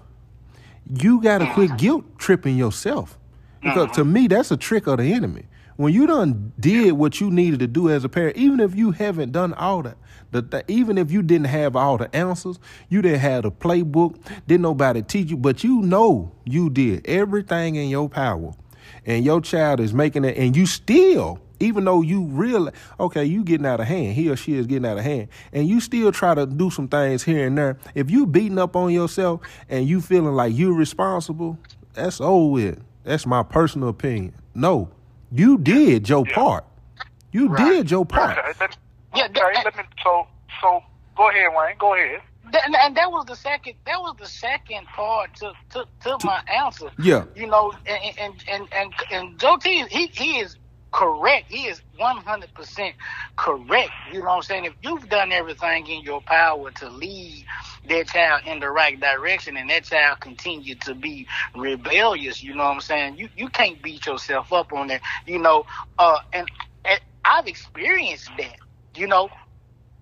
You 0.89 1.21
got 1.21 1.39
to 1.39 1.51
quit 1.53 1.77
guilt 1.77 2.05
tripping 2.17 2.55
yourself. 2.55 3.17
Because 3.67 3.85
uh-huh. 3.85 3.93
to 3.95 4.05
me, 4.05 4.27
that's 4.27 4.49
a 4.51 4.57
trick 4.57 4.87
of 4.87 4.97
the 4.97 5.13
enemy. 5.13 5.45
When 5.75 5.93
you 5.93 6.07
done 6.07 6.53
did 6.59 6.93
what 6.93 7.19
you 7.19 7.29
needed 7.29 7.59
to 7.59 7.67
do 7.67 7.89
as 7.89 8.03
a 8.03 8.09
parent, 8.09 8.37
even 8.37 8.59
if 8.59 8.75
you 8.75 8.91
haven't 8.91 9.31
done 9.31 9.53
all 9.53 9.83
that, 9.83 9.97
the, 10.31 10.41
the, 10.41 10.63
even 10.67 10.97
if 10.97 11.11
you 11.11 11.21
didn't 11.21 11.47
have 11.47 11.75
all 11.75 11.97
the 11.97 12.13
answers, 12.15 12.59
you 12.89 13.01
didn't 13.01 13.19
have 13.19 13.43
the 13.43 13.51
playbook, 13.51 14.17
didn't 14.47 14.61
nobody 14.61 15.01
teach 15.01 15.29
you, 15.29 15.37
but 15.37 15.63
you 15.63 15.81
know 15.81 16.31
you 16.45 16.69
did 16.69 17.05
everything 17.07 17.75
in 17.75 17.89
your 17.89 18.09
power, 18.09 18.53
and 19.05 19.23
your 19.23 19.41
child 19.41 19.79
is 19.79 19.93
making 19.93 20.25
it, 20.25 20.37
and 20.37 20.55
you 20.55 20.65
still, 20.65 21.39
even 21.59 21.85
though 21.85 22.01
you 22.01 22.23
realize, 22.23 22.73
okay, 22.99 23.25
you 23.25 23.43
getting 23.43 23.65
out 23.65 23.79
of 23.79 23.87
hand, 23.87 24.15
he 24.15 24.29
or 24.29 24.35
she 24.35 24.55
is 24.55 24.65
getting 24.65 24.89
out 24.89 24.97
of 24.97 25.03
hand, 25.03 25.27
and 25.53 25.67
you 25.67 25.79
still 25.79 26.11
try 26.11 26.33
to 26.33 26.45
do 26.45 26.71
some 26.71 26.87
things 26.87 27.23
here 27.23 27.45
and 27.45 27.57
there. 27.57 27.77
If 27.93 28.09
you 28.09 28.25
beating 28.25 28.57
up 28.57 28.75
on 28.75 28.91
yourself 28.91 29.41
and 29.69 29.87
you 29.87 30.01
feeling 30.01 30.33
like 30.33 30.57
you're 30.57 30.73
responsible, 30.73 31.59
that's 31.93 32.19
over 32.19 32.51
with. 32.51 32.83
That's 33.07 33.25
my 33.25 33.41
personal 33.41 33.87
opinion. 33.87 34.33
No, 34.53 34.89
you 35.31 35.57
did 35.57 36.09
your 36.09 36.25
yeah. 36.27 36.35
part. 36.35 36.65
You 37.31 37.47
right. 37.47 37.69
did 37.69 37.89
your 37.89 38.05
part. 38.05 38.37
Okay, 38.37 38.51
let, 38.59 38.77
yeah, 39.15 39.27
okay, 39.27 39.61
let 39.63 39.77
me, 39.77 39.83
so 40.03 40.27
so 40.61 40.83
go 41.15 41.29
ahead, 41.29 41.47
Wayne. 41.55 41.77
Go 41.79 41.95
ahead. 41.95 42.19
and 42.65 42.97
that 42.97 43.09
was 43.09 43.25
the 43.25 43.35
second. 43.35 43.75
That 43.85 44.01
was 44.01 44.17
the 44.19 44.25
second 44.25 44.87
part 44.87 45.33
to 45.37 45.53
to, 45.71 45.85
to 46.01 46.17
my 46.25 46.41
answer. 46.53 46.91
Yeah. 46.99 47.23
You 47.33 47.47
know, 47.47 47.71
and 47.85 48.17
and 48.19 48.43
and 48.49 48.67
and, 48.73 48.93
and 49.09 49.39
Joe 49.39 49.55
T. 49.55 49.85
He 49.87 50.07
he 50.07 50.39
is 50.39 50.57
correct. 50.93 51.47
He 51.49 51.65
is 51.67 51.81
100% 52.01 52.93
correct. 53.37 53.91
You 54.13 54.19
know 54.19 54.25
what 54.25 54.31
I'm 54.37 54.43
saying? 54.43 54.65
If 54.65 54.75
you've 54.81 55.09
done 55.09 55.31
everything 55.33 55.87
in 55.87 56.03
your 56.03 56.21
power 56.21 56.71
to 56.71 56.89
lead 56.89 57.45
that 57.89 58.07
child 58.09 58.43
in 58.47 58.61
the 58.61 58.69
right 58.69 58.99
direction 58.99 59.57
and 59.57 59.69
that 59.69 59.85
child 59.85 60.19
continue 60.21 60.75
to 60.85 60.95
be 60.95 61.27
rebellious, 61.55 62.43
you 62.43 62.55
know 62.55 62.65
what 62.65 62.75
I'm 62.75 62.81
saying? 62.81 63.17
You 63.17 63.29
you 63.37 63.49
can't 63.49 63.83
beat 63.83 64.07
yourself 64.07 64.53
up 64.53 64.73
on 64.73 64.87
that. 64.87 65.01
You 65.27 65.39
know, 65.39 65.65
uh 65.99 66.19
and, 66.33 66.47
and 66.85 66.99
I've 67.25 67.47
experienced 67.47 68.31
that. 68.39 68.57
You 68.95 69.07
know, 69.07 69.29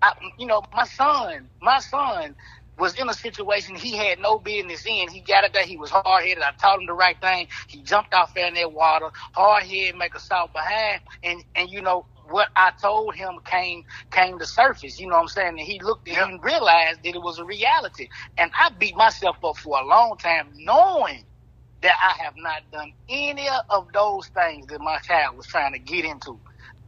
I, 0.02 0.12
you 0.38 0.46
know, 0.46 0.62
my 0.74 0.86
son, 0.86 1.50
my 1.62 1.80
son 1.80 2.36
was 2.78 2.94
in 2.96 3.08
a 3.08 3.14
situation 3.14 3.74
he 3.74 3.96
had 3.96 4.18
no 4.20 4.38
business 4.38 4.84
in. 4.86 5.08
He 5.10 5.20
got 5.20 5.44
it 5.44 5.52
there. 5.52 5.64
He 5.64 5.76
was 5.76 5.90
hard 5.90 6.24
headed. 6.24 6.42
I 6.42 6.52
taught 6.60 6.80
him 6.80 6.86
the 6.86 6.94
right 6.94 7.20
thing. 7.20 7.48
He 7.68 7.82
jumped 7.82 8.14
off 8.14 8.34
there 8.34 8.48
in 8.48 8.54
that 8.54 8.72
water, 8.72 9.10
hard 9.32 9.64
head, 9.64 9.96
make 9.96 10.14
a 10.14 10.20
soft 10.20 10.54
behind, 10.54 11.00
and 11.22 11.42
and 11.54 11.70
you 11.70 11.82
know 11.82 12.06
what 12.28 12.48
I 12.56 12.72
told 12.80 13.14
him 13.14 13.38
came 13.44 13.84
came 14.10 14.38
to 14.38 14.46
surface. 14.46 15.00
You 15.00 15.08
know 15.08 15.16
what 15.16 15.22
I'm 15.22 15.28
saying? 15.28 15.48
And 15.58 15.60
he 15.60 15.80
looked 15.80 16.08
and 16.08 16.32
he 16.32 16.38
realized 16.42 17.00
that 17.04 17.14
it 17.14 17.22
was 17.22 17.38
a 17.38 17.44
reality. 17.44 18.08
And 18.36 18.50
I 18.58 18.70
beat 18.78 18.96
myself 18.96 19.36
up 19.44 19.56
for 19.58 19.78
a 19.80 19.86
long 19.86 20.16
time, 20.18 20.50
knowing 20.54 21.24
that 21.82 21.96
I 22.02 22.24
have 22.24 22.34
not 22.36 22.62
done 22.72 22.92
any 23.08 23.48
of 23.70 23.88
those 23.94 24.28
things 24.28 24.66
that 24.68 24.80
my 24.80 24.98
child 24.98 25.36
was 25.36 25.46
trying 25.46 25.72
to 25.74 25.78
get 25.78 26.04
into. 26.04 26.40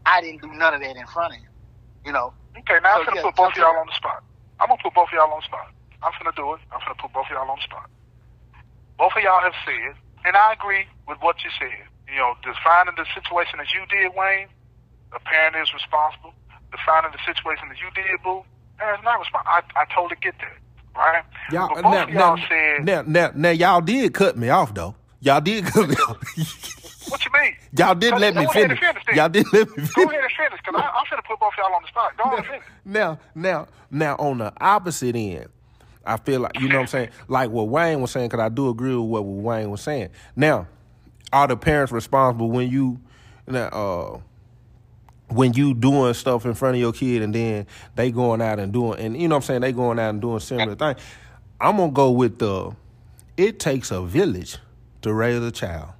I 0.07 0.21
didn't 0.23 0.43
do 0.43 0.53
none 0.53 0.75
of 0.75 0.81
that 0.81 0.97
in 0.97 1.07
front 1.07 1.35
of 1.35 1.39
him. 1.39 1.51
You 2.07 2.13
know. 2.13 2.35
Okay, 2.59 2.79
now 2.83 2.97
so, 2.97 3.01
I'm 3.01 3.07
gonna 3.07 3.17
yeah, 3.17 3.23
put 3.23 3.37
both 3.37 3.53
of 3.53 3.57
y'all 3.59 3.77
on 3.79 3.87
the 3.87 3.95
spot. 3.95 4.23
I'm 4.61 4.69
gonna 4.69 4.81
put 4.83 4.95
both 4.95 5.09
of 5.13 5.17
y'all 5.17 5.33
on 5.33 5.41
the 5.41 5.47
spot. 5.47 5.69
I'm 6.03 6.13
gonna 6.19 6.35
do 6.37 6.55
it. 6.55 6.61
I'm 6.73 6.81
gonna 6.81 6.95
put 7.01 7.13
both 7.13 7.27
of 7.27 7.33
y'all 7.33 7.51
on 7.51 7.59
the 7.59 7.63
spot. 7.67 7.91
Both 8.99 9.13
of 9.17 9.23
y'all 9.23 9.41
have 9.43 9.55
said, 9.65 9.95
and 10.25 10.37
I 10.37 10.53
agree 10.53 10.87
with 11.07 11.19
what 11.21 11.37
you 11.45 11.51
said. 11.59 11.87
You 12.11 12.19
know, 12.19 12.35
defining 12.43 12.95
the 12.97 13.07
situation 13.15 13.61
as 13.61 13.69
you 13.75 13.85
did, 13.91 14.13
Wayne, 14.17 14.49
a 15.13 15.21
parent 15.21 15.57
is 15.57 15.73
responsible. 15.75 16.33
Defining 16.73 17.11
the 17.13 17.23
situation 17.25 17.69
as 17.71 17.79
you 17.81 17.89
did, 17.95 18.21
Boo, 18.23 18.41
eh, 18.41 18.43
parents 18.79 19.05
not 19.05 19.19
responsible. 19.21 19.51
I, 19.51 19.61
I 19.77 19.85
totally 19.95 20.17
get 20.21 20.35
that, 20.39 20.57
right? 20.97 21.25
Y'all, 21.53 21.83
now, 21.83 22.07
y'all 22.09 22.37
now, 22.37 22.49
said, 22.49 22.85
now, 22.85 23.03
now, 23.07 23.31
now, 23.35 23.51
y'all 23.51 23.81
did 23.81 24.15
cut 24.15 24.37
me 24.37 24.49
off 24.51 24.75
though. 24.75 24.95
Y'all 25.21 25.41
did 25.41 25.65
come 25.67 25.89
What 27.09 27.25
you 27.25 27.31
mean? 27.33 27.57
Y'all 27.77 27.95
didn't 27.95 28.21
let 28.21 28.35
me 28.37 28.47
finish. 28.53 28.79
finish. 28.79 29.05
Y'all 29.15 29.29
didn't 29.29 29.53
let 29.53 29.69
me 29.71 29.77
Go 29.77 29.87
finish. 29.87 30.11
ahead 30.13 30.23
and 30.25 30.33
finish, 30.37 30.61
because 30.65 30.75
I'm 30.85 31.05
finna 31.07 31.25
put 31.27 31.41
both 31.41 31.53
y'all 31.57 31.75
on 31.75 31.83
the 31.83 31.89
spot. 31.89 32.13
Go 32.17 32.25
on 32.25 32.39
and 32.39 32.47
finish. 32.47 32.63
Now, 32.85 33.19
now, 33.35 33.67
now, 33.91 34.17
on 34.17 34.39
the 34.39 34.53
opposite 34.61 35.17
end, 35.17 35.49
I 36.09 36.17
feel 36.17 36.41
like 36.41 36.59
you 36.59 36.69
know 36.69 36.77
what 36.77 36.83
I'm 36.83 36.87
saying, 36.87 37.09
like 37.29 37.51
what 37.51 37.69
Wayne 37.69 38.01
was 38.01 38.11
saying, 38.11 38.29
because 38.29 38.41
I 38.41 38.49
do 38.49 38.71
agree 38.71 38.95
with 38.95 39.09
what 39.09 39.21
Wayne 39.21 39.71
was 39.71 39.83
saying. 39.83 40.09
Now, 40.35 40.67
are 41.33 41.47
the 41.47 41.57
parents 41.57 41.93
responsible 41.93 42.51
when 42.51 42.71
you, 42.71 42.99
uh, 43.47 44.17
when 45.29 45.53
you 45.53 45.75
doing 45.75 46.15
stuff 46.15 46.47
in 46.47 46.55
front 46.55 46.77
of 46.77 46.81
your 46.81 46.93
kid 46.93 47.21
and 47.21 47.35
then 47.35 47.67
they 47.95 48.11
going 48.11 48.41
out 48.41 48.59
and 48.59 48.73
doing, 48.73 48.99
and 48.99 49.21
you 49.21 49.29
know 49.29 49.37
what 49.37 49.45
I'm 49.45 49.47
saying, 49.47 49.61
they 49.61 49.73
going 49.73 49.99
out 49.99 50.11
and 50.11 50.23
doing 50.23 50.41
similar 50.41 50.75
things? 50.75 50.99
I'm 51.61 51.77
gonna 51.77 51.93
go 51.93 52.11
with 52.11 52.39
the. 52.39 52.75
It 53.37 53.61
takes 53.61 53.91
a 53.91 54.03
village 54.03 54.57
to 55.03 55.13
raise 55.13 55.43
a 55.43 55.53
child. 55.53 55.91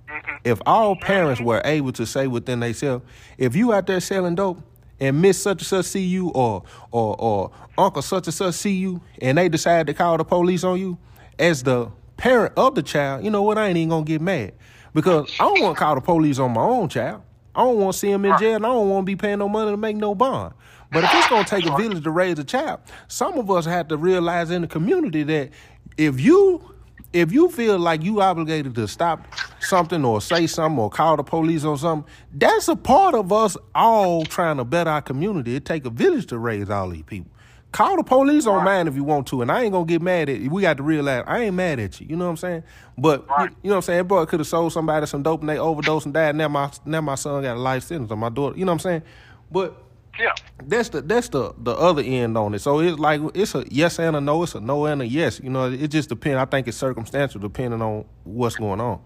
If 0.45 0.61
all 0.65 0.97
parents 0.97 1.41
were 1.41 1.61
able 1.65 1.93
to 1.93 2.07
say 2.07 2.27
within 2.27 2.61
themselves, 2.61 3.05
if 3.37 3.55
you 3.55 3.73
out 3.73 3.87
there 3.87 4.01
selling 4.01 4.35
dope 4.35 4.63
and 5.01 5.21
Miss 5.21 5.41
such 5.41 5.61
and 5.61 5.67
such 5.67 5.85
see 5.87 6.05
you 6.05 6.31
or 6.31 6.63
or 6.91 7.17
or 7.21 7.51
Uncle 7.77 8.03
such 8.03 8.27
and 8.27 8.35
such 8.35 8.55
see 8.55 8.75
you 8.75 9.01
and 9.21 9.39
they 9.39 9.49
decide 9.49 9.87
to 9.87 9.95
call 9.95 10.17
the 10.17 10.25
police 10.25 10.65
on 10.65 10.79
you, 10.79 10.99
as 11.39 11.63
the 11.63 11.91
parent 12.17 12.53
of 12.57 12.75
the 12.75 12.83
child, 12.83 13.25
you 13.25 13.31
know 13.31 13.43
what? 13.43 13.59
I 13.59 13.69
ain't 13.69 13.77
even 13.77 13.91
gonna 13.91 14.05
get 14.05 14.21
mad 14.21 14.53
because 14.95 15.33
I 15.41 15.45
don't 15.45 15.63
want 15.63 15.77
to 15.77 15.85
call 15.85 15.95
the 15.95 16.01
police 16.01 16.39
on 16.39 16.53
my 16.53 16.63
own 16.63 16.89
child. 16.89 17.23
I 17.55 17.63
don't 17.63 17.79
want 17.79 17.95
to 17.95 17.99
see 17.99 18.11
him 18.11 18.25
in 18.25 18.39
jail. 18.39 18.57
and 18.57 18.67
I 18.67 18.69
don't 18.69 18.89
want 18.89 19.03
to 19.03 19.07
be 19.07 19.17
paying 19.17 19.39
no 19.39 19.49
money 19.49 19.71
to 19.71 19.77
make 19.77 19.97
no 19.97 20.15
bond. 20.15 20.55
But 20.93 21.05
if 21.05 21.11
it's 21.13 21.29
gonna 21.29 21.45
take 21.45 21.67
a 21.67 21.77
village 21.77 22.05
to 22.05 22.11
raise 22.11 22.39
a 22.39 22.45
child, 22.45 22.81
some 23.09 23.39
of 23.39 23.51
us 23.51 23.65
have 23.67 23.89
to 23.89 23.97
realize 23.97 24.51
in 24.51 24.63
the 24.63 24.69
community 24.69 25.23
that 25.25 25.51
if 25.97 26.21
you 26.21 26.75
if 27.13 27.33
you 27.33 27.49
feel 27.51 27.79
like 27.79 28.03
you 28.03 28.21
obligated 28.21 28.75
to 28.75 28.87
stop 28.87 29.27
something 29.61 30.05
or 30.05 30.21
say 30.21 30.47
something 30.47 30.79
or 30.79 30.91
call 30.91 31.17
the 31.17 31.23
police 31.23 31.65
on 31.65 31.79
something, 31.79 32.11
that's 32.33 32.69
a 32.69 32.77
part 32.77 33.15
of 33.15 33.33
us 33.33 33.57
all 33.75 34.25
trying 34.25 34.59
to 34.59 34.65
better 34.65 34.91
our 34.91 35.03
community. 35.03 35.55
It 35.57 35.65
take 35.65 35.85
a 35.87 35.91
village 35.91 36.27
to 36.27 36.39
raise 36.39 36.69
all 36.71 36.91
these 36.91 37.03
people. 37.03 37.31
Call 37.71 37.97
the 37.99 38.03
police 38.03 38.47
on 38.47 38.65
mine 38.65 38.89
if 38.89 38.95
you 38.95 39.05
want 39.05 39.27
to, 39.27 39.43
and 39.43 39.53
I 39.53 39.63
ain't 39.63 39.73
gonna 39.73 39.85
get 39.85 40.01
mad 40.01 40.31
at 40.31 40.39
you. 40.41 40.49
We 40.49 40.63
got 40.63 40.79
to 40.79 40.83
realize 40.83 41.25
I 41.27 41.41
ain't 41.41 41.55
mad 41.55 41.79
at 41.79 42.01
you. 42.01 42.07
You 42.09 42.17
know 42.17 42.25
what 42.25 42.31
I'm 42.31 42.37
saying? 42.39 42.63
But 42.97 43.27
you, 43.29 43.35
Right. 43.35 43.51
you 43.63 43.69
know 43.69 43.75
what 43.75 43.77
I'm 43.77 43.83
saying? 43.83 44.05
Boy 44.07 44.25
could 44.25 44.41
have 44.41 44.47
sold 44.47 44.73
somebody 44.73 45.07
some 45.07 45.23
dope 45.23 45.41
and 45.41 45.49
they 45.51 45.59
overdosed 45.59 46.07
and 46.07 46.15
died. 46.15 46.35
Now 46.35 46.49
my 46.49 46.71
now 46.87 47.03
my 47.03 47.15
son 47.15 47.43
got 47.43 47.59
a 47.59 47.61
life 47.61 47.83
sentence 47.85 48.11
on 48.11 48.19
my 48.21 48.31
daughter. 48.31 48.59
You 48.59 48.65
know 48.65 48.73
what 48.73 48.77
I'm 48.87 48.91
saying? 48.91 49.03
But 49.51 49.83
Yeah. 50.19 50.35
that's 50.65 50.89
the 50.89 51.03
that's 51.03 51.29
the 51.29 51.55
the 51.59 51.73
other 51.73 52.03
end 52.03 52.37
on 52.37 52.55
it. 52.55 52.61
So 52.61 52.81
it's 52.81 52.99
like 52.99 53.21
it's 53.35 53.55
a 53.55 53.65
yes 53.71 53.99
and 53.99 54.17
a 54.17 54.21
no. 54.21 54.43
It's 54.43 54.55
a 54.55 54.61
no 54.61 54.87
and 54.87 55.03
a 55.03 55.07
yes. 55.07 55.41
You 55.41 55.51
know, 55.51 55.71
it 55.71 55.89
just 55.89 56.09
depends. 56.09 56.39
I 56.39 56.45
think 56.45 56.67
it's 56.67 56.77
circumstantial 56.77 57.41
depending 57.41 57.83
on 57.83 58.05
what's 58.25 58.57
going 58.57 58.81
on. 58.81 59.01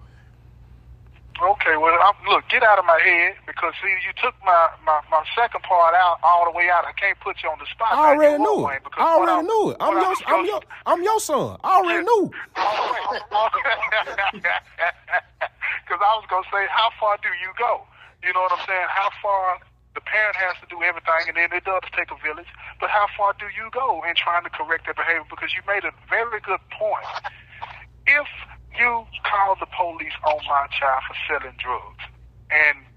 Okay, 1.42 1.76
well, 1.76 1.98
I'm, 1.98 2.14
look, 2.30 2.48
get 2.48 2.62
out 2.62 2.78
of 2.78 2.84
my 2.84 3.00
head 3.02 3.34
because 3.46 3.74
see, 3.82 3.88
you 3.88 4.12
took 4.22 4.32
my, 4.44 4.68
my, 4.86 5.00
my 5.10 5.24
second 5.34 5.60
part 5.64 5.92
out 5.92 6.20
all 6.22 6.44
the 6.44 6.52
way 6.56 6.70
out. 6.70 6.84
I 6.84 6.92
can't 6.92 7.18
put 7.18 7.42
you 7.42 7.50
on 7.50 7.58
the 7.58 7.66
spot. 7.66 7.88
I 7.90 8.14
already 8.14 8.38
knew 8.38 8.68
it. 8.68 8.84
Because 8.84 9.02
I 9.02 9.18
already 9.18 9.48
knew 9.48 9.70
it. 9.70 9.76
I'm 9.80 9.98
your 9.98 10.14
I'm 10.26 10.46
your 10.46 10.60
I'm 10.86 11.02
your 11.02 11.18
son. 11.18 11.56
I 11.64 11.82
already 11.82 12.04
knew. 12.04 12.30
Because 12.54 12.54
I 16.06 16.14
was 16.14 16.26
gonna 16.30 16.46
say, 16.52 16.64
how 16.70 16.90
far 17.00 17.16
do 17.22 17.28
you 17.42 17.50
go? 17.58 17.88
You 18.22 18.32
know 18.34 18.42
what 18.46 18.52
I'm 18.52 18.64
saying? 18.66 18.86
How 18.88 19.10
far 19.20 19.58
the 19.94 20.00
parent 20.00 20.36
has 20.36 20.56
to 20.64 20.66
do 20.72 20.80
everything, 20.82 21.28
and 21.28 21.36
then 21.36 21.52
it 21.52 21.64
does 21.64 21.84
take 21.92 22.08
a 22.08 22.18
village. 22.24 22.48
But 22.80 22.88
how 22.88 23.06
far 23.16 23.36
do 23.36 23.46
you 23.52 23.68
go 23.72 24.00
in 24.08 24.16
trying 24.16 24.44
to 24.44 24.52
correct 24.52 24.88
their 24.88 24.96
behavior? 24.96 25.28
Because 25.28 25.52
you 25.52 25.60
made 25.68 25.84
a 25.84 25.92
very 26.08 26.40
good 26.40 26.62
point. 26.72 27.04
If 28.08 28.28
you 28.72 29.04
call 29.28 29.56
the 29.60 29.68
police 29.68 30.16
on 30.24 30.40
my 30.48 30.64
child 30.72 31.02
for 31.04 31.16
selling 31.28 31.56
drugs, 31.60 32.04
and 32.48 32.88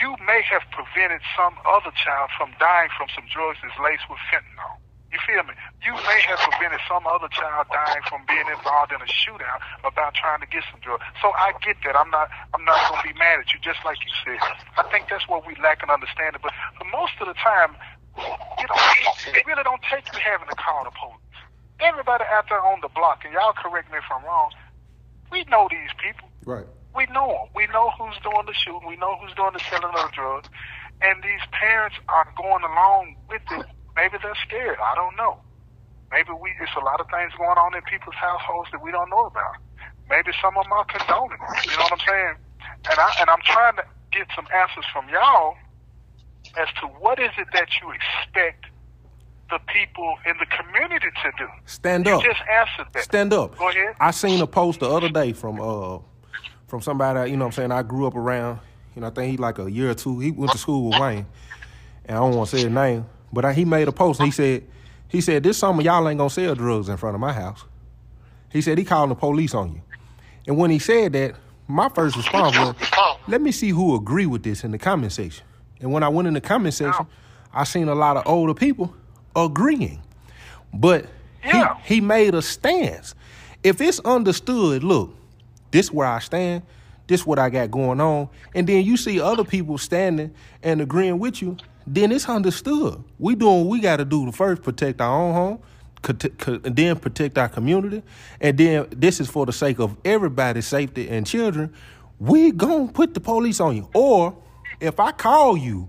you 0.00 0.16
may 0.24 0.40
have 0.48 0.64
prevented 0.72 1.20
some 1.36 1.52
other 1.68 1.92
child 1.92 2.30
from 2.38 2.54
dying 2.56 2.88
from 2.96 3.08
some 3.12 3.28
drugs 3.28 3.58
that's 3.60 3.76
laced 3.82 4.08
with 4.08 4.22
fentanyl. 4.32 4.77
You 5.08 5.16
feel 5.24 5.40
me? 5.48 5.56
You 5.80 5.96
may 6.04 6.20
have 6.28 6.36
prevented 6.44 6.84
some 6.84 7.08
other 7.08 7.32
child 7.32 7.64
dying 7.72 8.04
from 8.12 8.28
being 8.28 8.44
involved 8.44 8.92
in 8.92 9.00
a 9.00 9.08
shootout 9.08 9.64
about 9.80 10.12
trying 10.12 10.44
to 10.44 10.48
get 10.48 10.68
some 10.68 10.84
drugs. 10.84 11.00
So 11.24 11.32
I 11.32 11.56
get 11.64 11.80
that. 11.88 11.96
I'm 11.96 12.12
not. 12.12 12.28
I'm 12.52 12.60
not 12.68 12.76
going 12.92 13.00
to 13.00 13.06
be 13.08 13.16
mad 13.16 13.40
at 13.40 13.48
you. 13.48 13.58
Just 13.64 13.80
like 13.88 13.96
you 14.04 14.12
said. 14.20 14.36
I 14.76 14.84
think 14.92 15.08
that's 15.08 15.24
what 15.24 15.48
we 15.48 15.56
lack 15.64 15.80
in 15.80 15.88
understanding. 15.88 16.44
But, 16.44 16.52
but 16.76 16.86
most 16.92 17.16
of 17.24 17.26
the 17.26 17.32
time, 17.40 17.72
you 18.20 18.68
know, 18.68 18.80
it 19.32 19.48
really 19.48 19.64
don't 19.64 19.80
take 19.88 20.04
you 20.12 20.20
having 20.20 20.48
to 20.48 20.58
call 20.60 20.84
the 20.84 20.92
police. 20.92 21.24
Everybody 21.80 22.28
out 22.28 22.44
there 22.52 22.60
on 22.60 22.84
the 22.84 22.92
block, 22.92 23.24
and 23.24 23.32
y'all 23.32 23.56
correct 23.56 23.88
me 23.88 23.96
if 23.96 24.08
I'm 24.12 24.24
wrong. 24.28 24.52
We 25.32 25.44
know 25.48 25.68
these 25.72 25.92
people. 25.96 26.28
Right. 26.44 26.68
We 26.92 27.06
know 27.16 27.32
them. 27.32 27.48
We 27.56 27.64
know 27.72 27.96
who's 27.96 28.16
doing 28.20 28.44
the 28.44 28.52
shooting. 28.52 28.84
We 28.84 28.96
know 28.96 29.16
who's 29.16 29.32
doing 29.40 29.56
the 29.56 29.64
selling 29.72 29.88
of 29.88 30.10
the 30.10 30.12
drugs. 30.12 30.48
And 31.00 31.22
these 31.22 31.44
parents 31.52 31.96
are 32.08 32.28
going 32.36 32.64
along 32.64 33.16
with 33.28 33.42
it. 33.56 33.66
Maybe 33.98 34.14
they're 34.22 34.38
scared. 34.46 34.78
I 34.78 34.94
don't 34.94 35.16
know. 35.18 35.42
Maybe 36.14 36.30
we 36.40 36.54
it's 36.62 36.70
a 36.78 36.84
lot 36.84 37.00
of 37.02 37.06
things 37.10 37.32
going 37.36 37.58
on 37.58 37.74
in 37.74 37.82
people's 37.82 38.14
households 38.14 38.70
that 38.70 38.80
we 38.80 38.92
don't 38.94 39.10
know 39.10 39.26
about. 39.26 39.58
Maybe 40.08 40.30
some 40.40 40.56
of 40.56 40.62
them 40.64 40.72
are 40.72 40.86
condoning 40.86 41.34
it. 41.42 41.66
You 41.66 41.76
know 41.76 41.82
what 41.90 41.98
I'm 41.98 42.04
saying? 42.06 42.34
And 42.90 42.98
I 42.98 43.08
and 43.20 43.28
I'm 43.28 43.42
trying 43.44 43.76
to 43.76 43.84
get 44.12 44.26
some 44.36 44.46
answers 44.54 44.86
from 44.92 45.08
y'all 45.10 45.56
as 46.56 46.68
to 46.80 46.86
what 47.02 47.18
is 47.18 47.30
it 47.36 47.48
that 47.52 47.68
you 47.82 47.90
expect 47.90 48.66
the 49.50 49.58
people 49.66 50.14
in 50.26 50.34
the 50.38 50.46
community 50.46 51.08
to 51.24 51.30
do. 51.36 51.48
Stand 51.66 52.06
You 52.06 52.14
up. 52.16 52.22
just 52.22 52.40
answered 52.52 52.86
that. 52.94 53.02
Stand 53.02 53.32
up. 53.32 53.58
Go 53.58 53.68
ahead. 53.68 53.96
I 53.98 54.12
seen 54.12 54.40
a 54.40 54.46
post 54.46 54.80
the 54.80 54.88
other 54.88 55.08
day 55.08 55.32
from 55.32 55.60
uh 55.60 55.98
from 56.68 56.82
somebody, 56.82 57.30
you 57.30 57.36
know 57.36 57.46
what 57.46 57.48
I'm 57.48 57.52
saying, 57.56 57.72
I 57.72 57.82
grew 57.82 58.06
up 58.06 58.14
around, 58.14 58.60
you 58.94 59.00
know, 59.00 59.06
I 59.08 59.10
think 59.10 59.30
he 59.30 59.36
like 59.38 59.58
a 59.58 59.70
year 59.70 59.90
or 59.90 59.94
two. 59.94 60.20
He 60.20 60.30
went 60.30 60.52
to 60.52 60.58
school 60.58 60.90
with 60.90 61.00
Wayne. 61.00 61.26
And 62.04 62.16
I 62.16 62.20
don't 62.20 62.34
want 62.36 62.50
to 62.50 62.56
say 62.56 62.62
his 62.64 62.72
name, 62.72 63.06
but 63.32 63.44
I, 63.44 63.52
he 63.52 63.64
made 63.64 63.88
a 63.88 63.92
post 63.92 64.20
and 64.20 64.26
he 64.26 64.30
said 64.30 64.64
he 65.08 65.20
said 65.20 65.42
this 65.42 65.58
summer 65.58 65.82
y'all 65.82 66.06
ain't 66.08 66.18
going 66.18 66.28
to 66.28 66.34
sell 66.34 66.54
drugs 66.54 66.88
in 66.88 66.96
front 66.96 67.14
of 67.14 67.20
my 67.20 67.32
house. 67.32 67.64
He 68.50 68.60
said 68.62 68.78
he 68.78 68.84
called 68.84 69.10
the 69.10 69.14
police 69.14 69.54
on 69.54 69.74
you. 69.74 69.82
And 70.46 70.56
when 70.56 70.70
he 70.70 70.78
said 70.78 71.12
that, 71.12 71.34
my 71.66 71.88
first 71.90 72.16
response 72.16 72.54
was, 72.56 72.74
let 73.26 73.40
me 73.42 73.52
see 73.52 73.68
who 73.70 73.94
agree 73.94 74.24
with 74.26 74.42
this 74.42 74.64
in 74.64 74.70
the 74.70 74.78
comment 74.78 75.12
section. 75.12 75.44
And 75.80 75.92
when 75.92 76.02
I 76.02 76.08
went 76.08 76.28
in 76.28 76.34
the 76.34 76.40
comment 76.40 76.72
section, 76.74 77.06
I 77.52 77.64
seen 77.64 77.88
a 77.88 77.94
lot 77.94 78.16
of 78.16 78.22
older 78.26 78.54
people 78.54 78.94
agreeing. 79.36 80.02
But 80.72 81.06
Yeah. 81.44 81.74
he, 81.84 81.96
he 81.96 82.00
made 82.00 82.34
a 82.34 82.40
stance. 82.42 83.14
If 83.62 83.80
it's 83.80 84.00
understood, 84.00 84.82
look, 84.82 85.14
this 85.70 85.92
where 85.92 86.06
I 86.08 86.18
stand, 86.20 86.62
this 87.06 87.26
what 87.26 87.38
I 87.38 87.50
got 87.50 87.70
going 87.70 88.00
on, 88.00 88.28
and 88.54 88.66
then 88.66 88.84
you 88.84 88.96
see 88.96 89.20
other 89.20 89.44
people 89.44 89.76
standing 89.78 90.34
and 90.62 90.80
agreeing 90.80 91.18
with 91.18 91.42
you, 91.42 91.56
then 91.94 92.12
it's 92.12 92.28
understood. 92.28 93.02
We 93.18 93.34
doing 93.34 93.60
what 93.64 93.68
we 93.68 93.80
got 93.80 93.96
to 93.96 94.04
do 94.04 94.26
to 94.26 94.32
first 94.32 94.62
protect 94.62 95.00
our 95.00 95.20
own 95.20 95.34
home, 95.34 95.58
and 96.04 96.76
then 96.76 96.96
protect 96.98 97.38
our 97.38 97.48
community, 97.48 98.02
and 98.40 98.56
then 98.56 98.86
this 98.90 99.20
is 99.20 99.28
for 99.28 99.44
the 99.46 99.52
sake 99.52 99.80
of 99.80 99.96
everybody's 100.04 100.66
safety 100.66 101.08
and 101.08 101.26
children. 101.26 101.72
We 102.20 102.52
gonna 102.52 102.88
put 102.88 103.14
the 103.14 103.20
police 103.20 103.60
on 103.60 103.76
you, 103.76 103.88
or 103.94 104.36
if 104.80 105.00
I 105.00 105.12
call 105.12 105.56
you, 105.56 105.88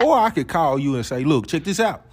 or 0.00 0.16
I 0.16 0.30
could 0.30 0.48
call 0.48 0.78
you 0.78 0.94
and 0.94 1.04
say, 1.04 1.24
look, 1.24 1.48
check 1.48 1.64
this 1.64 1.80
out. 1.80 2.06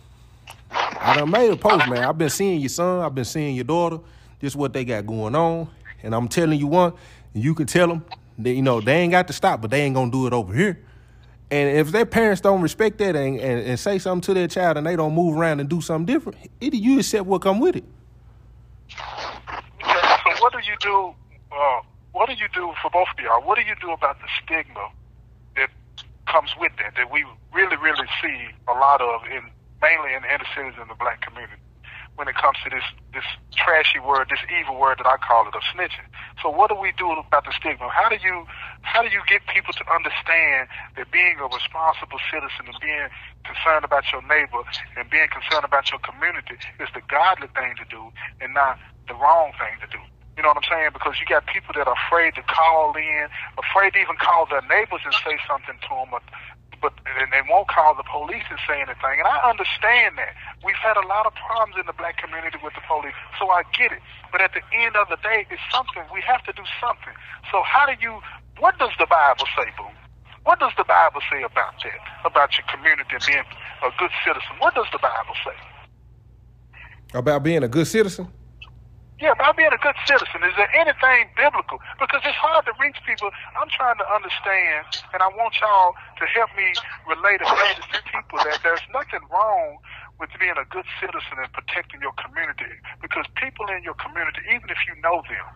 I 0.71 1.15
done 1.15 1.31
made 1.31 1.51
a 1.51 1.55
post, 1.55 1.87
man. 1.87 2.03
I've 2.03 2.17
been 2.17 2.29
seeing 2.29 2.59
your 2.59 2.69
son. 2.69 3.01
I've 3.01 3.15
been 3.15 3.25
seeing 3.25 3.55
your 3.55 3.63
daughter. 3.63 3.99
This 4.39 4.53
is 4.53 4.57
what 4.57 4.73
they 4.73 4.83
got 4.85 5.05
going 5.07 5.35
on. 5.35 5.69
And 6.03 6.13
I'm 6.13 6.27
telling 6.27 6.59
you 6.59 6.67
one, 6.67 6.93
you 7.33 7.55
can 7.55 7.67
tell 7.67 7.87
them 7.87 8.05
that, 8.39 8.51
you 8.51 8.61
know, 8.61 8.81
they 8.81 8.97
ain't 8.97 9.11
got 9.11 9.27
to 9.27 9.33
stop, 9.33 9.61
but 9.61 9.71
they 9.71 9.81
ain't 9.81 9.95
to 9.95 10.11
do 10.11 10.27
it 10.27 10.33
over 10.33 10.53
here. 10.53 10.83
And 11.51 11.77
if 11.77 11.91
their 11.91 12.05
parents 12.05 12.41
don't 12.41 12.61
respect 12.61 12.99
that 12.99 13.15
and, 13.15 13.39
and, 13.39 13.65
and 13.65 13.79
say 13.79 13.97
something 13.97 14.21
to 14.21 14.33
their 14.33 14.47
child 14.47 14.77
and 14.77 14.85
they 14.85 14.95
don't 14.95 15.15
move 15.15 15.35
around 15.35 15.59
and 15.59 15.67
do 15.67 15.81
something 15.81 16.05
different, 16.05 16.37
it, 16.61 16.73
you 16.73 16.99
accept 16.99 17.25
what 17.25 17.41
come 17.41 17.59
with 17.59 17.75
it. 17.75 17.83
What 20.39 20.53
do 20.53 20.59
you 20.59 20.75
do? 20.79 21.13
Uh, 21.51 21.81
what 22.11 22.27
do 22.27 22.35
you 22.35 22.47
do 22.53 22.71
for 22.81 22.89
both 22.91 23.07
of 23.17 23.23
y'all? 23.23 23.41
What 23.41 23.57
do 23.57 23.63
you 23.63 23.75
do 23.81 23.91
about 23.91 24.19
the 24.19 24.27
stigma 24.43 24.89
that 25.55 25.69
comes 26.27 26.51
with 26.59 26.71
that? 26.77 26.93
That 26.95 27.11
we 27.11 27.25
really, 27.51 27.77
really 27.77 28.07
see 28.21 28.49
a 28.67 28.73
lot 28.73 29.01
of 29.01 29.23
in 29.25 29.49
mainly 29.81 30.13
in 30.13 30.21
the 30.21 30.33
inner 30.33 30.45
cities 30.55 30.73
in 30.79 30.87
the 30.87 30.95
black 30.95 31.21
community 31.21 31.61
when 32.19 32.27
it 32.27 32.35
comes 32.35 32.59
to 32.67 32.69
this 32.69 32.83
this 33.15 33.23
trashy 33.55 34.03
word, 34.03 34.27
this 34.27 34.43
evil 34.51 34.75
word 34.75 34.99
that 34.99 35.07
I 35.07 35.15
call 35.23 35.47
it 35.47 35.55
of 35.55 35.63
snitching. 35.71 36.03
So 36.43 36.51
what 36.51 36.67
do 36.67 36.75
we 36.75 36.91
do 36.99 37.07
about 37.15 37.47
the 37.47 37.55
stigma? 37.55 37.87
How 37.87 38.11
do 38.11 38.19
you 38.19 38.43
how 38.83 38.99
do 38.99 39.07
you 39.07 39.23
get 39.31 39.47
people 39.47 39.71
to 39.79 39.83
understand 39.87 40.67
that 40.99 41.07
being 41.15 41.39
a 41.39 41.47
responsible 41.47 42.19
citizen 42.27 42.67
and 42.67 42.75
being 42.83 43.07
concerned 43.47 43.87
about 43.87 44.03
your 44.11 44.19
neighbor 44.27 44.59
and 44.99 45.07
being 45.07 45.31
concerned 45.31 45.63
about 45.63 45.87
your 45.95 46.03
community 46.03 46.59
is 46.83 46.91
the 46.91 47.01
godly 47.07 47.47
thing 47.55 47.79
to 47.79 47.87
do 47.87 48.11
and 48.43 48.51
not 48.51 48.75
the 49.07 49.15
wrong 49.15 49.55
thing 49.55 49.79
to 49.79 49.87
do? 49.87 50.03
You 50.35 50.43
know 50.43 50.51
what 50.51 50.63
I'm 50.63 50.71
saying? 50.71 50.91
Because 50.91 51.15
you 51.19 51.27
got 51.27 51.47
people 51.47 51.71
that 51.75 51.87
are 51.87 51.95
afraid 52.07 52.35
to 52.35 52.43
call 52.43 52.95
in, 52.95 53.27
afraid 53.59 53.95
to 53.95 53.99
even 53.99 54.15
call 54.19 54.47
their 54.47 54.63
neighbors 54.67 55.03
and 55.03 55.15
say 55.23 55.35
something 55.47 55.75
to 55.75 55.91
them, 55.91 56.11
but, 56.11 56.23
but 56.81 56.93
and 57.19 57.31
they 57.31 57.43
won't 57.49 57.67
call 57.67 57.95
the 57.95 58.03
police 58.03 58.43
and 58.49 58.59
say 58.67 58.79
anything. 58.79 59.19
And 59.19 59.27
I 59.27 59.49
understand 59.49 60.17
that. 60.17 60.33
We've 60.63 60.79
had 60.79 60.97
a 60.97 61.05
lot 61.07 61.25
of 61.25 61.33
problems 61.35 61.75
in 61.79 61.85
the 61.85 61.93
black 61.93 62.17
community 62.17 62.57
with 62.63 62.73
the 62.73 62.83
police, 62.87 63.15
so 63.37 63.49
I 63.49 63.63
get 63.75 63.91
it. 63.91 64.01
But 64.31 64.41
at 64.41 64.51
the 64.53 64.63
end 64.73 64.95
of 64.95 65.07
the 65.09 65.17
day, 65.21 65.45
it's 65.49 65.61
something. 65.71 66.03
We 66.13 66.21
have 66.21 66.43
to 66.45 66.53
do 66.53 66.63
something. 66.79 67.13
So 67.51 67.63
how 67.63 67.85
do 67.85 67.93
you, 67.99 68.19
what 68.59 68.77
does 68.79 68.91
the 68.99 69.07
Bible 69.07 69.45
say, 69.55 69.71
Boo? 69.77 69.91
What 70.43 70.59
does 70.59 70.71
the 70.77 70.83
Bible 70.83 71.21
say 71.29 71.43
about 71.43 71.75
that? 71.83 71.99
About 72.25 72.57
your 72.57 72.65
community 72.71 73.15
being 73.27 73.45
a 73.83 73.91
good 73.97 74.11
citizen? 74.25 74.55
What 74.59 74.75
does 74.75 74.87
the 74.91 74.99
Bible 74.99 75.35
say? 75.45 75.57
About 77.13 77.43
being 77.43 77.63
a 77.63 77.67
good 77.67 77.87
citizen? 77.87 78.27
Yeah, 79.19 79.35
about 79.35 79.59
being 79.59 79.75
a 79.75 79.81
good 79.83 79.99
citizen. 80.07 80.47
Is 80.47 80.55
there 80.55 80.71
anything 80.71 81.27
biblical? 81.35 81.83
Because 81.99 82.23
it's 82.23 82.39
hard 82.39 82.63
to 82.71 82.73
reach 82.79 82.95
people. 83.03 83.27
I'm 83.59 83.67
trying 83.67 83.99
to 83.99 84.07
understand, 84.07 84.87
and 85.11 85.19
I 85.19 85.27
want 85.35 85.59
y'all 85.59 85.91
to 85.91 86.25
help 86.31 86.47
me 86.55 86.71
relay 87.03 87.35
the 87.35 87.43
message 87.43 87.83
to 87.91 87.99
people 88.15 88.39
that 88.47 88.63
there's 88.63 88.83
nothing 88.95 89.19
wrong 89.27 89.75
with 90.23 90.31
being 90.39 90.55
a 90.55 90.63
good 90.71 90.87
citizen 91.03 91.35
and 91.35 91.51
protecting 91.51 91.99
your 91.99 92.15
community. 92.15 92.71
Because 93.03 93.27
people 93.35 93.67
in 93.67 93.83
your 93.83 93.99
community, 93.99 94.39
even 94.55 94.71
if 94.71 94.79
you 94.87 94.95
know 95.03 95.19
them, 95.27 95.47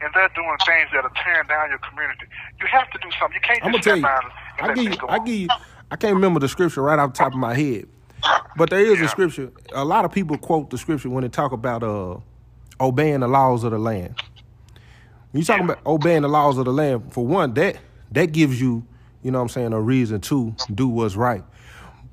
and 0.00 0.08
they're 0.16 0.32
doing 0.32 0.56
things 0.64 0.88
that 0.96 1.04
are 1.04 1.16
tearing 1.20 1.48
down 1.52 1.68
your 1.68 1.84
community, 1.84 2.24
you 2.60 2.66
have 2.66 2.88
to 2.90 2.98
do 3.04 3.12
something. 3.20 3.36
You 3.36 3.44
can't 3.44 3.60
just 3.60 3.84
step 3.84 4.00
you. 4.00 4.06
out 4.08 4.24
and 4.24 4.32
I 4.58 4.66
let 4.72 4.76
give 4.76 4.98
go 4.98 5.06
I 5.08 5.18
give 5.20 5.36
you. 5.36 5.48
I 5.92 5.96
can't 5.96 6.14
remember 6.16 6.40
the 6.40 6.48
scripture 6.48 6.80
right 6.80 6.98
off 6.98 7.12
the 7.12 7.18
top 7.18 7.32
of 7.32 7.38
my 7.38 7.54
head, 7.54 7.86
but 8.56 8.70
there 8.70 8.80
is 8.80 9.00
a 9.00 9.08
scripture. 9.08 9.52
A 9.76 9.84
lot 9.84 10.04
of 10.04 10.12
people 10.12 10.38
quote 10.38 10.70
the 10.70 10.78
scripture 10.78 11.10
when 11.10 11.22
they 11.22 11.28
talk 11.28 11.52
about 11.52 11.82
uh, 11.82 12.16
obeying 12.82 13.20
the 13.20 13.28
laws 13.28 13.64
of 13.64 13.72
the 13.72 13.78
land. 13.80 14.16
When 15.32 15.40
you 15.40 15.46
talking 15.46 15.64
about 15.64 15.80
obeying 15.86 16.22
the 16.22 16.28
laws 16.28 16.58
of 16.58 16.66
the 16.66 16.72
land, 16.72 17.12
for 17.14 17.26
one, 17.26 17.54
that 17.54 17.78
that 18.12 18.32
gives 18.32 18.60
you, 18.60 18.86
you 19.22 19.30
know, 19.32 19.38
what 19.38 19.44
I'm 19.44 19.50
saying, 19.50 19.72
a 19.74 19.80
reason 19.80 20.20
to 20.22 20.56
do 20.74 20.88
what's 20.88 21.16
right. 21.16 21.44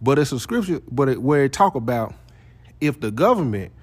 But 0.02 0.20
it's 0.20 0.32
a 0.34 0.40
scripture, 0.40 0.82
but 0.92 1.10
it, 1.10 1.22
where 1.22 1.46
it 1.46 1.54
talk 1.54 1.76
about 1.76 2.16
if 2.82 3.02
the 3.02 3.12
government 3.12 3.74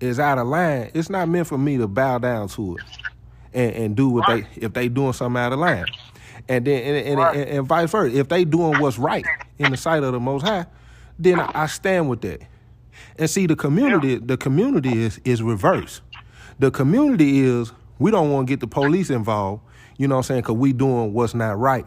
is 0.00 0.20
out 0.20 0.38
of 0.38 0.48
line, 0.48 0.90
it's 0.94 1.10
not 1.10 1.28
meant 1.28 1.48
for 1.48 1.58
me 1.58 1.78
to 1.78 1.88
bow 1.88 2.18
down 2.18 2.48
to 2.50 2.76
it 2.78 2.82
and, 3.54 3.74
and 3.76 3.96
do 3.96 4.10
what 4.10 4.26
Right. 4.28 4.46
they 4.54 4.60
if 4.66 4.74
they 4.74 4.88
doing 4.88 5.14
something 5.14 5.40
out 5.40 5.52
of 5.52 5.60
line. 5.60 5.88
And 6.48 6.66
then 6.66 6.82
and, 6.84 7.08
and, 7.08 7.18
Right. 7.18 7.36
and, 7.36 7.50
and 7.60 7.68
vice 7.68 7.90
versa. 7.90 8.16
If 8.18 8.28
they 8.28 8.44
doing 8.44 8.78
what's 8.78 8.98
right 8.98 9.28
in 9.58 9.70
the 9.70 9.76
sight 9.78 10.02
of 10.04 10.12
the 10.12 10.20
most 10.20 10.42
high, 10.42 10.66
then 11.18 11.40
I, 11.40 11.50
I 11.54 11.66
stand 11.66 12.08
with 12.10 12.22
that. 12.22 12.42
And 13.18 13.30
see 13.30 13.46
the 13.46 13.56
community 13.56 14.16
the 14.16 14.36
community 14.38 14.98
is 14.98 15.20
is 15.24 15.42
reverse. 15.42 16.02
The 16.58 16.70
community 16.70 17.40
is 17.40 17.72
we 17.98 18.10
don't 18.10 18.30
want 18.30 18.46
to 18.46 18.52
get 18.52 18.60
the 18.60 18.66
police 18.66 19.10
involved, 19.10 19.62
you 19.98 20.08
know 20.08 20.16
what 20.16 20.20
I'm 20.20 20.24
saying, 20.24 20.40
because 20.42 20.56
we 20.56 20.72
doing 20.72 21.12
what's 21.12 21.34
not 21.34 21.58
right. 21.58 21.86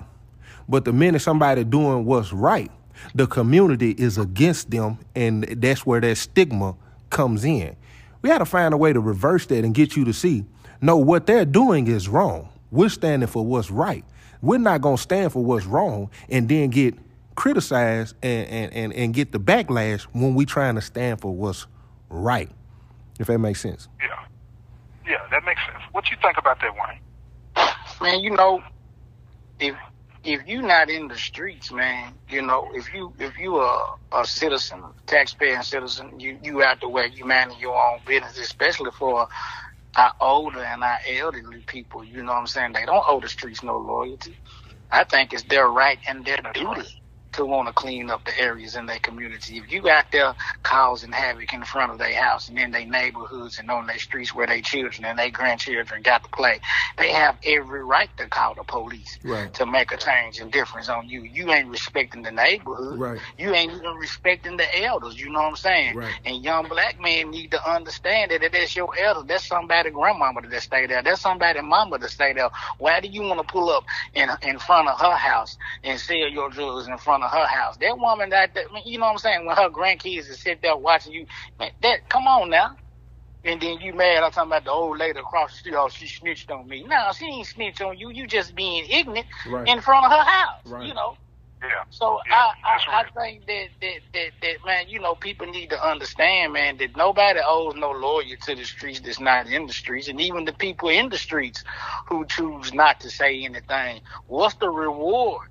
But 0.67 0.85
the 0.85 0.93
minute 0.93 1.21
somebody 1.21 1.63
doing 1.63 2.05
what's 2.05 2.31
right, 2.31 2.71
the 3.15 3.25
community 3.25 3.91
is 3.91 4.17
against 4.17 4.69
them, 4.69 4.99
and 5.15 5.43
that's 5.43 5.85
where 5.85 6.01
that 6.01 6.17
stigma 6.17 6.75
comes 7.09 7.43
in. 7.43 7.75
We 8.21 8.29
got 8.29 8.39
to 8.39 8.45
find 8.45 8.73
a 8.73 8.77
way 8.77 8.93
to 8.93 8.99
reverse 8.99 9.45
that 9.47 9.63
and 9.63 9.73
get 9.73 9.95
you 9.95 10.05
to 10.05 10.13
see, 10.13 10.45
no, 10.81 10.97
what 10.97 11.25
they're 11.25 11.45
doing 11.45 11.87
is 11.87 12.07
wrong. 12.07 12.49
We're 12.71 12.89
standing 12.89 13.27
for 13.27 13.45
what's 13.45 13.71
right. 13.71 14.05
We're 14.41 14.59
not 14.59 14.81
gonna 14.81 14.97
stand 14.97 15.33
for 15.33 15.43
what's 15.43 15.65
wrong 15.65 16.09
and 16.29 16.47
then 16.47 16.69
get 16.69 16.95
criticized 17.35 18.15
and 18.21 18.47
and, 18.47 18.73
and, 18.73 18.93
and 18.93 19.13
get 19.13 19.31
the 19.31 19.39
backlash 19.39 20.03
when 20.13 20.35
we 20.35 20.45
trying 20.45 20.75
to 20.75 20.81
stand 20.81 21.19
for 21.19 21.33
what's 21.33 21.67
right. 22.09 22.49
If 23.19 23.27
that 23.27 23.39
makes 23.39 23.59
sense. 23.59 23.89
Yeah. 25.09 25.17
That 25.31 25.43
makes 25.45 25.61
sense. 25.65 25.83
What 25.93 26.11
you 26.11 26.17
think 26.21 26.37
about 26.39 26.59
that, 26.61 26.71
Wayne? 26.73 26.99
man, 28.01 28.21
you 28.21 28.31
know, 28.31 28.61
if 29.59 29.75
if 30.23 30.47
you 30.47 30.61
not 30.63 30.89
in 30.89 31.07
the 31.09 31.17
streets, 31.17 31.71
man, 31.71 32.15
you 32.29 32.41
know, 32.43 32.69
if 32.73 32.93
you 32.93 33.13
if 33.19 33.37
you 33.39 33.57
are 33.57 33.85
a 34.13 34.25
citizen, 34.25 34.83
taxpaying 35.07 35.63
citizen, 35.63 36.19
you 36.19 36.39
you 36.43 36.63
out 36.63 36.81
the 36.81 36.89
way, 36.89 37.11
you 37.13 37.25
manage 37.25 37.59
your 37.59 37.75
own 37.77 37.99
business, 38.07 38.39
especially 38.39 38.91
for 38.91 39.27
our 39.97 40.13
older 40.21 40.63
and 40.63 40.83
our 40.83 40.99
elderly 41.09 41.63
people. 41.67 42.03
You 42.03 42.23
know 42.23 42.33
what 42.33 42.39
I'm 42.39 42.47
saying? 42.47 42.73
They 42.73 42.85
don't 42.85 43.05
owe 43.07 43.21
the 43.21 43.29
streets 43.29 43.63
no 43.63 43.77
loyalty. 43.77 44.37
I 44.91 45.05
think 45.05 45.33
it's 45.33 45.43
their 45.43 45.67
right 45.67 45.99
and 46.07 46.25
their 46.25 46.39
duty 46.53 46.89
to 47.39 47.45
want 47.45 47.67
to 47.67 47.73
clean 47.73 48.09
up 48.09 48.25
the 48.25 48.37
areas 48.37 48.75
in 48.75 48.85
their 48.85 48.99
community. 48.99 49.57
If 49.57 49.71
you 49.71 49.89
out 49.89 50.11
there 50.11 50.35
causing 50.63 51.11
havoc 51.13 51.53
in 51.53 51.63
front 51.63 51.91
of 51.93 51.97
their 51.97 52.13
house 52.13 52.49
and 52.49 52.59
in 52.59 52.71
their 52.71 52.85
neighborhoods 52.85 53.59
and 53.59 53.71
on 53.71 53.87
their 53.87 53.97
streets 53.97 54.35
where 54.35 54.45
their 54.45 54.61
children 54.61 55.05
and 55.05 55.17
their 55.17 55.31
grandchildren 55.31 56.01
got 56.01 56.23
to 56.23 56.29
play, 56.29 56.59
they 56.97 57.11
have 57.11 57.37
every 57.45 57.83
right 57.83 58.09
to 58.17 58.27
call 58.27 58.55
the 58.55 58.63
police 58.63 59.17
Right. 59.23 59.53
to 59.53 59.65
make 59.65 59.91
a 59.93 59.97
change 59.97 60.39
and 60.39 60.51
difference 60.51 60.89
on 60.89 61.07
you. 61.07 61.23
You 61.23 61.51
ain't 61.51 61.69
respecting 61.69 62.23
the 62.23 62.31
neighborhood. 62.31 62.99
Right. 62.99 63.21
You 63.37 63.53
ain't 63.53 63.71
even 63.71 63.95
respecting 63.95 64.57
the 64.57 64.83
elders. 64.83 65.19
You 65.19 65.29
know 65.29 65.39
what 65.39 65.49
I'm 65.49 65.55
saying? 65.55 65.95
Right. 65.95 66.13
And 66.25 66.43
young 66.43 66.67
black 66.67 66.99
men 66.99 67.31
need 67.31 67.51
to 67.51 67.71
understand 67.71 68.31
that 68.31 68.41
that's 68.51 68.75
your 68.75 68.89
elder. 68.99 69.25
That's 69.25 69.47
somebody 69.47 69.91
grandmama 69.91 70.41
that 70.41 70.61
stay 70.61 70.87
there. 70.87 71.01
That's 71.01 71.21
somebody 71.21 71.61
mama 71.61 71.97
that 71.99 72.09
stay 72.09 72.33
there. 72.33 72.49
Why 72.77 72.99
do 72.99 73.07
you 73.07 73.21
want 73.21 73.39
to 73.39 73.51
pull 73.51 73.69
up 73.69 73.85
in 74.13 74.29
in 74.41 74.59
front 74.59 74.89
of 74.89 74.99
her 74.99 75.15
house 75.15 75.57
and 75.83 75.99
sell 75.99 76.17
your 76.29 76.49
drugs 76.49 76.87
in 76.87 76.97
front 76.97 77.23
of 77.23 77.28
her 77.29 77.47
house? 77.47 77.77
That 77.79 77.97
woman 77.99 78.29
that, 78.31 78.55
that 78.55 78.65
you 78.85 78.99
know 78.99 79.05
what 79.07 79.13
I'm 79.13 79.17
saying? 79.19 79.45
When 79.47 79.57
her 79.57 79.69
grandkids 79.69 80.29
is 80.29 80.41
sit 80.41 80.61
there 80.63 80.77
watching 80.77 81.13
you, 81.13 81.27
man, 81.59 81.71
that 81.83 82.09
come 82.09 82.27
on 82.27 82.49
now. 82.51 82.71
And 83.43 83.61
then 83.61 83.81
you 83.81 83.95
mad? 83.95 84.23
I'm 84.23 84.31
talking 84.31 84.51
about 84.51 84.65
the 84.65 84.71
old 84.71 84.99
lady 84.99 85.19
across 85.19 85.53
the 85.53 85.57
street. 85.59 85.75
Oh, 85.77 85.89
she 85.89 86.07
snitched 86.07 86.51
on 86.51 86.69
me. 86.69 86.85
No, 86.87 87.11
she 87.17 87.25
ain't 87.27 87.47
snitched 87.47 87.81
on 87.81 87.97
you. 87.97 88.11
You 88.11 88.27
just 88.27 88.55
being 88.55 88.85
ignorant 88.89 89.27
Right. 89.47 89.67
in 89.67 89.81
front 89.81 90.05
of 90.05 90.11
her 90.13 90.25
house. 90.25 90.61
Right. 90.67 90.87
You 90.89 90.93
know. 90.95 91.15
Yeah. 91.63 91.69
So 91.89 92.19
Yeah, 92.29 92.35
I, 92.37 92.53
that's 92.73 92.85
I, 92.87 93.01
I 93.01 93.03
think 93.21 93.47
that, 93.47 93.67
that 93.81 93.99
that 94.13 94.29
that 94.43 94.55
man, 94.65 94.89
you 94.89 94.99
know, 94.99 95.15
people 95.15 95.47
need 95.47 95.71
to 95.71 95.87
understand, 95.87 96.53
man, 96.53 96.77
that 96.79 96.97
nobody 96.97 97.39
owes 97.45 97.75
no 97.77 97.91
loyalty 97.91 98.37
to 98.43 98.55
the 98.55 98.65
streets 98.65 99.01
that's 99.01 99.19
not 99.21 99.47
in 99.47 99.67
the 99.67 99.73
streets, 99.73 100.07
and 100.09 100.21
even 100.21 100.45
the 100.45 100.53
people 100.53 100.89
in 100.89 101.09
the 101.09 101.19
streets 101.19 101.63
who 102.09 102.25
choose 102.27 102.73
not 102.73 103.01
to 103.01 103.11
say 103.11 103.43
anything. 103.45 104.01
What's 104.27 104.55
the 104.57 104.69
reward 104.69 105.47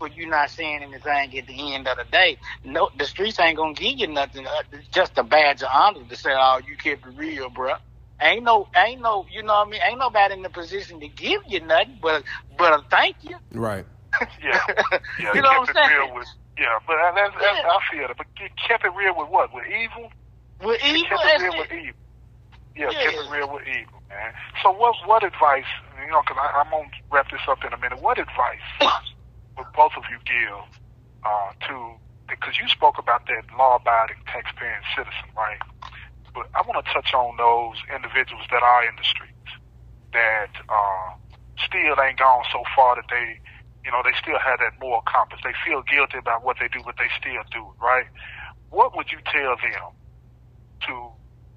for 0.00 0.08
you're 0.08 0.28
not 0.28 0.50
saying 0.50 0.82
anything 0.82 1.38
at 1.38 1.46
the 1.46 1.74
end 1.74 1.86
of 1.86 1.96
the 1.98 2.04
day? 2.10 2.38
No, 2.64 2.88
the 2.98 3.04
streets 3.04 3.38
ain't 3.38 3.56
gonna 3.58 3.74
give 3.74 3.98
you 3.98 4.08
nothing, 4.08 4.46
uh, 4.46 4.50
just 4.92 5.16
a 5.18 5.22
badge 5.22 5.62
of 5.62 5.68
honor 5.72 6.02
to 6.08 6.16
say, 6.16 6.30
"Oh, 6.32 6.58
you 6.66 6.76
kept 6.76 7.06
it 7.06 7.16
real, 7.16 7.50
bruh." 7.50 7.76
Ain't 8.22 8.42
no, 8.44 8.66
ain't 8.76 9.00
no, 9.00 9.24
you 9.30 9.42
know 9.42 9.54
what 9.54 9.68
I 9.68 9.70
mean? 9.70 9.80
Ain't 9.86 9.98
nobody 9.98 10.34
in 10.34 10.42
the 10.42 10.50
position 10.50 11.00
to 11.00 11.08
give 11.08 11.42
you 11.46 11.60
nothing, 11.60 11.98
but 12.02 12.24
but 12.58 12.72
a 12.72 12.82
thank 12.90 13.16
you. 13.22 13.36
Right. 13.52 13.86
Yeah. 14.42 14.58
Yeah, 15.20 15.32
you 15.34 15.42
know 15.42 15.52
what 15.60 15.68
kept 15.68 15.76
I'm 15.78 15.84
it 15.86 15.88
saying? 15.90 16.00
real 16.08 16.14
with 16.16 16.28
yeah, 16.58 16.76
but 16.86 16.96
that- 16.96 17.14
that's, 17.14 17.34
that's 17.40 17.60
Yeah. 17.62 17.68
I 17.70 17.78
feel 17.92 18.10
it. 18.10 18.16
But 18.18 18.26
you 18.40 18.48
kept 18.68 18.84
it 18.84 18.92
real 18.96 19.14
with 19.16 19.28
what? 19.28 19.54
With 19.54 19.64
evil? 19.68 20.10
With 20.64 20.82
evil, 20.84 21.18
kept 21.18 21.40
it 21.40 21.42
real 21.44 21.52
it. 21.54 21.58
with 21.60 21.72
evil. 21.72 22.00
Yeah, 22.76 22.90
Yeah. 22.90 23.02
kept 23.04 23.16
it 23.24 23.30
real 23.30 23.52
with 23.52 23.62
evil, 23.68 24.00
man. 24.08 24.32
So 24.62 24.70
what 24.72 24.96
what 25.06 25.22
advice? 25.24 25.68
You 26.04 26.10
know, 26.10 26.20
because 26.22 26.36
I'm 26.54 26.70
gonna 26.70 26.88
wrap 27.12 27.30
this 27.30 27.40
up 27.48 27.64
in 27.64 27.72
a 27.72 27.78
minute. 27.78 28.00
What 28.02 28.18
advice 28.18 28.64
would 29.60 29.72
both 29.76 29.92
of 29.96 30.04
you 30.08 30.16
give 30.24 30.64
uh, 31.24 31.52
to? 31.68 32.00
Because 32.28 32.56
you 32.56 32.66
spoke 32.68 32.96
about 32.96 33.26
that 33.26 33.44
law-abiding 33.58 34.22
taxpaying 34.30 34.80
citizen, 34.96 35.28
right? 35.36 35.60
But 36.32 36.46
I 36.54 36.62
want 36.62 36.78
to 36.80 36.86
touch 36.88 37.12
on 37.12 37.36
those 37.36 37.76
individuals 37.90 38.46
that 38.54 38.62
are 38.62 38.86
in 38.86 38.94
the 38.96 39.04
streets 39.04 39.52
that 40.14 40.54
uh, 40.70 41.08
still 41.58 41.98
ain't 41.98 42.18
gone 42.18 42.46
so 42.54 42.62
far 42.74 42.96
that 42.96 43.10
they, 43.10 43.38
you 43.84 43.90
know, 43.90 44.00
they 44.06 44.14
still 44.14 44.38
have 44.38 44.62
that 44.62 44.78
moral 44.80 45.02
compass. 45.10 45.42
They 45.42 45.54
feel 45.66 45.82
guilty 45.82 46.18
about 46.18 46.46
what 46.46 46.56
they 46.62 46.70
do, 46.70 46.82
but 46.86 46.94
they 46.98 47.10
still 47.18 47.42
do 47.50 47.66
it, 47.66 47.78
right? 47.82 48.06
What 48.70 48.94
would 48.96 49.10
you 49.10 49.18
tell 49.26 49.58
them 49.58 49.90
to, 50.86 50.92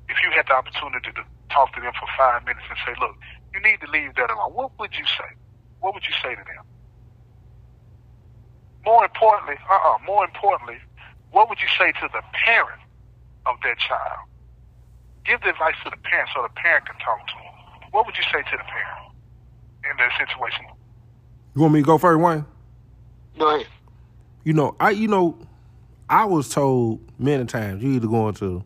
if 0.09 0.17
you 0.25 0.33
had 0.33 0.49
the 0.49 0.57
opportunity 0.57 1.13
to 1.13 1.23
talk 1.53 1.73
to 1.77 1.81
them 1.81 1.93
for 1.93 2.09
five 2.17 2.41
minutes 2.45 2.65
and 2.65 2.81
say, 2.81 2.97
look, 2.97 3.13
you 3.53 3.61
need 3.61 3.77
to 3.85 3.89
leave 3.93 4.17
that 4.17 4.33
alone, 4.33 4.57
what 4.57 4.73
would 4.81 4.97
you 4.97 5.05
say? 5.05 5.29
What 5.79 5.93
would 5.93 6.03
you 6.09 6.17
say 6.17 6.33
to 6.33 6.41
them? 6.41 6.65
More 8.85 9.03
importantly, 9.05 9.55
uh-uh, 9.69 9.97
more 10.05 10.25
importantly, 10.25 10.77
what 11.31 11.49
would 11.49 11.59
you 11.59 11.67
say 11.79 11.91
to 11.93 12.09
the 12.11 12.21
parent 12.45 12.79
of 13.45 13.55
that 13.63 13.77
child? 13.79 14.19
Give 15.25 15.39
the 15.41 15.49
advice 15.49 15.75
to 15.85 15.89
the 15.89 15.97
parent 15.97 16.29
so 16.35 16.41
the 16.41 16.49
parent 16.49 16.85
can 16.85 16.95
talk 16.99 17.25
to 17.27 17.33
them. 17.33 17.89
What 17.91 18.05
would 18.05 18.15
you 18.17 18.23
say 18.23 18.41
to 18.41 18.57
the 18.57 18.63
parent 18.63 19.13
in 19.89 19.97
that 19.97 20.11
situation? 20.17 20.65
You 21.55 21.61
want 21.61 21.73
me 21.73 21.81
to 21.81 21.85
go 21.85 21.97
first, 21.97 22.19
Wayne? 22.19 22.45
Go 23.39 23.55
ahead. 23.55 23.67
You 24.43 24.53
know, 24.53 24.75
I 24.79 24.89
you 24.89 25.07
know, 25.07 25.37
I 26.09 26.25
was 26.25 26.49
told 26.49 26.99
many 27.17 27.45
times 27.45 27.81
you 27.81 27.91
either 27.93 28.07
going 28.07 28.33
to 28.35 28.63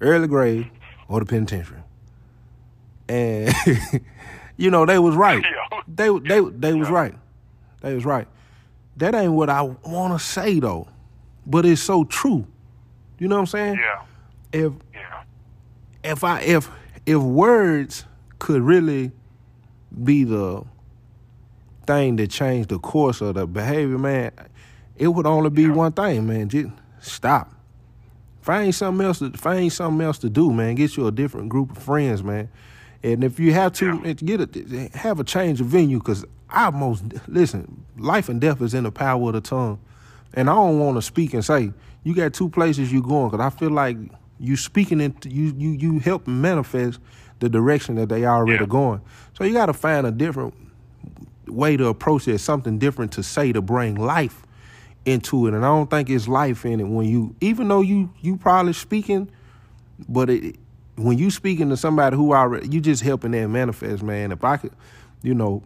early 0.00 0.26
grade 0.26 0.70
or 1.08 1.20
the 1.20 1.26
penitentiary, 1.26 1.80
and 3.08 3.52
you 4.56 4.70
know 4.70 4.86
they 4.86 4.98
was 4.98 5.14
right. 5.14 5.44
Yeah. 5.72 5.80
They 5.86 6.08
they 6.20 6.40
they 6.50 6.72
was 6.74 6.88
Yeah. 6.88 6.94
right. 6.94 7.14
They 7.82 7.94
was 7.94 8.04
right. 8.04 8.26
That 8.96 9.14
ain't 9.14 9.32
what 9.32 9.48
I 9.48 9.62
want 9.62 10.18
to 10.18 10.24
say 10.24 10.60
though, 10.60 10.88
but 11.46 11.64
it's 11.64 11.80
so 11.82 12.04
true. 12.04 12.46
You 13.18 13.28
know 13.28 13.36
what 13.36 13.40
I'm 13.40 13.46
saying? 13.46 13.78
Yeah, 13.78 14.02
If 14.52 14.72
yeah, 14.92 15.22
if 16.02 16.24
I 16.24 16.40
if 16.40 16.70
if 17.06 17.18
words 17.18 18.04
could 18.38 18.62
really 18.62 19.12
be 20.04 20.24
the 20.24 20.64
thing 21.86 22.16
that 22.16 22.30
changed 22.30 22.68
the 22.68 22.78
course 22.78 23.20
of 23.20 23.34
the 23.34 23.46
behavior, 23.46 23.98
man, 23.98 24.32
it 24.96 25.08
would 25.08 25.26
only 25.26 25.50
be 25.50 25.68
one 25.68 25.92
thing, 25.92 26.26
man. 26.26 26.48
Just 26.48 26.70
stop. 27.00 27.52
Find 28.42 28.74
something 28.74 29.06
else 29.06 29.18
to 29.18 29.30
find 29.32 29.72
something 29.72 30.04
else 30.04 30.18
to 30.18 30.30
do, 30.30 30.52
man. 30.52 30.74
Get 30.74 30.96
you 30.96 31.06
a 31.06 31.12
different 31.12 31.48
group 31.48 31.76
of 31.76 31.78
friends, 31.82 32.22
man. 32.22 32.48
And 33.02 33.24
if 33.24 33.38
you 33.38 33.52
have 33.52 33.72
to 33.74 34.00
yeah. 34.04 34.12
get 34.12 34.56
a 34.56 34.90
have 34.98 35.20
a 35.20 35.24
change 35.24 35.60
of 35.60 35.66
venue, 35.66 35.98
because 35.98 36.24
I 36.50 36.70
most 36.70 37.04
listen. 37.28 37.84
Life 37.96 38.28
and 38.28 38.40
death 38.40 38.60
is 38.62 38.74
in 38.74 38.84
the 38.84 38.92
power 38.92 39.28
of 39.28 39.34
the 39.34 39.40
tongue, 39.40 39.78
and 40.34 40.48
I 40.48 40.54
don't 40.54 40.78
want 40.78 40.96
to 40.96 41.02
speak 41.02 41.34
and 41.34 41.44
say 41.44 41.72
you 42.02 42.14
got 42.14 42.32
two 42.32 42.48
places 42.48 42.92
you 42.92 43.02
going, 43.02 43.30
because 43.30 43.44
I 43.44 43.56
feel 43.56 43.70
like 43.70 43.96
you 44.38 44.56
speaking 44.56 45.00
into 45.00 45.28
you 45.28 45.54
you 45.56 45.70
you 45.70 45.98
help 45.98 46.26
manifest 46.26 46.98
the 47.40 47.48
direction 47.48 47.96
that 47.96 48.08
they 48.08 48.24
already 48.24 48.60
yeah. 48.60 48.66
going. 48.66 49.00
So 49.34 49.44
you 49.44 49.52
got 49.52 49.66
to 49.66 49.72
find 49.72 50.06
a 50.06 50.10
different 50.10 50.54
way 51.46 51.76
to 51.76 51.86
approach 51.88 52.28
it, 52.28 52.38
something 52.38 52.78
different 52.78 53.12
to 53.12 53.22
say 53.22 53.52
to 53.52 53.60
bring 53.62 53.96
life 53.96 54.42
into 55.04 55.46
it. 55.46 55.54
And 55.54 55.64
I 55.64 55.68
don't 55.68 55.90
think 55.90 56.10
it's 56.10 56.28
life 56.28 56.64
in 56.64 56.80
it 56.80 56.84
when 56.84 57.06
you, 57.06 57.34
even 57.40 57.68
though 57.68 57.80
you 57.80 58.12
you 58.20 58.36
probably 58.36 58.72
speaking, 58.72 59.30
but 60.08 60.30
it, 60.30 60.56
when 60.96 61.18
you 61.18 61.30
speaking 61.30 61.70
to 61.70 61.76
somebody 61.76 62.16
who 62.16 62.32
already, 62.32 62.68
you 62.68 62.80
just 62.80 63.02
helping 63.02 63.30
them 63.30 63.52
manifest, 63.52 64.02
man. 64.02 64.32
If 64.32 64.44
I 64.44 64.58
could, 64.58 64.72
you 65.22 65.34
know, 65.34 65.62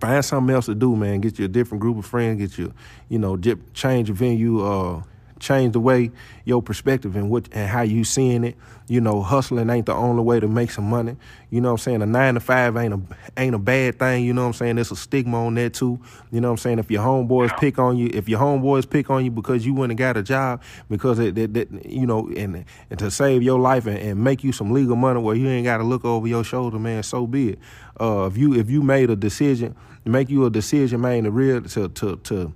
find 0.00 0.24
something 0.24 0.54
else 0.54 0.66
to 0.66 0.74
do, 0.74 0.94
man. 0.96 1.20
Get 1.20 1.38
you 1.38 1.44
a 1.44 1.48
different 1.48 1.80
group 1.80 1.98
of 1.98 2.06
friends. 2.06 2.38
Get 2.38 2.58
you, 2.58 2.72
you 3.08 3.18
know, 3.18 3.36
change 3.74 4.08
the 4.08 4.14
venue. 4.14 4.64
Uh, 4.64 5.02
change 5.40 5.72
the 5.72 5.80
way 5.80 6.10
your 6.44 6.62
perspective 6.62 7.16
and 7.16 7.30
what 7.30 7.48
and 7.52 7.68
how 7.68 7.82
you 7.82 8.04
seeing 8.04 8.44
it. 8.44 8.56
You 8.88 9.02
know, 9.02 9.22
hustling 9.22 9.68
ain't 9.68 9.86
the 9.86 9.94
only 9.94 10.22
way 10.22 10.40
to 10.40 10.48
make 10.48 10.70
some 10.70 10.88
money. 10.88 11.16
You 11.50 11.60
know 11.60 11.68
what 11.68 11.80
I'm 11.80 11.84
saying? 11.84 12.02
A 12.02 12.06
nine 12.06 12.34
to 12.34 12.40
five 12.40 12.76
ain't 12.76 12.94
a 12.94 13.00
ain't 13.36 13.54
a 13.54 13.58
bad 13.58 13.98
thing. 13.98 14.24
You 14.24 14.32
know 14.32 14.42
what 14.42 14.48
I'm 14.48 14.52
saying? 14.54 14.76
There's 14.76 14.90
a 14.90 14.96
stigma 14.96 15.44
on 15.44 15.54
that 15.56 15.74
too. 15.74 16.00
You 16.30 16.40
know 16.40 16.48
what 16.48 16.52
I'm 16.52 16.58
saying? 16.58 16.78
If 16.78 16.90
your 16.90 17.02
homeboys 17.02 17.58
pick 17.58 17.78
on 17.78 17.98
you, 17.98 18.10
if 18.12 18.28
your 18.28 18.40
homeboys 18.40 18.88
pick 18.88 19.10
on 19.10 19.24
you 19.24 19.30
because 19.30 19.66
you 19.66 19.74
went 19.74 19.92
and 19.92 19.98
got 19.98 20.16
a 20.16 20.22
job, 20.22 20.62
because 20.88 21.18
it, 21.18 21.36
it, 21.36 21.56
it 21.56 21.86
you 21.86 22.06
know, 22.06 22.30
and 22.36 22.64
and 22.90 22.98
to 22.98 23.10
save 23.10 23.42
your 23.42 23.58
life 23.58 23.86
and, 23.86 23.98
and 23.98 24.24
make 24.24 24.42
you 24.42 24.52
some 24.52 24.72
legal 24.72 24.96
money 24.96 25.20
where 25.20 25.36
you 25.36 25.48
ain't 25.48 25.64
got 25.64 25.78
to 25.78 25.84
look 25.84 26.04
over 26.04 26.26
your 26.26 26.44
shoulder, 26.44 26.78
man. 26.78 27.02
So 27.02 27.26
be 27.26 27.50
it. 27.50 27.58
Uh, 28.00 28.26
if 28.26 28.36
you 28.36 28.54
if 28.54 28.70
you 28.70 28.82
made 28.82 29.10
a 29.10 29.16
decision, 29.16 29.74
make 30.04 30.30
you 30.30 30.46
a 30.46 30.50
decision, 30.50 31.00
man, 31.00 31.24
to 31.24 31.30
real 31.30 31.62
to 31.62 31.88
to 31.88 32.16
to 32.16 32.54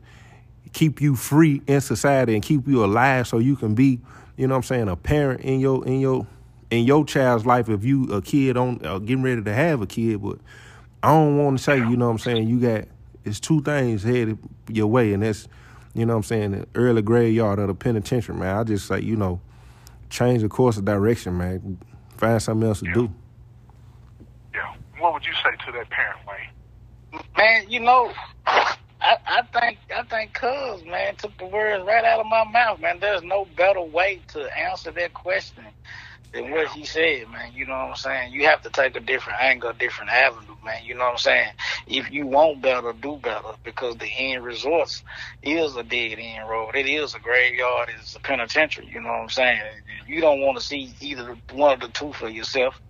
keep 0.73 1.01
you 1.01 1.15
free 1.15 1.63
in 1.67 1.81
society 1.81 2.35
and 2.35 2.43
keep 2.43 2.67
you 2.67 2.85
alive 2.85 3.27
so 3.27 3.39
you 3.39 3.57
can 3.57 3.75
be, 3.75 4.01
you 4.37 4.47
know 4.47 4.55
what 4.55 4.59
I'm 4.59 4.63
saying, 4.63 4.89
a 4.89 4.97
parent 4.97 5.43
in 5.43 5.61
your 5.61 5.87
in 5.87 6.01
your 6.01 6.27
in 6.71 6.85
your 6.85 7.05
child's 7.05 7.45
life 7.45 7.69
if 7.69 7.85
you 7.85 8.05
a 8.13 8.23
kid 8.23 8.57
on 8.57 8.85
uh, 8.85 8.99
getting 8.99 9.23
ready 9.23 9.43
to 9.43 9.53
have 9.53 9.83
a 9.83 9.87
kid, 9.87 10.23
but 10.23 10.39
I 11.03 11.11
don't 11.11 11.37
want 11.37 11.59
to 11.59 11.65
say, 11.65 11.77
you 11.77 11.97
know 11.97 12.07
what 12.07 12.13
I'm 12.13 12.19
saying, 12.19 12.49
you 12.49 12.61
got 12.61 12.85
it's 13.25 13.39
two 13.39 13.63
things 13.63 14.03
headed 14.03 14.39
your 14.69 14.87
way 14.89 15.13
and 15.13 15.23
that's 15.23 15.49
you 15.95 16.07
know 16.07 16.15
what 16.15 16.19
I'm 16.19 16.23
saying, 16.23 16.51
the 16.53 16.67
early 16.75 17.03
graveyard 17.03 17.59
of 17.59 17.69
the 17.69 17.75
penitentiary, 17.75 18.37
man. 18.37 18.57
I 18.57 18.65
just 18.65 18.87
say, 18.87 19.01
you 19.01 19.17
know, 19.17 19.41
change 20.09 20.43
the 20.43 20.49
course 20.49 20.79
of 20.79 20.85
direction, 20.85 21.37
man. 21.37 21.79
Find 22.17 22.41
something 22.41 22.67
else 22.67 22.81
to 22.81 22.87
yeah. 22.87 22.95
do. 22.95 23.13
Yeah. 24.55 24.75
What 24.99 25.13
would 25.13 25.27
you 25.27 25.35
say 25.35 25.51
to 25.67 25.73
that 25.73 25.91
parent, 25.91 26.19
Wayne? 26.27 27.23
Man, 27.37 27.69
you 27.69 27.81
know, 27.81 28.11
I, 29.03 29.19
I 29.27 29.43
think 29.61 29.81
I 29.97 30.05
think 30.05 30.35
Cuz 30.35 30.85
man 30.87 31.17
took 31.17 31.39
the 31.39 31.47
words 31.47 31.85
right 31.87 32.05
out 32.05 32.21
of 32.21 32.27
my 32.27 32.45
mouth, 32.45 32.81
man. 32.81 33.01
There's 33.01 33.25
no 33.25 33.47
better 33.57 33.83
way 33.83 34.23
to 34.31 34.49
answer 34.59 34.93
that 34.93 35.15
question 35.15 35.65
than 36.35 36.51
what 36.53 36.69
he 36.69 36.85
said, 36.87 37.29
man. 37.31 37.53
You 37.55 37.67
know 37.67 37.75
what 37.75 37.91
I'm 37.91 37.97
saying? 37.97 38.33
You 38.35 38.47
have 38.47 38.63
to 38.63 38.71
take 38.71 38.97
a 38.97 39.01
different 39.01 39.41
angle, 39.43 39.73
different 39.75 40.13
avenue, 40.13 40.57
man. 40.65 40.85
You 40.85 40.95
know 40.97 41.05
what 41.07 41.13
I'm 41.13 41.19
saying? 41.19 41.53
If 41.89 42.13
you 42.13 42.27
want 42.27 42.63
better, 42.63 42.93
do 42.95 43.19
better 43.23 43.53
because 43.65 43.97
the 43.99 44.09
end 44.19 44.45
result 44.45 45.03
is 45.43 45.77
a 45.77 45.85
dead 45.85 46.19
end 46.21 46.49
road. 46.49 46.77
It 46.77 46.87
is 46.87 47.15
a 47.15 47.21
graveyard. 47.21 47.91
It's 48.01 48.17
a 48.17 48.21
penitentiary. 48.21 48.89
You 48.93 49.03
know 49.03 49.11
what 49.11 49.23
I'm 49.23 49.31
saying? 49.31 49.63
You 50.09 50.21
don't 50.23 50.41
want 50.43 50.59
to 50.59 50.65
see 50.65 50.95
either 51.01 51.37
one 51.53 51.75
of 51.75 51.81
the 51.81 51.89
two 51.89 52.13
for 52.15 52.29
yourself. 52.29 52.81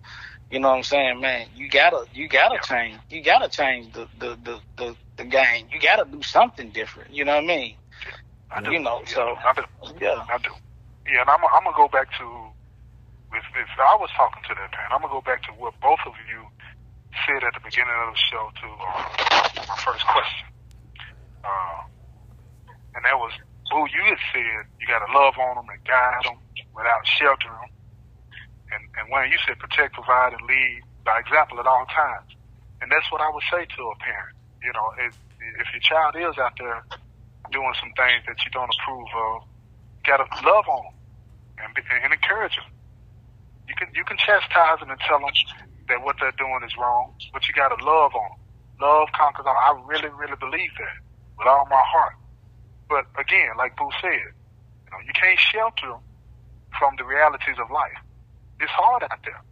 You 0.51 0.59
know 0.59 0.69
what 0.69 0.77
I'm 0.77 0.83
saying, 0.83 1.19
man? 1.19 1.47
You 1.55 1.69
gotta, 1.69 2.05
you 2.13 2.27
gotta 2.27 2.59
change. 2.63 2.99
You 3.09 3.23
gotta 3.23 3.49
change 3.49 3.93
the 3.93 4.07
the 4.19 4.37
the 4.43 4.59
the, 4.77 4.95
the 5.17 5.25
game. 5.25 5.67
You 5.71 5.79
gotta 5.79 6.05
do 6.09 6.21
something 6.21 6.69
different. 6.69 7.11
You 7.11 7.25
know 7.25 7.35
what 7.35 7.45
I 7.45 7.47
mean? 7.47 7.75
I 8.51 8.61
do. 8.61 8.71
You 8.71 8.79
know, 8.79 9.01
yeah, 9.01 9.13
so 9.13 9.35
I 9.41 9.53
do. 9.53 9.63
yeah, 9.99 10.25
I 10.29 10.37
do. 10.37 10.53
Yeah, 11.09 11.21
and 11.21 11.29
I'm 11.29 11.41
I'm 11.41 11.65
gonna 11.65 11.75
go 11.75 11.87
back 11.89 12.09
to 12.19 12.25
if 13.33 13.45
if 13.57 13.71
I 13.81 13.97
was 13.97 14.09
talking 14.15 14.43
to 14.45 14.53
that 14.53 14.69
parent, 14.69 14.93
I'm 14.93 15.01
gonna 15.01 15.13
go 15.13 15.25
back 15.25 15.41
to 15.49 15.51
what 15.57 15.73
both 15.81 16.05
of 16.05 16.13
you 16.29 16.45
said 17.25 17.41
at 17.41 17.57
the 17.57 17.63
beginning 17.65 17.97
of 18.05 18.13
the 18.13 18.21
show 18.21 18.45
to 18.61 18.67
uh, 18.69 19.65
my 19.65 19.77
first 19.81 20.05
question, 20.05 20.47
uh, 21.41 21.81
and 22.93 23.01
that 23.05 23.17
was, 23.17 23.33
Boo, 23.73 23.89
you 23.89 24.05
had 24.05 24.21
said 24.29 24.69
you 24.77 24.85
gotta 24.85 25.09
love 25.17 25.33
on 25.41 25.57
them 25.57 25.69
and 25.73 25.81
guide 25.81 26.29
them 26.29 26.37
without 26.77 27.01
sheltering 27.09 27.57
them 27.57 27.72
and, 28.73 28.83
and 28.97 29.05
when 29.13 29.29
you 29.29 29.37
said 29.45 29.59
protect, 29.59 29.93
provide, 29.93 30.33
and 30.33 30.41
lead 30.49 30.81
by 31.05 31.19
example 31.19 31.59
at 31.59 31.67
all 31.67 31.85
times. 31.93 32.33
And 32.81 32.91
that's 32.91 33.07
what 33.11 33.21
I 33.21 33.29
would 33.29 33.43
say 33.51 33.63
to 33.63 33.81
a 33.93 33.95
parent. 34.01 34.35
You 34.63 34.73
know, 34.73 34.91
if, 34.99 35.13
if 35.61 35.67
your 35.71 35.83
child 35.83 36.17
is 36.17 36.35
out 36.41 36.57
there 36.57 36.83
doing 37.51 37.73
some 37.79 37.93
things 37.95 38.25
that 38.27 38.39
you 38.43 38.51
don't 38.51 38.71
approve 38.79 39.07
of, 39.13 39.47
gotta 40.03 40.27
love 40.43 40.67
on 40.67 40.83
them 40.83 40.95
and, 41.63 41.71
and 42.03 42.11
encourage 42.11 42.55
them. 42.55 42.67
You 43.67 43.75
can 43.79 43.87
you 43.95 44.03
can 44.03 44.17
chastise 44.19 44.79
them 44.83 44.91
and 44.91 44.99
tell 45.07 45.19
them 45.19 45.31
that 45.87 46.03
what 46.03 46.19
they're 46.19 46.35
doing 46.35 46.59
is 46.67 46.75
wrong, 46.75 47.15
but 47.31 47.47
you 47.47 47.53
gotta 47.53 47.79
love 47.79 48.11
on 48.11 48.29
them. 48.35 48.39
Love 48.81 49.07
conquers 49.15 49.45
all. 49.47 49.55
I 49.55 49.71
really, 49.87 50.11
really 50.11 50.35
believe 50.35 50.71
that 50.79 50.97
with 51.39 51.47
all 51.47 51.67
my 51.69 51.79
heart. 51.79 52.15
But 52.89 53.07
again, 53.15 53.55
like 53.55 53.77
Boo 53.77 53.87
said, 54.01 54.35
you 54.83 54.89
know, 54.91 54.99
you 55.07 55.13
can't 55.15 55.39
shelter 55.39 55.87
them 55.87 56.03
from 56.75 56.95
the 56.97 57.05
realities 57.05 57.55
of 57.63 57.71
life 57.71 58.02
it's 58.63 58.71
hard 58.71 59.03
out 59.03 59.19
there. 59.27 59.43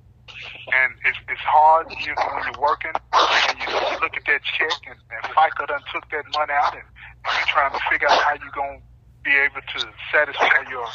And 0.71 0.95
it's, 1.03 1.19
it's 1.27 1.43
hard 1.43 1.91
you, 1.91 2.15
when 2.15 2.43
you're 2.47 2.61
working 2.63 2.95
and 2.95 3.55
you, 3.59 3.67
look 3.99 4.15
at 4.15 4.23
that 4.25 4.41
check 4.47 4.79
and, 4.87 4.97
and 5.11 5.21
FICA 5.35 5.67
done 5.67 5.83
took 5.91 6.07
that 6.15 6.23
money 6.31 6.55
out 6.55 6.73
and, 6.73 6.87
and 7.27 7.31
you're 7.35 7.51
trying 7.51 7.75
to 7.75 7.81
figure 7.91 8.07
out 8.07 8.17
how 8.23 8.33
you're 8.39 8.55
going 8.55 8.79
to 8.79 8.85
be 9.27 9.35
able 9.35 9.59
to 9.59 9.79
satisfy 10.09 10.63
your 10.71 10.87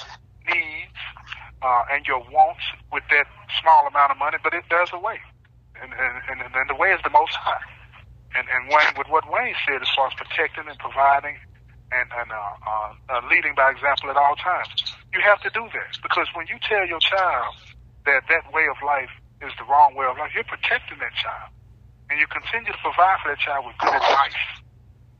needs 0.48 0.98
uh, 1.60 1.92
and 1.92 2.08
your 2.08 2.24
wants 2.32 2.64
with 2.90 3.04
that 3.12 3.28
small 3.60 3.86
amount 3.86 4.10
of 4.10 4.18
money. 4.18 4.40
But 4.42 4.54
it, 4.56 4.64
there's 4.72 4.90
a 4.96 4.98
way. 4.98 5.20
And, 5.76 5.92
and, 5.92 6.40
and, 6.40 6.40
and 6.40 6.66
the 6.70 6.74
way 6.74 6.96
is 6.96 7.00
the 7.04 7.12
most 7.12 7.36
high. 7.36 7.60
And, 8.34 8.48
and 8.48 8.72
Wayne, 8.72 8.96
with 8.96 9.08
what 9.12 9.28
Wayne 9.28 9.54
said 9.68 9.84
as 9.84 9.88
far 9.94 10.08
as 10.08 10.14
protecting 10.16 10.64
and 10.66 10.78
providing 10.80 11.36
and, 11.92 12.08
and 12.08 12.32
uh, 12.32 12.56
uh, 12.66 12.90
uh, 13.12 13.20
leading 13.28 13.54
by 13.54 13.70
example 13.70 14.10
at 14.10 14.16
all 14.16 14.34
times, 14.36 14.96
you 15.12 15.20
have 15.20 15.40
to 15.44 15.50
do 15.50 15.68
that. 15.76 16.00
Because 16.02 16.26
when 16.34 16.48
you 16.48 16.56
tell 16.64 16.88
your 16.88 17.00
child 17.00 17.54
that 18.06 18.24
that 18.30 18.52
way 18.54 18.66
of 18.70 18.78
life 18.84 19.12
is 19.42 19.52
the 19.58 19.66
wrong 19.68 19.94
way 19.94 20.06
of 20.06 20.16
life, 20.16 20.32
you're 20.34 20.48
protecting 20.48 20.98
that 20.98 21.14
child. 21.18 21.50
And 22.08 22.18
you 22.18 22.26
continue 22.30 22.70
to 22.70 22.78
provide 22.80 23.18
for 23.22 23.34
that 23.34 23.42
child 23.42 23.66
with 23.66 23.76
good 23.82 23.94
advice. 23.94 24.38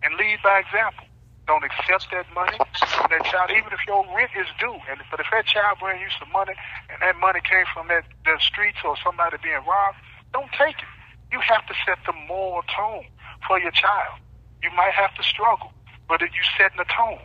And 0.03 0.15
lead 0.17 0.39
by 0.43 0.63
example. 0.63 1.05
Don't 1.47 1.63
accept 1.63 2.11
that 2.11 2.27
money 2.35 2.59
from 2.91 3.07
that 3.07 3.23
child, 3.31 3.55
even 3.55 3.71
if 3.71 3.79
your 3.87 4.03
rent 4.11 4.31
is 4.35 4.51
due. 4.59 4.75
And 4.91 4.99
but 5.11 5.23
if 5.23 5.31
that 5.31 5.47
child 5.47 5.79
brings 5.79 6.03
you 6.03 6.11
some 6.19 6.31
money 6.35 6.55
and 6.91 6.99
that 7.03 7.15
money 7.23 7.39
came 7.39 7.67
from 7.71 7.87
that 7.87 8.03
the 8.27 8.35
streets 8.43 8.83
or 8.83 8.99
somebody 8.99 9.39
being 9.43 9.63
robbed, 9.63 9.99
don't 10.35 10.51
take 10.59 10.75
it. 10.75 10.91
You 11.31 11.39
have 11.39 11.63
to 11.71 11.75
set 11.87 11.99
the 12.07 12.15
moral 12.27 12.63
tone 12.67 13.07
for 13.47 13.61
your 13.63 13.71
child. 13.71 14.19
You 14.63 14.71
might 14.75 14.95
have 14.95 15.15
to 15.15 15.23
struggle, 15.23 15.71
but 16.09 16.21
you 16.21 16.43
setting 16.59 16.79
the 16.79 16.91
tone. 16.91 17.23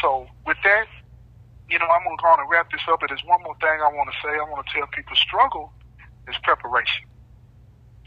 So 0.00 0.28
with 0.44 0.60
that, 0.64 0.84
you 1.68 1.78
know, 1.78 1.86
I'm 1.86 2.04
going 2.04 2.16
to 2.16 2.22
go 2.22 2.28
on 2.28 2.40
and 2.40 2.50
wrap 2.50 2.70
this 2.70 2.80
up, 2.88 3.00
but 3.00 3.08
there's 3.08 3.24
one 3.24 3.42
more 3.42 3.56
thing 3.60 3.80
I 3.82 3.90
want 3.92 4.10
to 4.10 4.16
say. 4.22 4.34
I 4.38 4.44
want 4.48 4.66
to 4.66 4.72
tell 4.72 4.86
people 4.88 5.16
struggle 5.16 5.72
is 6.28 6.36
preparation. 6.42 7.06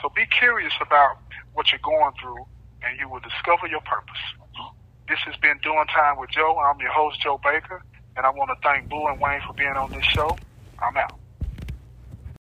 So 0.02 0.10
be 0.16 0.26
curious 0.26 0.74
about 0.82 1.18
what 1.54 1.72
you're 1.72 1.84
going 1.84 2.14
through, 2.22 2.46
and 2.84 3.00
you 3.00 3.10
will 3.10 3.20
discover 3.20 3.68
your 3.68 3.82
purpose. 3.82 4.24
This 5.08 5.20
has 5.26 5.36
been 5.38 5.58
Doing 5.64 5.88
Time 5.94 6.18
with 6.18 6.30
Joe. 6.30 6.58
I'm 6.60 6.80
your 6.80 6.92
host, 6.92 7.20
Joe 7.22 7.40
Baker, 7.44 7.82
and 8.16 8.26
I 8.26 8.30
want 8.30 8.52
to 8.52 8.56
thank 8.64 8.90
Boo 8.90 9.08
and 9.08 9.20
Wayne 9.20 9.42
for 9.46 9.54
being 9.54 9.76
on 9.76 9.92
this 9.92 10.06
show. 10.06 10.38
I'm 10.82 10.96
out. 10.96 11.20